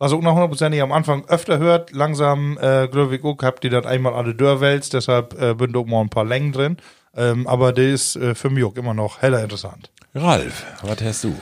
[0.00, 3.70] was auch noch hundertprozentig am Anfang öfter hört, langsam, äh, glaube ich auch, habt ihr
[3.70, 6.78] das einmal alle Dörrwälz, deshalb äh, bin auch mal ein paar Längen drin.
[7.16, 9.90] Ähm, aber der ist äh, für mich auch immer noch heller interessant.
[10.14, 11.34] Ralf, was hast du?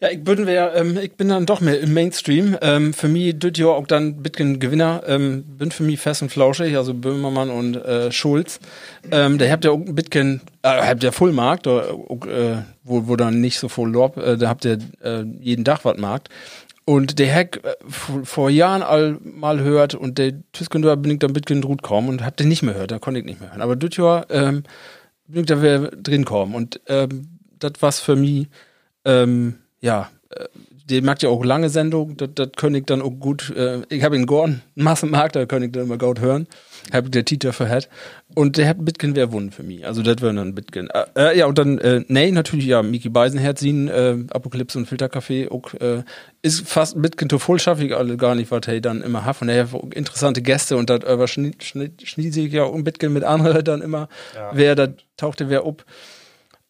[0.00, 2.56] Ja, ich bin, wär, ähm, ich bin dann doch mehr im Mainstream.
[2.62, 5.02] Ähm, für mich düt ja auch dann Bitcoin Gewinner.
[5.06, 8.60] Ähm, bin für mich fest und flauschig, also Böhmermann und äh, Schulz.
[9.10, 13.42] Ähm, der habt ja auch Bitcoin, äh, habt ja Fullmarkt, oder, äh, wo, wo dann
[13.42, 16.30] nicht so voll Lob, äh, da habt ihr äh, jeden Tag was Markt.
[16.90, 17.76] Und der Hack äh,
[18.24, 22.24] vor- Jahren all mal hört und der Tüskendor bin ich dann Bitcoin drut kommen und
[22.24, 23.62] hab den nicht mehr hört, da konnte ich nicht mehr hören.
[23.62, 24.64] Aber düt ja, ähm,
[25.28, 28.48] bin ich da wieder drin kommen und ähm, das war's für mich.
[29.04, 30.10] Ähm, ja,
[30.90, 34.02] der mag ja auch lange Sendung, das, das könnte ich dann auch gut, äh, ich
[34.02, 36.46] habe in Gorn Massenmarkt, da könnte ich dann immer gut hören,
[36.92, 37.88] habe der Titer für hat
[38.34, 40.88] und der hat Bitcoin wäre Wunden für mich, also das wäre dann Bitcoin.
[40.90, 44.86] Äh, äh, ja, und dann, äh, nee, natürlich, ja, Miki Beisenherz, ihn, äh, Apokalypse und
[44.86, 46.02] Filterkaffee, auch, äh,
[46.42, 49.40] ist fast Bitcoin to voll schaffe ich alle gar nicht, was er dann immer hat
[49.42, 52.84] und er hat auch interessante Gäste und das über schnitt, schnitt, schnitt sich ja um
[52.84, 54.08] Bitcoin mit anderen dann immer,
[54.52, 55.84] wer da tauchte wer up.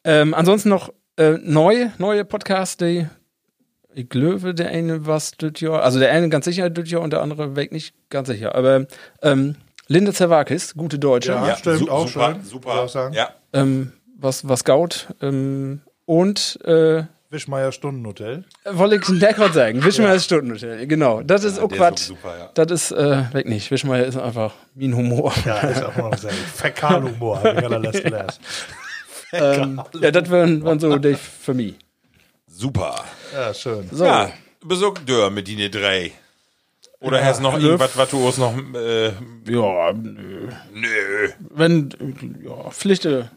[0.05, 3.07] Ähm, ansonsten noch äh, neue, neue Podcasts, die
[3.95, 7.13] ich glaube, der eine was das Jahr, also der eine ganz sicher das Jahr und
[7.13, 8.55] der andere weg nicht ganz sicher.
[8.55, 8.87] Aber
[9.23, 9.57] ähm,
[9.89, 12.83] Linda Zerwakis, gute Deutsche, Ja, stimmt, su- auch super, schön, super.
[12.83, 13.15] auch sagen.
[13.15, 13.31] Ja.
[13.53, 18.45] ähm, was, was Gaut ähm, und äh, Wischmeier Stundenhotel.
[18.73, 21.23] wollte ich der gerade sagen, Wischmeier ist Stundenhotel, genau.
[21.23, 22.03] Das ist auch Quatsch.
[22.03, 22.51] auch super, ja.
[22.55, 23.71] Das ist äh, weg nicht.
[23.71, 25.33] Wischmeier ist einfach wie ein Humor.
[25.45, 26.39] Ja, ist auch noch sehr gut.
[26.41, 28.41] Fäkalhumor, habe ich allerletzte gelernt.
[29.33, 31.77] ähm, ja, das wären wären so die für mich.
[32.61, 33.05] Super.
[33.33, 33.89] Ja, schön.
[33.91, 34.05] So.
[34.05, 34.31] Ja,
[34.63, 36.13] besorgt Dörr mit die drei.
[37.01, 39.13] Oder hast noch irgendwas, was du uns noch, äh,
[39.49, 40.49] Ja, nö.
[40.75, 41.89] nö, wenn,
[42.45, 43.31] ja, Pflichte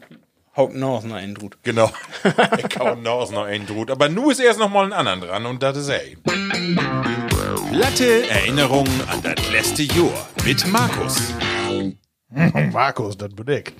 [0.54, 1.56] haut Nasen ein, Drut.
[1.62, 1.90] genau.
[2.58, 3.90] ich kann noch noch einen Drut.
[3.90, 6.02] Aber nu ist erst noch mal ein anderen dran und das ist er.
[7.72, 11.32] Glatte Erinnerungen an das letzte Jahr mit Markus.
[12.72, 13.72] Markus, das bin ich.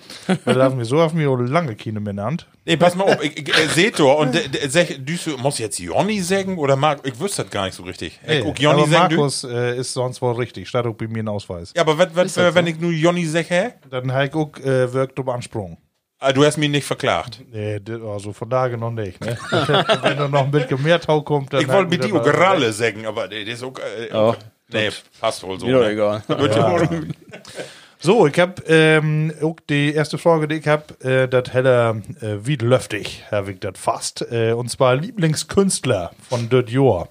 [0.44, 2.46] Weil da haben wir so auf mir lange keine mehr genannt.
[2.64, 5.36] Nee, pass mal auf, ich, ich, äh, seht doch, und äh, äh, sag, du so-
[5.38, 7.00] muss jetzt Jonny sagen oder Mark?
[7.04, 8.18] Ich wüsste das gar nicht so richtig.
[8.26, 9.14] Ich Jonny aber sagen?
[9.16, 10.68] Markus äh, ist sonst wohl richtig.
[10.68, 11.72] Steht auch bei mir ein Ausweis.
[11.74, 13.72] Ja, aber was, was, äh, wenn ich nur Jonny sag, hä?
[13.90, 15.76] Dann habe ich auch äh, wirkt um Ansprung.
[16.20, 17.42] Ah, du hast mich nicht verklagt.
[17.52, 19.20] Nee, also von daher noch nicht.
[19.22, 19.36] Ne?
[19.50, 21.60] Wenn da noch ein bisschen mehr Tau kommt, dann.
[21.60, 24.34] Ich wollte mit das mal- Gralle sagen, aber das ist auch, äh, Ja,
[24.72, 24.88] nee,
[25.20, 25.66] passt wohl so.
[25.66, 25.90] Mir doch ne?
[25.90, 26.22] egal.
[26.28, 26.78] Ja.
[28.04, 32.36] So, ich hab ähm, auch die erste Frage, die ich hab, äh, das heller äh,
[32.42, 34.30] wie löftig, Herr ich das fast.
[34.30, 37.08] Äh, und zwar Lieblingskünstler von Dirt Jahr.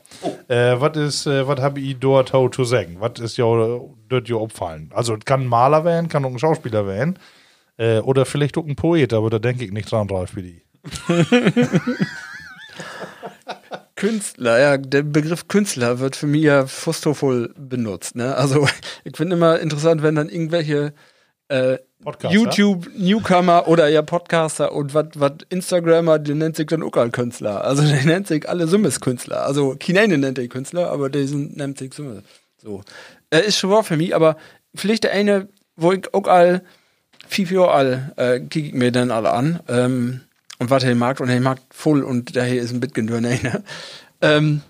[0.47, 2.97] Äh, was ist, äh, was hab ich dort zu sagen?
[2.99, 3.45] Was ist ja
[4.11, 4.91] Dirt Jahr opfallen?
[4.93, 7.17] Also, kann ein Maler werden, kann auch ein Schauspieler werden.
[7.77, 10.61] Äh, oder vielleicht auch ein Poet, aber da denke ich nicht dran, Ralf, wie die.
[14.03, 18.17] Künstler, ja, der Begriff Künstler wird für mich ja fustovoll benutzt.
[18.17, 18.35] Ne?
[18.35, 18.67] Also
[19.05, 20.93] ich finde immer interessant, wenn dann irgendwelche
[21.47, 22.35] äh, Podcaster?
[22.35, 27.63] YouTube-Newcomer oder ja Podcaster und was Instagrammer, die nennt sich dann auch alle Künstler.
[27.63, 29.45] Also der nennt sich alle Summes Künstler.
[29.45, 32.23] Also Kinene nennt er Künstler, aber der nennt sich Summes.
[32.61, 32.81] So.
[33.29, 34.35] Äh, ist schon wahr für mich, aber
[34.75, 35.47] vielleicht der eine,
[35.77, 36.61] wo ich auch all
[37.29, 39.61] viel, viel all, äh, kick ich mir dann alle an.
[39.69, 40.21] Ähm,
[40.59, 43.19] und was er mag, und er mag voll und daher ist ein dünner.
[43.43, 43.63] Ne?
[44.21, 44.61] Ähm,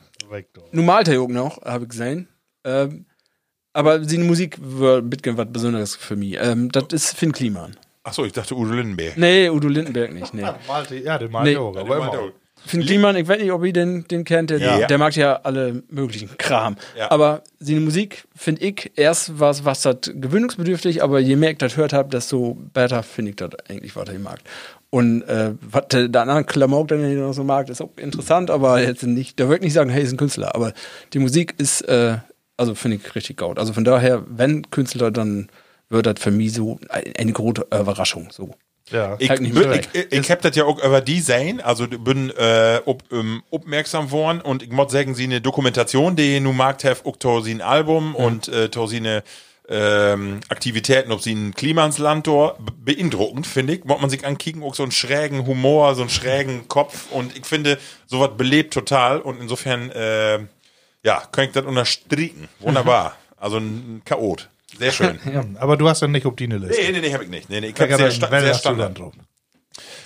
[0.72, 2.28] nun malt er auch noch, habe ich gesehen.
[2.64, 3.06] Ähm,
[3.74, 6.38] aber seine Musik war ein bisschen was Besonderes für mich.
[6.40, 7.76] Ähm, das ist Finn Kliman.
[8.04, 9.16] Achso, ich dachte Udo Lindenberg.
[9.18, 10.42] Nee, Udo Lindenberg nicht, nee.
[10.68, 11.58] Malte, ja, den Malte Nee.
[11.58, 12.32] auch, aber immer.
[12.66, 14.88] Finn Kliman, ich weiß nicht, ob ihr den, den kennt, der, Ja.
[14.88, 16.78] der mag ja alle möglichen Kram.
[16.98, 17.12] Ja.
[17.12, 21.76] Aber seine Musik, finde ich, erst was, was das gewöhnungsbedürftig, aber je mehr ich das
[21.76, 24.40] hört habe, desto besser finde ich das eigentlich, was er mag.
[24.94, 28.52] Und äh, was der, der andere Klamauk dann hier noch so mag, ist auch interessant,
[28.52, 30.72] aber jetzt nicht, da würde ich nicht sagen, hey, ist ein Künstler, aber
[31.14, 32.18] die Musik ist, äh,
[32.58, 33.58] also finde ich richtig gut.
[33.58, 35.50] Also von daher, wenn Künstler, dann
[35.90, 38.52] wird das für mich so ein- eine große Überraschung, so.
[38.92, 39.16] Ja.
[39.18, 42.80] Ich, Halt ich, ich, ich hab das ja auch über die sein, also bin äh,
[42.86, 47.04] ob, ähm, aufmerksam worden und ich muss sagen, sie eine Dokumentation, die nun mag have
[47.04, 47.18] auch
[47.54, 49.24] ein Album und äh, eine
[49.70, 53.86] ähm, Aktivitäten, ob sie ein Klimansland dort be- beeindruckend, finde ich.
[53.86, 57.46] Muss man sich ankicken, auch so einen schrägen Humor, so einen schrägen Kopf und ich
[57.46, 60.40] finde, sowas belebt total und insofern, äh,
[61.04, 62.48] ja, kann ich das unterstrichen.
[62.60, 63.16] Wunderbar.
[63.38, 64.50] Also ein Chaot.
[64.78, 65.20] Sehr schön.
[65.60, 66.82] Aber du hast dann nicht auf die Liste.
[66.82, 67.50] Nee, nee, nee, hab ich nicht.
[67.50, 68.98] Nee, nee, ich Da hab kann sehr, sta sehr Standard.
[68.98, 69.14] drauf?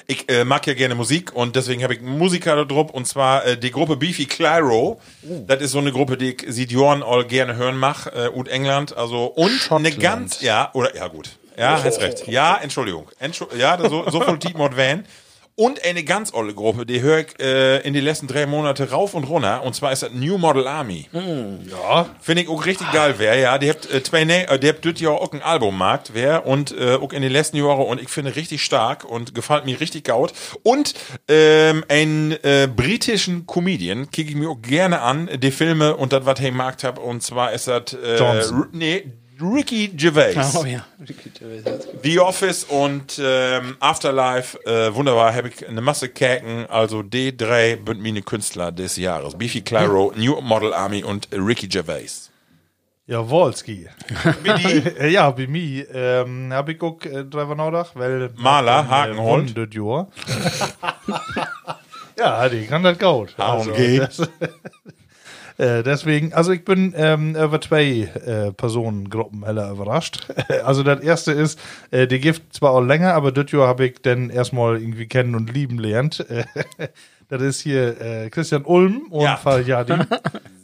[0.07, 3.07] Ich äh, mag ja gerne Musik und deswegen habe ich einen Musiker da drauf und
[3.07, 4.99] zwar äh, die Gruppe Beefy Clyro.
[5.21, 8.47] Das ist so eine Gruppe, die ich seit Jahren all gerne hören mach, äh, ut
[8.47, 11.37] England, also und eine ganz, ja, oder, ja gut.
[11.57, 12.27] Ja, hast recht.
[12.27, 13.09] Ja, Entschuldigung.
[13.19, 15.05] Entschu ja, so, so viel Tietmod Van.
[15.59, 19.15] Und eine ganz olle Gruppe, die höre ich äh, in die letzten drei Monate rauf
[19.15, 19.63] und runter.
[19.63, 21.07] Und zwar ist das New Model Army.
[21.11, 22.05] Ja.
[22.21, 23.57] Finde ich auch richtig geil wär, ja.
[23.57, 26.77] Die habt äh, zwei, ne äh, die habt das Jahr auch ein Albummarkt wär und
[26.77, 30.03] äh, auch in den letzten Jahren und ich finde richtig stark und gefällt mir richtig
[30.03, 30.31] gaut.
[30.61, 30.93] Und
[31.27, 36.23] ähm, einen äh, britischen Comedian kicke ich mir auch gerne an, die Filme und das,
[36.23, 36.99] was ich gemacht hab.
[36.99, 38.67] Und zwar ist das äh, Johnson.
[38.73, 39.11] Nee,
[39.41, 40.55] Ricky Gervais.
[40.55, 40.85] Oh ja.
[42.03, 47.77] The Office und ähm, Afterlife, äh, wunderbar, habe ich eine Masse Käken, also die drei
[47.85, 49.37] sind meine Künstler des Jahres.
[49.37, 52.31] Beefy Clyro, New Model Army und Ricky Gervais.
[53.05, 53.87] Ja, Wolski.
[54.43, 54.89] Wie die?
[54.99, 59.57] Äh, ja, bei mir ähm, hab ich auch äh, drüber nachgedacht, weil Maler, Hakenhund.
[59.57, 60.07] das Jahr.
[62.17, 63.33] ja, die kann das gut.
[63.37, 63.99] Also, H&G.
[63.99, 64.17] das,
[65.57, 70.27] äh, deswegen, also ich bin ähm, über zwei äh, Personengruppen heller überrascht.
[70.63, 71.59] Also das erste ist,
[71.91, 75.35] äh, die gibt zwar auch länger, aber das Jahr habe ich dann erstmal irgendwie kennen
[75.35, 76.25] und lieben lernt.
[77.29, 79.35] das ist hier äh, Christian Ulm und Ja.
[79.37, 79.93] Faljadi.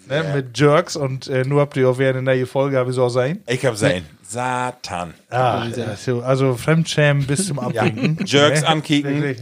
[0.10, 2.96] Ne, mit Jerks und äh, nur habt ihr auch während der neue Folge habe ich
[2.98, 3.42] so sein.
[3.48, 4.04] Ich hab sein.
[4.22, 5.14] Satan.
[5.30, 8.18] Ah, also, also Fremdschämen bis zum Abwinken.
[8.26, 8.68] Jerks Ne?
[8.68, 9.24] ankicken.
[9.24, 9.36] Äh,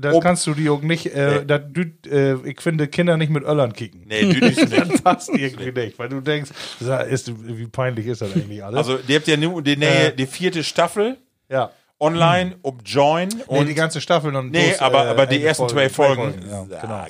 [0.00, 1.44] das Ob- kannst du die auch nicht, äh, Nee.
[1.48, 4.02] das, du, äh, ich finde Kinder nicht mit Öllern kicken.
[4.06, 4.60] Nee, du nicht.
[4.88, 6.50] Das passt irgendwie nicht, weil du denkst,
[7.10, 8.78] ist, wie peinlich ist das eigentlich alles?
[8.78, 11.16] Also, die habt ja nur die, Nähe, die vierte Staffel
[11.48, 11.72] ja.
[12.00, 13.68] Online, ob Join Nee, und.
[13.68, 16.34] die ganze Staffel und Nee, bloß, aber, äh, aber die ersten Folge, zwei Folgen.
[16.50, 17.04] Ja, genau.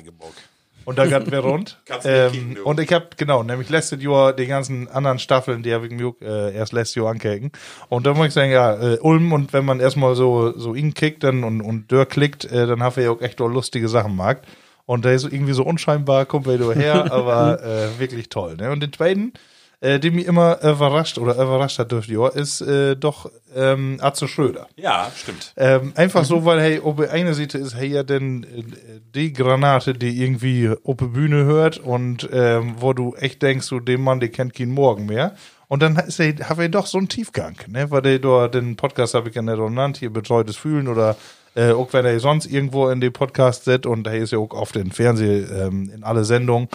[0.85, 1.79] Und da geht wir rund.
[2.03, 5.91] Ähm, und ich hab, genau, nämlich letztes Jahr die ganzen anderen Staffeln, die habe ich
[5.91, 7.57] mir äh, erst letztes Jahr angeguckt.
[7.89, 10.93] Und da muss ich sagen, ja, äh, Ulm und wenn man erstmal so, so ihn
[10.93, 13.89] kickt dann und, und Dörr klickt, äh, dann hat er ja auch echt auch lustige
[13.89, 14.43] Sachen mag.
[14.85, 18.55] Und der ist irgendwie so unscheinbar, kommt er her, aber äh, wirklich toll.
[18.55, 18.69] Ne?
[18.69, 19.33] Und den zweiten,
[19.81, 23.97] äh, der mich immer überrascht oder überrascht hat durch die Jahr, ist äh, doch ähm,
[24.01, 24.67] Atze Schröder.
[24.75, 25.53] Ja, stimmt.
[25.57, 29.93] Ähm, einfach so, weil, hey, ob eine Seite ist, hey, ja, denn äh, die Granate,
[29.93, 34.19] die irgendwie auf der Bühne hört und ähm, wo du echt denkst, du, dem Mann,
[34.19, 35.35] der kennt keinen Morgen mehr.
[35.67, 37.89] Und dann ist er, hat er doch so einen Tiefgang, ne?
[37.89, 41.15] Weil der den Podcast habe ich ja nicht genannt, hier betreutes Fühlen oder
[41.55, 44.51] äh, auch wenn er sonst irgendwo in den Podcast sitzt und er ist ja auch
[44.51, 46.67] oft im Fernsehen, ähm, in alle Sendungen,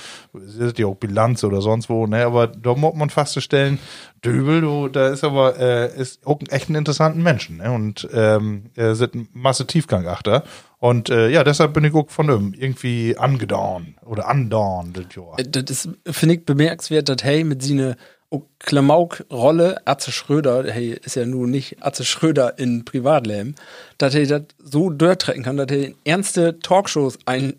[0.59, 2.24] ist ja auch Bilanz oder sonst wo, ne?
[2.24, 3.78] Aber da muss man feststellen,
[4.24, 7.70] Döbel, du, da ist aber, äh, ist auch echt ein interessanten Menschen, ne?
[7.70, 10.45] Und ähm, er sind ein Masse Tiefgang achter.
[10.78, 15.39] Und äh, ja, deshalb bin ich auch von ihm irgendwie angedauert oder das Jahr.
[15.39, 17.97] Äh, Das ist, finde ich, bemerkenswert, dass hey mit seine
[18.61, 23.55] Klamauk-Rolle, Atze Schröder, hey, ist ja nun nicht Atze Schröder in Privatleben,
[23.99, 27.55] dass er das so durchtrecken kann, dass er in ernste Talkshows ein,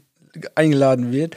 [0.56, 1.36] eingeladen wird,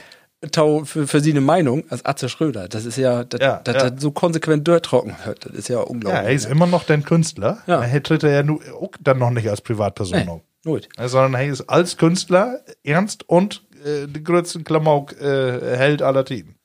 [0.51, 2.67] tau für, für seine Meinung als Atze Schröder.
[2.69, 3.89] Das ist ja, dass Ja, dass ja.
[3.89, 5.45] das so konsequent durchtrocken wird.
[5.45, 6.23] Das ist ja Ja, unglaublich.
[6.23, 7.59] er ist immer noch dein Künstler.
[7.67, 7.81] Ja.
[7.83, 10.41] Er tritt er ja nur, auch dann noch nicht als Privatperson Nee, auf.
[10.63, 10.87] gut.
[10.97, 16.25] Ja, sondern er ist als Künstler ernst und äh, die größten Klamauk äh, Held aller
[16.25, 16.55] Zeiten.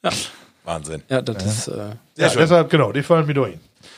[0.71, 1.03] Wahnsinn.
[1.09, 2.43] Ja, das ist, äh, Ja, schön.
[2.43, 3.57] deshalb, genau, die fallen mir durch.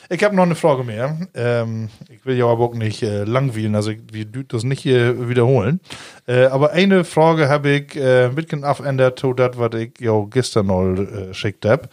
[0.09, 1.19] Ich habe noch eine Frage mehr.
[1.35, 4.81] Ähm, ich will ja aber auch nicht äh, langweilen, also ich, wir dürfen das nicht
[4.83, 5.81] hier wiederholen.
[6.27, 10.25] Äh, aber eine Frage habe ich äh, ein bisschen abändert zu das, was ich ja
[10.31, 11.89] gestern noch äh, schickt habe.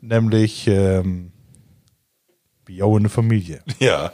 [0.00, 1.32] Nämlich, ähm,
[2.66, 3.60] wie auch in der Familie.
[3.80, 4.10] Ja.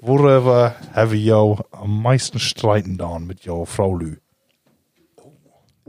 [0.00, 1.36] Worüber habe ich ja
[1.70, 4.16] am meisten streiten da mit jou Frau Lü?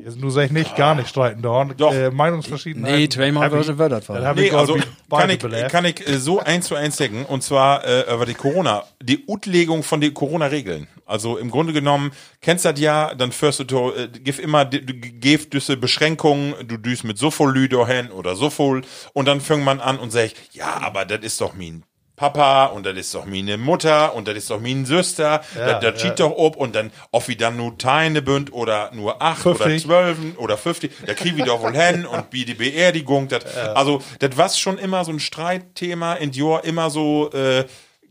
[0.04, 1.66] Jetzt nur sag ich nicht, gar nicht streiten da.
[1.66, 1.94] Doch.
[1.94, 3.00] Äh, Meinungsverschiedenheiten.
[3.00, 4.78] nee, hab ich- Wörter, Wörter Dann Nee, ich also
[5.10, 7.26] kann ich, kann ich äh, so eins zu eins decken.
[7.26, 10.88] Und zwar äh, über die Corona, die Utlegung von den Corona-Regeln.
[11.06, 14.66] Also im Grunde genommen, kennst du das ja, dann führst du, to- äh, gib immer,
[14.66, 18.82] du gibst diese Beschränkungen, du düst mit so viel Lü hin oder so viel.
[19.14, 21.84] Und dann fängt man an und sagt, ja, aber das ist doch mein
[22.20, 25.82] Papa und das ist doch meine Mutter und das ist doch meine Schwester, Ja, das,
[25.82, 29.46] das schießt doch ob und dann, ob wie dann nur Teine bünd oder nur acht
[29.46, 29.84] oder 50.
[29.84, 34.02] zwölfen oder 50, da krieg ich doch wohl hin und wie die Beerdigung, das, also,
[34.20, 37.64] das war schon immer so ein Streitthema in Dior, immer so, äh,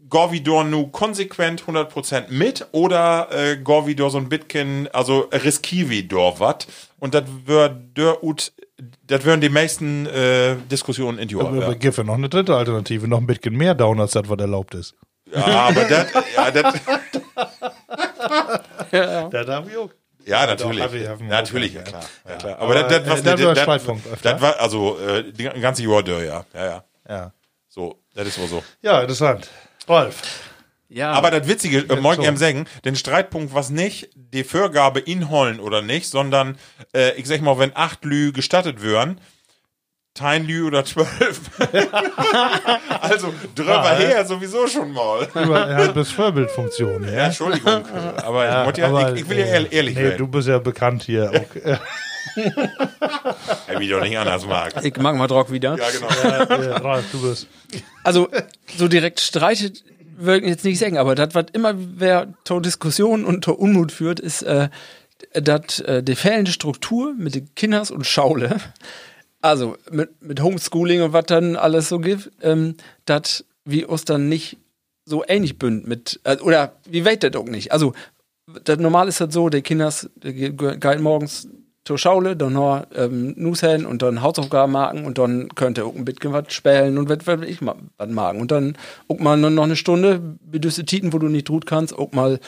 [0.08, 6.66] Gorvidor nu konsequent 100% mit oder äh, Gorvidor so ein Bitkin, also Riskividor wat.
[6.98, 8.52] Und das wär der ut,
[9.06, 11.48] das wären die meisten äh, Diskussionen in Dior.
[11.48, 11.68] Aber Ja.
[11.68, 11.74] ja.
[11.74, 14.74] gibt ja noch eine dritte Alternative, noch ein bisschen mehr down, als das, was erlaubt
[14.74, 14.94] ist.
[15.32, 16.06] ja, aber das,
[16.36, 16.74] ja, das,
[19.30, 19.90] Da darf ich auch.
[20.24, 21.02] Ja, natürlich.
[21.02, 22.02] Ja, natürlich, ja klar.
[22.24, 22.30] ja.
[22.32, 22.58] Ja, klar.
[22.58, 24.32] Aber, das, das, was äh, das war das, Streitpunkt öfter.
[24.32, 26.44] das war also äh, die ganze Jahr ja.
[26.54, 26.84] Ja, ja.
[27.08, 27.32] Ja.
[27.68, 28.62] So, das ist wohl so.
[28.82, 29.48] Ja, interessant.
[29.88, 30.22] Rolf.
[30.88, 31.12] Ja.
[31.12, 32.22] Aber das Witzige, äh, so.
[32.22, 36.56] ich sagen, den Streitpunkt was nicht die Vorgabe inholen oder nicht, sondern
[36.94, 39.20] äh, ich sag mal, wenn acht Lü gestattet würden,
[40.14, 41.40] tein Lü oder zwölf.
[43.00, 45.28] also drüber Ah, her sowieso schon mal.
[45.34, 47.24] Über, er hat bis Vorbildfunktion, Ja, ja.
[47.26, 47.84] Entschuldigung.
[48.16, 50.18] Aber, ich, muss ja, aber, ich, ich will ja äh, ehrlich, ehrlich nee, werden.
[50.18, 51.30] du bist ja bekannt hier.
[51.30, 51.78] Auch,
[53.68, 54.72] Hab ich doch nicht anders mag.
[54.84, 55.76] Ich mag mal Drock wieder.
[55.76, 56.08] Ja, genau.
[56.62, 57.46] äh, Ralf, du bist.
[58.02, 58.28] Also,
[58.76, 59.84] so direkt streitet,
[60.18, 63.92] würde ich jetzt nicht sagen, aber das, was immer wer zur Diskussion und zur Unmut
[63.92, 64.68] führt, ist, äh,
[65.32, 68.60] dass äh, die fehlende Struktur mit den Kinders und Schaule,
[69.40, 74.28] also mit, mit Homeschooling und was dann alles so gibt, ähm, dass wir uns dann
[74.28, 74.58] nicht
[75.04, 77.72] so ähnlich bünd mit, äh, oder wie weit das auch nicht.
[77.72, 77.94] Also,
[78.64, 81.48] das normal ist das so, die Kinders gehen morgens
[81.88, 85.94] zur Schaule, dann noch ähm, Nuss hin und dann Hausaufgaben machen und dann könnte auch
[85.94, 88.42] ein bisschen was spielen und was was ich was machen.
[88.42, 88.76] Und dann
[89.08, 92.40] auch mal noch eine Stunde, bedüste Titen, wo du nicht tut kannst, auch mal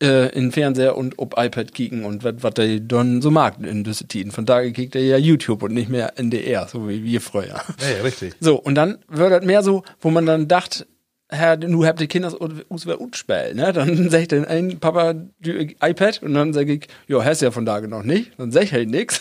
[0.00, 3.82] äh, in den Fernseher und ob iPad kicken und was der dann so mag in
[3.82, 4.30] düsse Titen.
[4.30, 7.60] Von daher kriegt er ja YouTube und nicht mehr NDR, so wie wir früher.
[7.80, 8.34] Nee, richtig.
[8.38, 10.86] So, und dann wird das mehr so, wo man dann dacht,
[11.34, 12.34] Herr, du habt die Kinder
[12.68, 13.72] aus wer utspiel, ne?
[13.72, 17.50] Dann sag ich den einen Papa die iPad und dann sag ich, ja, hast ja
[17.50, 18.32] von da noch nicht.
[18.38, 19.20] Dann sag ich halt nix.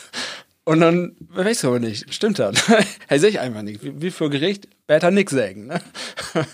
[0.65, 2.67] Und dann weißt du aber nicht, stimmt das?
[3.07, 3.83] hey, sag ich einfach nicht.
[3.83, 5.81] Wie, wie für Gericht, besser nix sagen, ne?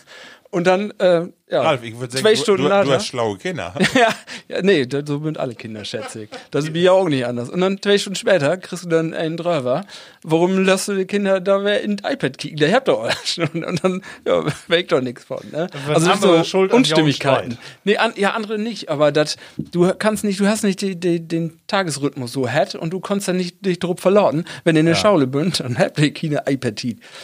[0.51, 2.83] Und dann, äh, ja, Ralf, ich würde sagen, zwei du, Stunden du, nachher.
[2.85, 3.73] du hast schlaue Kinder.
[3.95, 4.09] ja,
[4.47, 6.29] ja, nee, so sind alle Kinder, schätze ich.
[6.51, 7.49] Das ist mir ja auch nicht anders.
[7.49, 9.83] Und dann zwei Stunden später kriegst du dann einen Dröver.
[10.21, 12.57] Warum lässt du die Kinder da wer in das iPad kicken?
[12.57, 13.63] Der habt doch alles schon.
[13.63, 15.67] Und dann, ja, weg doch nichts von, ne?
[15.87, 17.57] Also andere so schuld Unstimmigkeiten.
[17.83, 21.19] Nee, an, ja, andere nicht, aber das, du kannst nicht, du hast nicht die, die,
[21.19, 24.45] den Tagesrhythmus so hat und du kannst dann nicht dich drauf verlauten.
[24.65, 26.79] Wenn ihr in der Schaule bünd, dann habt ihr keine iPad.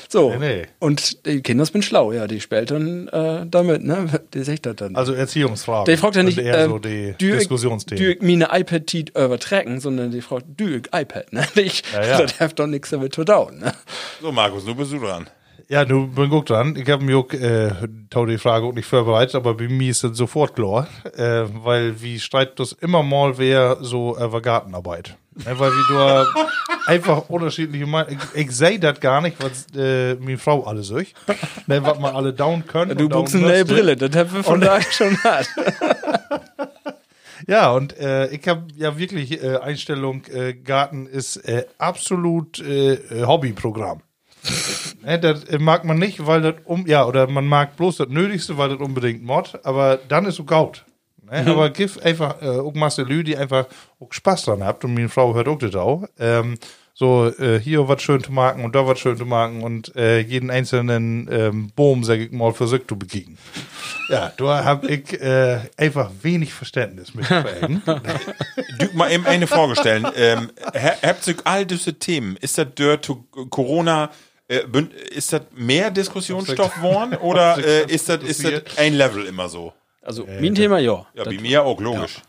[0.09, 0.31] So.
[0.31, 0.67] Nee, nee.
[0.79, 4.14] Und die Kinder sind schlau, ja, die spielt dann äh, damit, ne?
[4.33, 4.95] Die sagt das dann.
[4.95, 5.85] Also Erziehungsfragen.
[5.85, 8.17] Der fragt ja nicht, Und eher ähm, so die Diskussionsthemen.
[8.19, 11.45] Du meine iPad tit übertragen, sondern die fragt, du iPad, ne?
[11.55, 12.21] Ich, Ja, ja.
[12.21, 13.73] das hat doch nichts damit zu tun, ne?
[14.21, 15.27] So, Markus, du bist du dran.
[15.67, 16.75] Ja, du bin gut dran.
[16.75, 17.71] Ich habe mir auch äh,
[18.11, 22.01] tau die Frage auch nicht vorbereitet, aber bei mir ist das sofort klar, äh, weil
[22.01, 25.17] wie streitet das immer mal wer so äh, war Gartenarbeit.
[25.35, 28.17] Ne, weil wie du einfach unterschiedliche Meinungen.
[28.33, 31.13] Ich, ich sehe das gar nicht, was äh, meine Frau alles sagt.
[31.67, 32.97] Ne, was man alle down können.
[32.97, 33.65] Du buchst eine neue.
[33.65, 35.47] Brille, das haben wir von daher schon hat.
[37.47, 42.97] Ja, und äh, ich habe ja wirklich äh, Einstellung, äh, Garten ist äh, absolut äh,
[43.23, 44.01] Hobbyprogramm.
[45.03, 48.07] ne, das äh, mag man nicht, weil das um, ja, oder man mag bloß das
[48.09, 50.85] Nötigste, weil das unbedingt Mod, aber dann ist so gaut.
[51.25, 51.45] Ne?
[51.47, 53.65] Aber gib einfach äh, auch Masse Lü, die einfach
[53.99, 56.05] auch Spaß dran habt und meine Frau hört auch das auch.
[56.19, 56.55] Ähm,
[56.97, 60.19] so, äh, hier was schön zu machen und da was schön zu machen und äh,
[60.19, 63.37] jeden einzelnen ähm, Boom, sag ich mal, versucht zu begegnen.
[64.07, 67.25] Ja, da hab ich äh, einfach wenig Verständnis mit.
[68.79, 70.07] Du mal eben eine Frage stellen.
[70.15, 72.37] ähm, ha- habt ihr all diese Themen?
[72.37, 74.09] Ist das durch to- Corona,
[74.47, 74.61] äh,
[75.13, 79.73] ist das mehr Diskussionsstoff geworden oder äh, ist das ist das ein Level immer so?
[80.05, 81.05] Also, mein Thema, ja.
[81.13, 82.21] Ja, bei mir auch, logisch.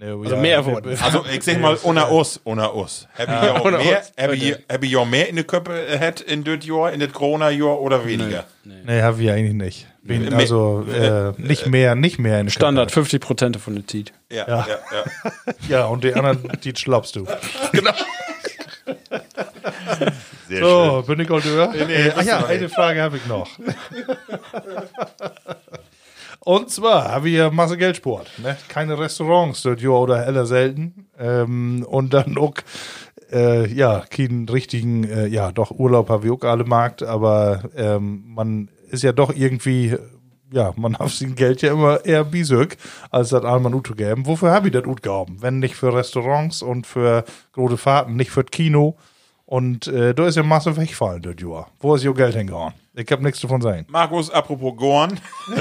[0.00, 0.96] also mehr wurden.
[1.02, 3.06] Also, ich sag mal, ohne us, ohne us.
[3.18, 4.12] Hab ich ja auch ohne mehr, us.
[4.16, 7.12] hab ich, hab ich ja mehr in der Köppe hat in das Jahr, in das
[7.12, 8.44] Corona-Jahr oder weniger?
[8.64, 9.86] Nee, haben wir eigentlich nicht.
[10.06, 10.34] Wen, Nee.
[10.34, 14.12] also äh, nicht mehr, nicht mehr in der Standard, 50 Prozent von der Zeit.
[14.30, 14.78] Ja, ja, ja.
[14.92, 15.04] Köppe.
[15.68, 17.26] Ja, und die anderen, die schlappst du.
[20.48, 21.86] Sehr So, bin ich all durch?
[21.86, 23.48] nee, äh, das ach ja, eine Frage habe ich noch.
[26.44, 28.30] Und zwar ja Masse Geldsport.
[28.38, 28.56] Ne?
[28.68, 31.06] Keine Restaurants, das Jahr oder heller selten.
[31.18, 32.54] Ähm, und dann auch,
[33.32, 38.24] äh, ja, keinen richtigen, äh, ja, doch Urlaub habe ich auch alle Markt, aber ähm,
[38.26, 39.96] man ist ja doch irgendwie,
[40.52, 42.76] ja, man hat sein Geld ja immer eher bisück,
[43.10, 44.26] als das einmal Uto geben.
[44.26, 45.30] Wofür habe ich das Ut gehabt?
[45.40, 48.96] Wenn nicht für Restaurants und für große Fahrten, nicht für das Kino.
[49.46, 51.70] Und äh, da ist ja Masse wegfallen, das Jahr.
[51.80, 52.74] Wo ist ihr Geld hingehauen?
[52.96, 53.86] Ich hab nichts davon sagen.
[53.88, 55.18] Markus, apropos Gorn.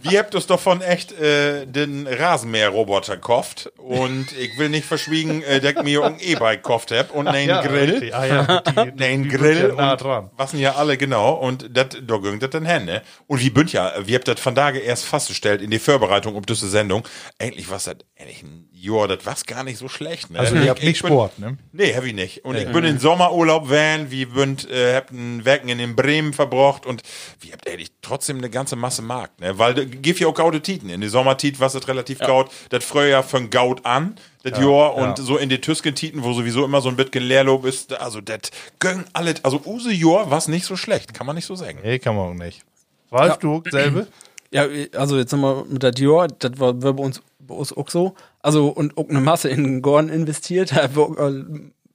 [0.00, 3.70] Wir habt uns davon echt äh, den Rasenmäher-Roboter gekauft.
[3.76, 7.62] Und ich will nicht verschwiegen, äh, dass ich mir ein E-Bike gekauft hab und einen
[7.64, 7.90] Grill.
[7.90, 8.14] richtig.
[8.14, 10.30] Ah, ja, die, die, Nein, die Grill ja nah dran.
[10.36, 13.02] was sind ja alle genau und dat, da ging das dann hin, ne?
[13.26, 16.46] Und wie bünd ja, wir habt das von Tage erst festgestellt in die Vorbereitung auf
[16.46, 17.06] diese Sendung.
[17.38, 20.38] Eigentlich was das eigentlich ein Jahr, das war's gar nicht so schlecht, ne?
[20.38, 21.58] Also ihr habt Ich- nicht ich bin- Sport, ne?
[21.72, 22.44] Nee, hab ich nicht.
[22.44, 26.86] Und ich bin in Sommerurlaub van, wie bünd, äh, hab ein Werken in Bremen verbracht
[26.86, 27.02] und
[27.40, 29.58] wir habt ehrlich trotzdem eine ganze Masse Markt, ne?
[29.58, 30.88] Weil, gib ja auch gaude Titen.
[30.90, 35.18] In die Sommertit was es relativ gaut, das Frühjahr fängt gaut an, das Jahr und
[35.18, 35.24] ja.
[35.24, 39.04] so in die Tüsken-Titen, wo sowieso immer so ein bisschen Leerlob ist, also das gönn
[39.12, 41.80] alles, also Use Jahr war's nicht so schlecht, kann man nicht so sagen.
[41.82, 42.62] Nee, kann man auch nicht.
[43.10, 44.06] Ralf, du selbe?
[44.50, 47.88] Ja, also jetzt nochmal mit der Dior, das war, war bei uns bei uns auch
[47.88, 48.14] so.
[48.48, 50.88] Also und auch eine Masse in Gorn investiert, äh,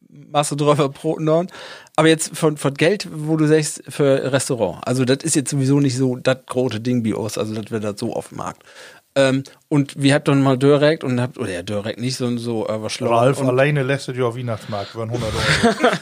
[0.08, 1.50] Masse drauf Broten dort.
[1.96, 4.86] Aber jetzt von, von Geld, wo du sagst, für Restaurant.
[4.86, 7.84] Also das ist jetzt sowieso nicht so das große Ding wie uns, also das wird
[7.84, 8.62] das so auf dem Markt.
[9.16, 12.68] Ähm, und wir habt dann mal direkt und habt, oder ja, direkt nicht so, so
[12.68, 13.10] äh, was schlau.
[13.10, 15.76] Ralf und, alleine lässt es ja auf Weihnachtsmarkt für 100 Euro.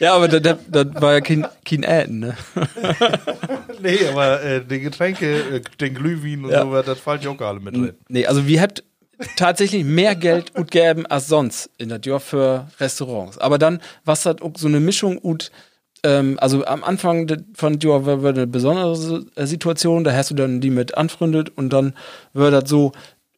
[0.00, 2.34] Ja, aber das, das, das war ja kein, kein Äten, ne?
[3.82, 6.62] nee, aber äh, die Getränke, äh, den Glühwein und Ja.
[6.62, 7.92] so, das fällt ja auch alle mit drin.
[8.08, 8.82] Nee, also wir habt
[9.36, 13.38] tatsächlich mehr Geld utgeben als sonst in der Jahr für Restaurants.
[13.38, 15.50] Aber dann, was hat so eine Mischung ut,
[16.02, 20.34] ähm, also am Anfang von Jahr war, war eine besondere äh, Situation, da hast du
[20.34, 21.94] dann die mit anfreundet und dann
[22.32, 22.92] wird das so,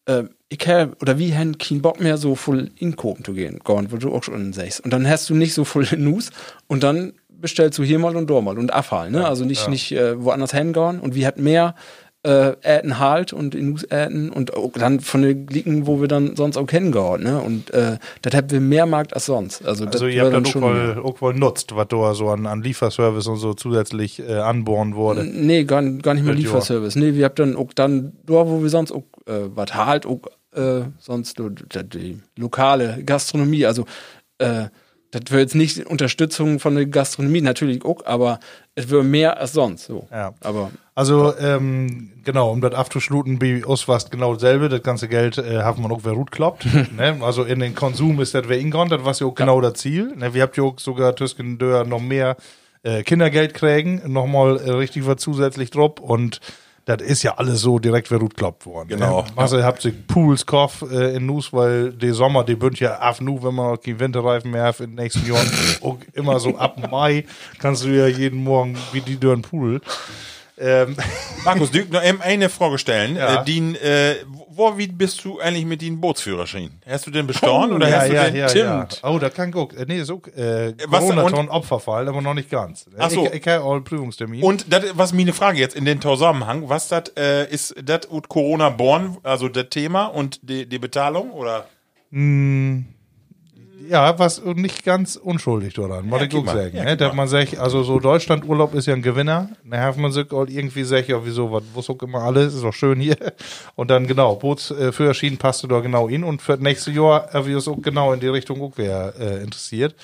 [0.07, 3.87] äh, ich hab, oder wie haben keinen Bock mehr so voll inkopen zu gehen, gehen,
[3.91, 4.81] wo du auch schon sagst.
[4.81, 6.31] Und dann hast du nicht so voll Nus
[6.69, 9.27] und dann bestellst du hier mal und dort mal und Abfall, ne?
[9.27, 11.75] Also nicht, nicht äh, woanders hingehen und wir hatten mehr
[12.24, 16.09] äh, Äten halt und in Nus Äten und auch dann von den Glicken, wo wir
[16.09, 17.40] dann sonst auch hingehen, ne?
[17.40, 19.66] Und äh, das haben wir mehr Markt als sonst.
[19.66, 22.62] Also, Also ihr habt dann auch wohl, auch wohl nutzt, was da so an, an
[22.62, 25.24] Lieferservice und so zusätzlich äh, anbohren wurde.
[25.24, 26.35] Nee, gar, gar nicht mehr.
[26.35, 26.97] Lieferservice.
[26.97, 30.20] Nee, wir haben dann auch dann, da wo wir sonst auch äh, was halt, auch
[30.55, 33.85] äh, sonst so, die, die lokale Gastronomie, also
[34.39, 34.66] äh,
[35.11, 38.40] das wäre jetzt nicht Unterstützung von der Gastronomie, natürlich auch, aber
[38.74, 39.85] es wäre mehr als sonst.
[39.85, 40.07] So.
[40.11, 40.35] Ja.
[40.40, 44.69] Aber Also, ähm, genau, um das abzuschluten, bei uns war es genau dasselbe.
[44.69, 46.66] Das ganze Geld äh, haben wir noch wer gut klappt.
[46.97, 47.19] ne?
[47.20, 50.15] Also in den Konsum ist das wer ingon, das war ja auch genau das Ziel.
[50.16, 50.35] Ne?
[50.35, 52.36] Wir habt ja auch sogar Tüsken Dörr noch mehr
[52.82, 56.40] äh, Kindergeld kriegen, nochmal äh, richtig was zusätzlich drauf und
[56.85, 58.89] das ist ja alles so direkt wer gut klappt worden.
[58.89, 59.23] Genau.
[59.23, 59.29] Ne?
[59.37, 63.21] Masse habt sich Pools kauf äh, in Nus, weil der Sommer, die bünd ja af
[63.21, 65.51] nu, wenn man noch keinen Winterreifen mehr hat in den nächsten Jahren,
[65.83, 67.25] auch immer so ab Mai
[67.59, 69.81] kannst du ja jeden Morgen wie die Dörren Pool.
[70.59, 70.97] Ähm,
[71.45, 73.16] Markus, du noch eine Frage stellen.
[73.16, 73.41] Ja.
[73.41, 74.16] Äh, den, äh,
[74.49, 76.70] wo wie bist du eigentlich mit den Bootsführerschein?
[76.87, 78.37] Hast du den bestorn oder ja, hast du ja, den?
[78.37, 78.89] ja, ja.
[79.03, 79.73] Oh, da kann guck.
[79.74, 82.87] Äh, nee, ist auch äh, Was- Corona-Ton Opferfall, aber noch nicht ganz.
[82.99, 83.27] Ach so.
[83.27, 84.43] Ich, ich habe auch einen Prüfungstermin.
[84.43, 88.69] Und das, was meine Frage jetzt in den Zusammenhang, was das äh, ist, das Corona
[88.69, 91.66] born, also das Thema und die, die Bezahlung oder?
[93.89, 96.77] Ja, was nicht ganz unschuldig daran, muss Ja, ich auch sagen.
[96.77, 96.97] Ja, ne?
[96.97, 99.51] Dass man sagt, also so Deutschlandurlaub ist ja ein Gewinner.
[99.65, 102.65] Da hat man sich auch irgendwie sagt, ja, wieso, was wusste auch immer alles, ist
[102.65, 103.17] doch schön hier.
[103.75, 107.57] Und dann genau, Bootsführerschienen passte da genau in und für das nächste Jahr habe ich
[107.57, 109.95] es auch genau in die Richtung auch wer äh, interessiert.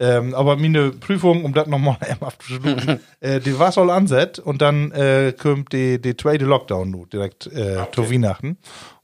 [0.00, 4.92] Ähm, aber meine Prüfung, um das nochmal abzuschließen, äh, die war soll anset und dann
[4.92, 8.58] äh, kommt die, die zweite Lockdown direkt äh, zu Weihnachten.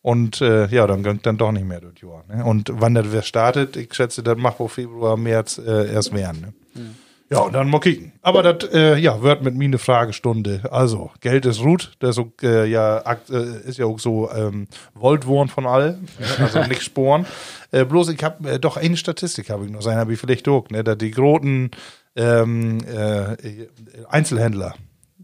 [0.05, 2.25] Und äh, ja, dann gönnt dann doch nicht mehr das Jahr.
[2.29, 2.45] Ne?
[2.45, 6.53] Und wann das startet, ich schätze, das macht wohl Februar, März äh, erst werden.
[6.75, 6.85] Ne?
[7.31, 8.13] Ja, und dann mal kicken.
[8.21, 10.65] Aber das, äh, ja, wird mit mir eine Fragestunde.
[10.71, 12.99] Also, Geld ist Rut, das ist, äh, ja,
[13.31, 15.99] äh, ist ja auch so ähm, worden von all, ne?
[16.39, 17.25] also nicht sporen.
[17.71, 20.47] Äh, bloß ich habe äh, doch eine Statistik habe ich noch sein, habe ich vielleicht
[20.49, 21.71] auch, ne, dass die großen
[22.15, 23.69] ähm, äh,
[24.07, 24.75] Einzelhändler,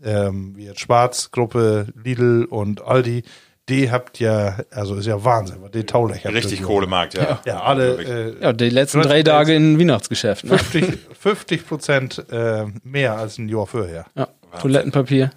[0.02, 3.24] ähm, wie jetzt Schwarzgruppe, Lidl und Aldi,
[3.70, 7.40] die habt ja, also ist ja Wahnsinn, was die Taulech Richtig Kohlemarkt, ja.
[7.46, 10.44] Ja, alle äh, ja, die letzten drei Tage in Weihnachtsgeschäft.
[10.44, 10.58] Ne?
[10.58, 14.04] 50, 50 Prozent äh, mehr als ein Jahr vorher.
[14.16, 14.28] Ja.
[14.60, 15.30] Toilettenpapier.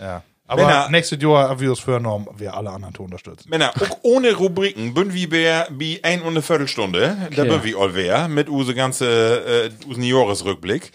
[0.00, 0.22] Ja.
[0.46, 3.48] Aber Männer- nächstes Jahr haben wir es vorgenommen, wir alle anderen zu unterstützen.
[3.48, 7.50] Männer, auch ohne Rubriken, bünd wie bei bei ein und eine Viertelstunde, da Okay.
[7.50, 10.92] bünd wie all wer, mit use ganze, äh, usen Jahresrückblick.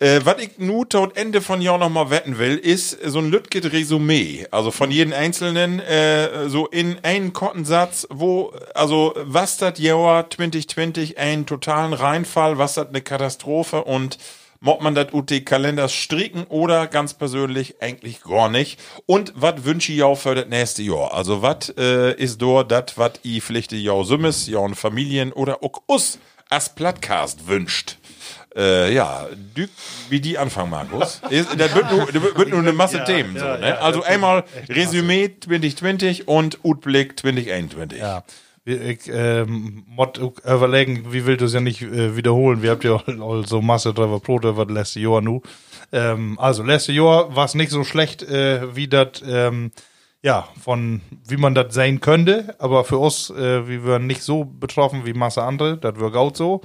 [0.00, 3.30] Äh, was ich nu tot Ende von Jahr noch mal wetten will, ist so ein
[3.30, 4.46] Lütget Resümee.
[4.52, 11.18] Also von jedem Einzelnen, äh, so in einen Kottensatz, wo, also, was das Jahr 2020
[11.18, 14.18] einen totalen Reinfall, was das eine Katastrophe und
[14.60, 18.78] Mod man das UT Kalenders stricken oder ganz persönlich eigentlich gar nicht?
[19.06, 21.12] Und was wünsche ich auch für das nächste Jahr?
[21.12, 25.82] Also was äh, ist dort das, was ich vielleicht ja summes, ja Familien oder auch
[25.88, 26.18] us
[26.48, 27.98] als Plattcast wünscht?
[28.58, 29.66] Äh, ja, du,
[30.08, 31.22] wie die anfangen, Markus.
[31.30, 33.38] Ist, das wird nur, wird nur eine Masse Themen.
[33.38, 33.80] so, ne?
[33.80, 38.00] also einmal Resümee 2020 und Utblick 2021.
[38.00, 38.24] Ja.
[38.64, 42.62] Ich ähm, mod auch überlegen, wie will du es ja nicht äh, wiederholen.
[42.62, 45.40] Wir habt ja all so Masse drüber Pro über das letzte Jahr nu.
[45.90, 49.70] Ähm, also, letzte Jahr war es nicht so schlecht, äh, wie das, ähm,
[50.20, 52.56] ja, von, wie man das sein könnte.
[52.58, 55.78] Aber für uns, äh, wir waren nicht so betroffen wie Masse andere.
[55.78, 56.60] Das wird auch so.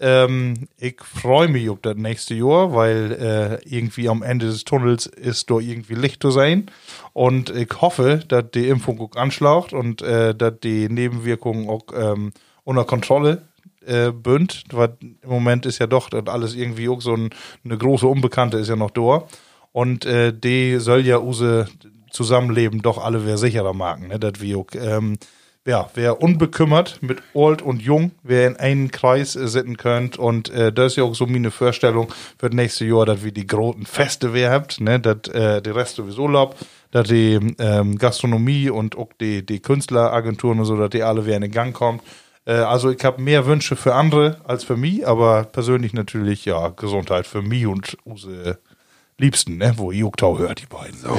[0.00, 5.06] Ähm, ich freue mich auf das nächste Jahr, weil äh, irgendwie am Ende des Tunnels
[5.06, 6.70] ist da irgendwie Licht zu sein.
[7.12, 12.32] Und ich hoffe, dass die Impfung auch anschlaucht und äh, dass die Nebenwirkungen auch ähm,
[12.64, 13.42] unter Kontrolle
[13.84, 14.64] äh, bünd.
[14.72, 17.28] Weil im Moment ist ja doch das alles irgendwie auch so ein,
[17.64, 19.26] eine große Unbekannte ist ja noch da.
[19.72, 21.66] Und äh, die soll ja use
[22.10, 24.18] Zusammenleben doch alle wer sicherer machen, ne?
[24.18, 25.16] dass wir auch, ähm,
[25.66, 30.48] ja, wer unbekümmert mit alt und jung, wer in einen Kreis äh, sitzen könnt und
[30.50, 32.08] äh, das ist ja auch so meine Vorstellung
[32.38, 35.74] für das nächste Jahr, dass wir die großen Feste wer habt, ne, dass äh, der
[35.74, 36.56] Rest sowieso lobt,
[36.92, 41.36] dass die ähm, Gastronomie und auch die, die Künstleragenturen und so, dass die alle wieder
[41.36, 42.02] in Gang kommt.
[42.46, 46.70] Äh, also ich habe mehr Wünsche für andere als für mich, aber persönlich natürlich ja
[46.70, 48.58] Gesundheit für mich und unsere
[49.18, 50.96] Liebsten, ne, wo Juktau hört, die beiden.
[50.98, 51.10] So.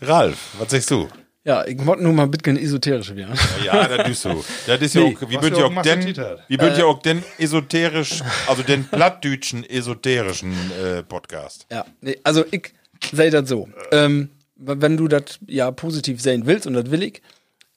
[0.00, 1.08] Ralf, was sagst du?
[1.42, 3.34] Ja, ich wollte nur mal ein bisschen esoterisch werden.
[3.64, 4.44] Ja, das ist so.
[4.66, 6.16] Das ist ja Nee, auch, wie wir ja auch auch den,
[6.48, 11.66] wie wird ja auch den esoterisch, also den plattdütschen esoterischen äh, Podcast.
[11.70, 12.74] Ja, nee, also ich
[13.10, 13.70] sehe das so.
[13.90, 17.22] Ähm, wenn du das ja positiv sehen willst, und das will ich,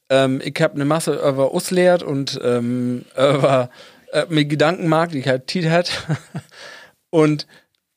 [0.10, 3.70] ähm, ich habe eine Masse über uns lehrt und ähm, über
[4.12, 5.90] äh, mir Gedanken mag, die ich halt tit hat.
[7.12, 7.48] und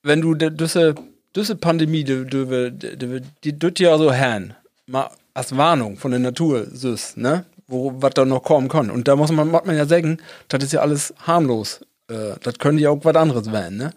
[0.04, 0.94] wenn du diese,
[1.34, 4.54] diese Pandemie, die, die, die, die tut ja so herren,
[4.86, 7.44] mal als Warnung von der Natur, süß, ne?
[7.68, 8.90] Wo, was da noch kommen kann.
[8.90, 10.18] Und da muss man, muss man ja sagen,
[10.48, 11.80] das ist ja alles harmlos.
[12.08, 13.90] Äh, das könnte ja auch was anderes werden, ne?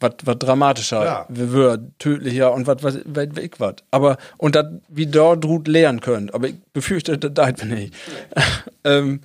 [0.00, 1.26] was dramatischer, Ja.
[1.28, 3.76] wie wir tödlicher und was was weit weg was.
[3.90, 6.34] Aber und das wie dort drut lernen könnt.
[6.34, 7.94] Aber ich befürchte, das deit wir nicht.
[8.84, 9.20] ähm,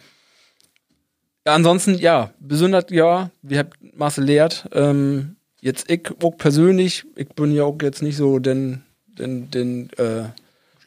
[1.46, 4.70] ja, ansonsten ja, besonders ja, wir habt Masse lehrt.
[4.74, 9.90] Ähm, jetzt ich auch persönlich, ich bin ja auch jetzt nicht so den den den
[9.98, 10.26] äh,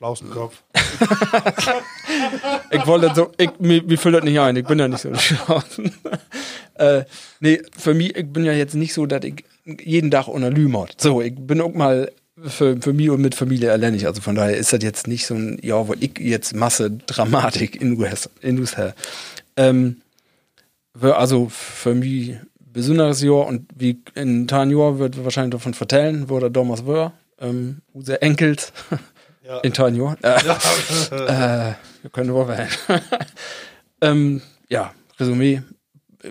[0.03, 0.65] Schlausten Kopf.
[2.73, 5.15] ich wollte so, ich, mir, mir füllt das nicht ein, ich bin ja nicht so
[5.15, 5.63] schlau.
[6.75, 7.05] äh,
[7.39, 11.01] nee, für mich, ich bin ja jetzt nicht so, dass ich jeden Tag unter Lümert.
[11.01, 14.09] So, ich bin auch mal für, für mich und mit Familie alleinig.
[14.09, 17.81] Also von daher ist das jetzt nicht so ein, ja, wo ich jetzt Masse Dramatik
[17.81, 18.75] in US, in US
[19.57, 20.03] ähm,
[21.01, 26.29] also für mich besonderes Jahr und wie in ein Jahr wird wir wahrscheinlich davon vertellen,
[26.29, 27.13] wo der damals war.
[27.41, 28.73] Ähm, unser Enkels
[29.63, 30.17] in ein Jahr.
[30.23, 32.69] Äh, äh, wir können wählen.
[34.01, 35.63] ähm, ja, Resümee.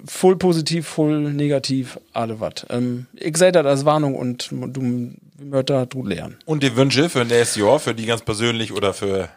[0.05, 2.65] Voll positiv, voll negativ, alle was.
[2.69, 6.37] Ähm, ich sehe das als Warnung und du Mörder, du lernen.
[6.45, 9.29] Und die Wünsche für nächstes Jahr, für die ganz persönlich oder für.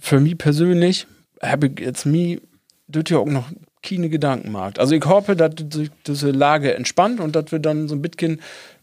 [0.00, 1.06] Für mich persönlich
[1.42, 2.40] habe ich jetzt mir
[2.86, 3.50] dort ja auch noch
[3.82, 4.78] keine Gedanken gemacht.
[4.78, 8.40] Also ich hoffe, dass sich diese Lage entspannt und dass wir dann so ein bisschen,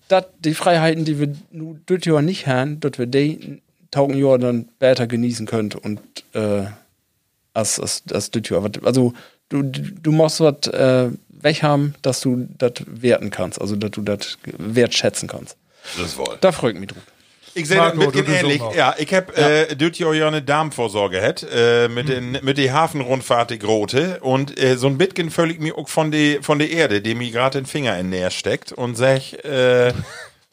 [0.08, 3.62] dass die Freiheiten, die wir nu dort ja nicht haben, dass wir die
[3.92, 6.00] taugen Jahr dann besser genießen können und
[6.34, 6.66] äh,
[7.54, 8.62] als, als, als dort ja.
[8.84, 9.14] Also
[9.50, 14.02] du, du musst was äh, weg haben, dass du das werten kannst, also dass du
[14.02, 15.58] das wertschätzen kannst.
[15.98, 16.38] Das wohl.
[16.42, 17.04] Da freue ich mich drauf.
[17.58, 18.62] Ich sehe das mit ähnlich.
[18.76, 22.74] Ja, ich hab äh, dort ja ja eine Darmvorsorge hat, äh, mit den mit die
[22.74, 26.70] Hafenrundfahrt die Grote und äh, so ein bisschen völlig mir auch von der von der
[26.70, 29.94] Erde, dem mir gerade den Finger in näher steckt und sag, äh,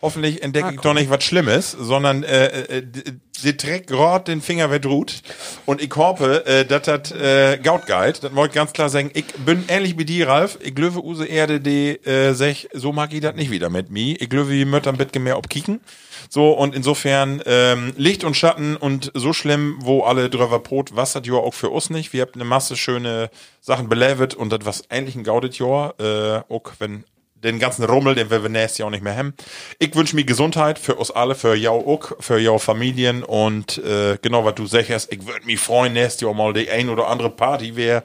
[0.02, 4.42] hoffentlich entdecke ich doch nicht was Schlimmes, sondern äh, äh, d- sie trägt gerade den
[4.42, 5.22] Finger verdruht
[5.64, 8.22] und ich hoffe, äh, dass das äh, Gaut geht.
[8.22, 9.10] Das wollte ich ganz klar sagen.
[9.14, 10.58] Ich bin ähnlich wie dir, Ralf.
[10.60, 14.20] Ich glaube, use Erde, die äh, sech, so mag ich das nicht wieder mit mir.
[14.20, 15.80] Ich glaube, wir möchten ein bisschen mehr obkicken.
[16.28, 21.14] So, und insofern ähm, Licht und Schatten und so schlimm, wo alle drüber Brot, was
[21.14, 22.12] hat ja auch für uns nicht.
[22.12, 23.28] Wir haben eine Masse schöne
[23.60, 27.04] Sachen belevet und das was eigentlich ein gaudet Jahr, äh, auch wenn
[27.42, 29.34] den ganzen Rummel, den wir nächstes Jahr auch nicht mehr haben.
[29.78, 34.18] Ich wünsche mir Gesundheit für uns alle, für jou auch, für jou Familien und äh,
[34.22, 37.30] genau was du sagst, ich würde mich freuen, nächstes Jahr mal die ein oder andere
[37.30, 38.02] Party wäre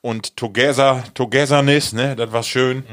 [0.00, 2.84] und Together, Togetherness, ne, das war schön.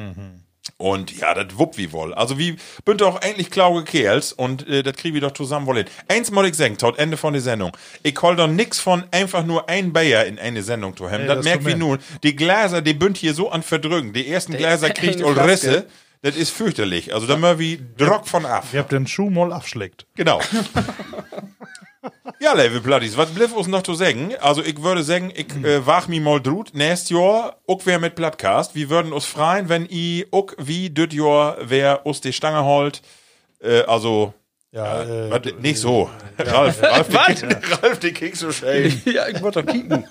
[0.82, 2.14] Und ja, das wupp wie wohl.
[2.14, 5.86] Also wie bünd auch endlich klaue Kerls und äh, das kriegen wir doch zusammen wollen.
[6.08, 7.76] Eins mal ich sagen, tot Ende von der Sendung.
[8.02, 11.24] Ich hol doch nix von einfach nur ein Bayer in eine Sendung zu haben.
[11.24, 12.00] Nee, das das merkt wie nun.
[12.24, 14.14] Die Gläser, die bünd hier so an verdrücken.
[14.14, 15.44] Die ersten Gläser kriegt Flaske.
[15.44, 15.86] Risse.
[16.22, 17.14] Das ist fürchterlich.
[17.14, 18.66] Also da mal wie Drock von ab.
[18.72, 20.06] Ihr habt den Schuh mal abschlägt.
[20.16, 20.40] Genau.
[22.40, 24.34] ja, Level Platties, was bliff uns noch zu sagen?
[24.42, 28.16] Also, ich würde sagen, ich äh, wach mi mal drut, nächstes Jahr, auch wer mit
[28.16, 28.76] Plattcast.
[28.76, 33.02] Wir würden uns freuen, wenn i auch wie düt Jahr wer uns die Stange holt.
[33.62, 34.34] Äh, also,
[34.72, 36.10] Ja, äh, äh, wat, nicht so.
[36.38, 37.46] Ralf, Ralf, die,
[37.82, 39.02] Ralf, die kriegst du schön.
[39.06, 40.06] ja, ich wollte doch kicken.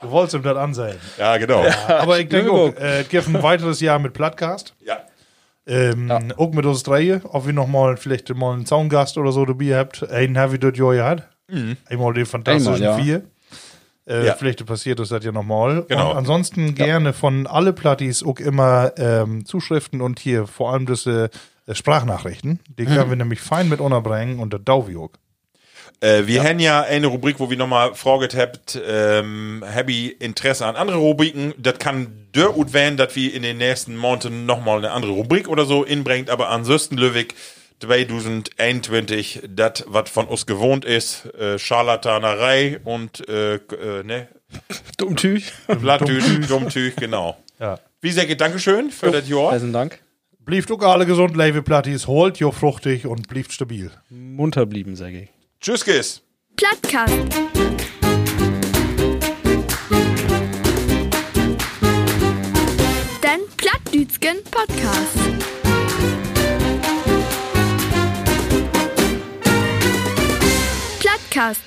[0.00, 0.98] du wolltest ihm das ansehen.
[1.18, 1.64] Ja, genau.
[1.88, 4.74] Aber ich denke, auch, äh, es gibt ein weiteres Jahr mit Plattcast.
[4.84, 5.00] Ja.
[5.70, 9.44] Ähm, Auch mit uns drei, ob wir noch mal vielleicht mal einen Zaungast oder so
[9.44, 10.08] dabei habt.
[10.10, 11.22] Einen haben wir dort ja gehabt.
[11.88, 13.02] Einmal den fantastischen Einmal, ja.
[13.04, 13.22] vier.
[14.06, 14.34] Äh, Ja.
[14.34, 15.84] Vielleicht passiert das ja nochmal.
[15.88, 16.10] Genau.
[16.10, 21.30] Und ansonsten gerne von alle Plattis auch immer ähm, Zuschriften und hier vor allem diese
[21.66, 22.60] äh, Sprachnachrichten.
[22.78, 25.18] Die können wir nämlich fein mit unterbringen und der Dauviog.
[26.00, 30.66] Äh, wir haben ja eine Rubrik, wo wir nochmal fraget habt, ähm, hab ich Interesse
[30.66, 31.54] an andere Rubriken.
[31.58, 35.48] Das kann der und wenn, dass wir in den nächsten Monaten nochmal eine andere Rubrik
[35.48, 37.34] oder so inbringt, aber ansonsten Löwig,
[37.80, 44.28] 2021 das, was von uns gewohnt ist, äh, Scharlatanerei und äh, äh, ne,
[44.98, 45.52] Dummtüch.
[45.66, 47.38] Blattüch, Dummtüch, genau.
[47.58, 47.78] Ja.
[48.00, 49.50] Wie sehr geht Dankeschön für das Jahr.
[49.50, 50.00] Besten Dank.
[50.40, 53.90] Blieft auch alle gesund, Lewe Plattis, holt jo fruchtig und blieft stabil.
[54.08, 55.28] Munter blieben, sag ich.
[55.60, 56.22] Tschüss, Kiss.
[56.56, 57.12] Plattkast.
[63.22, 65.18] Den Plattdütschen Podcast.
[70.98, 71.60] Plattkast.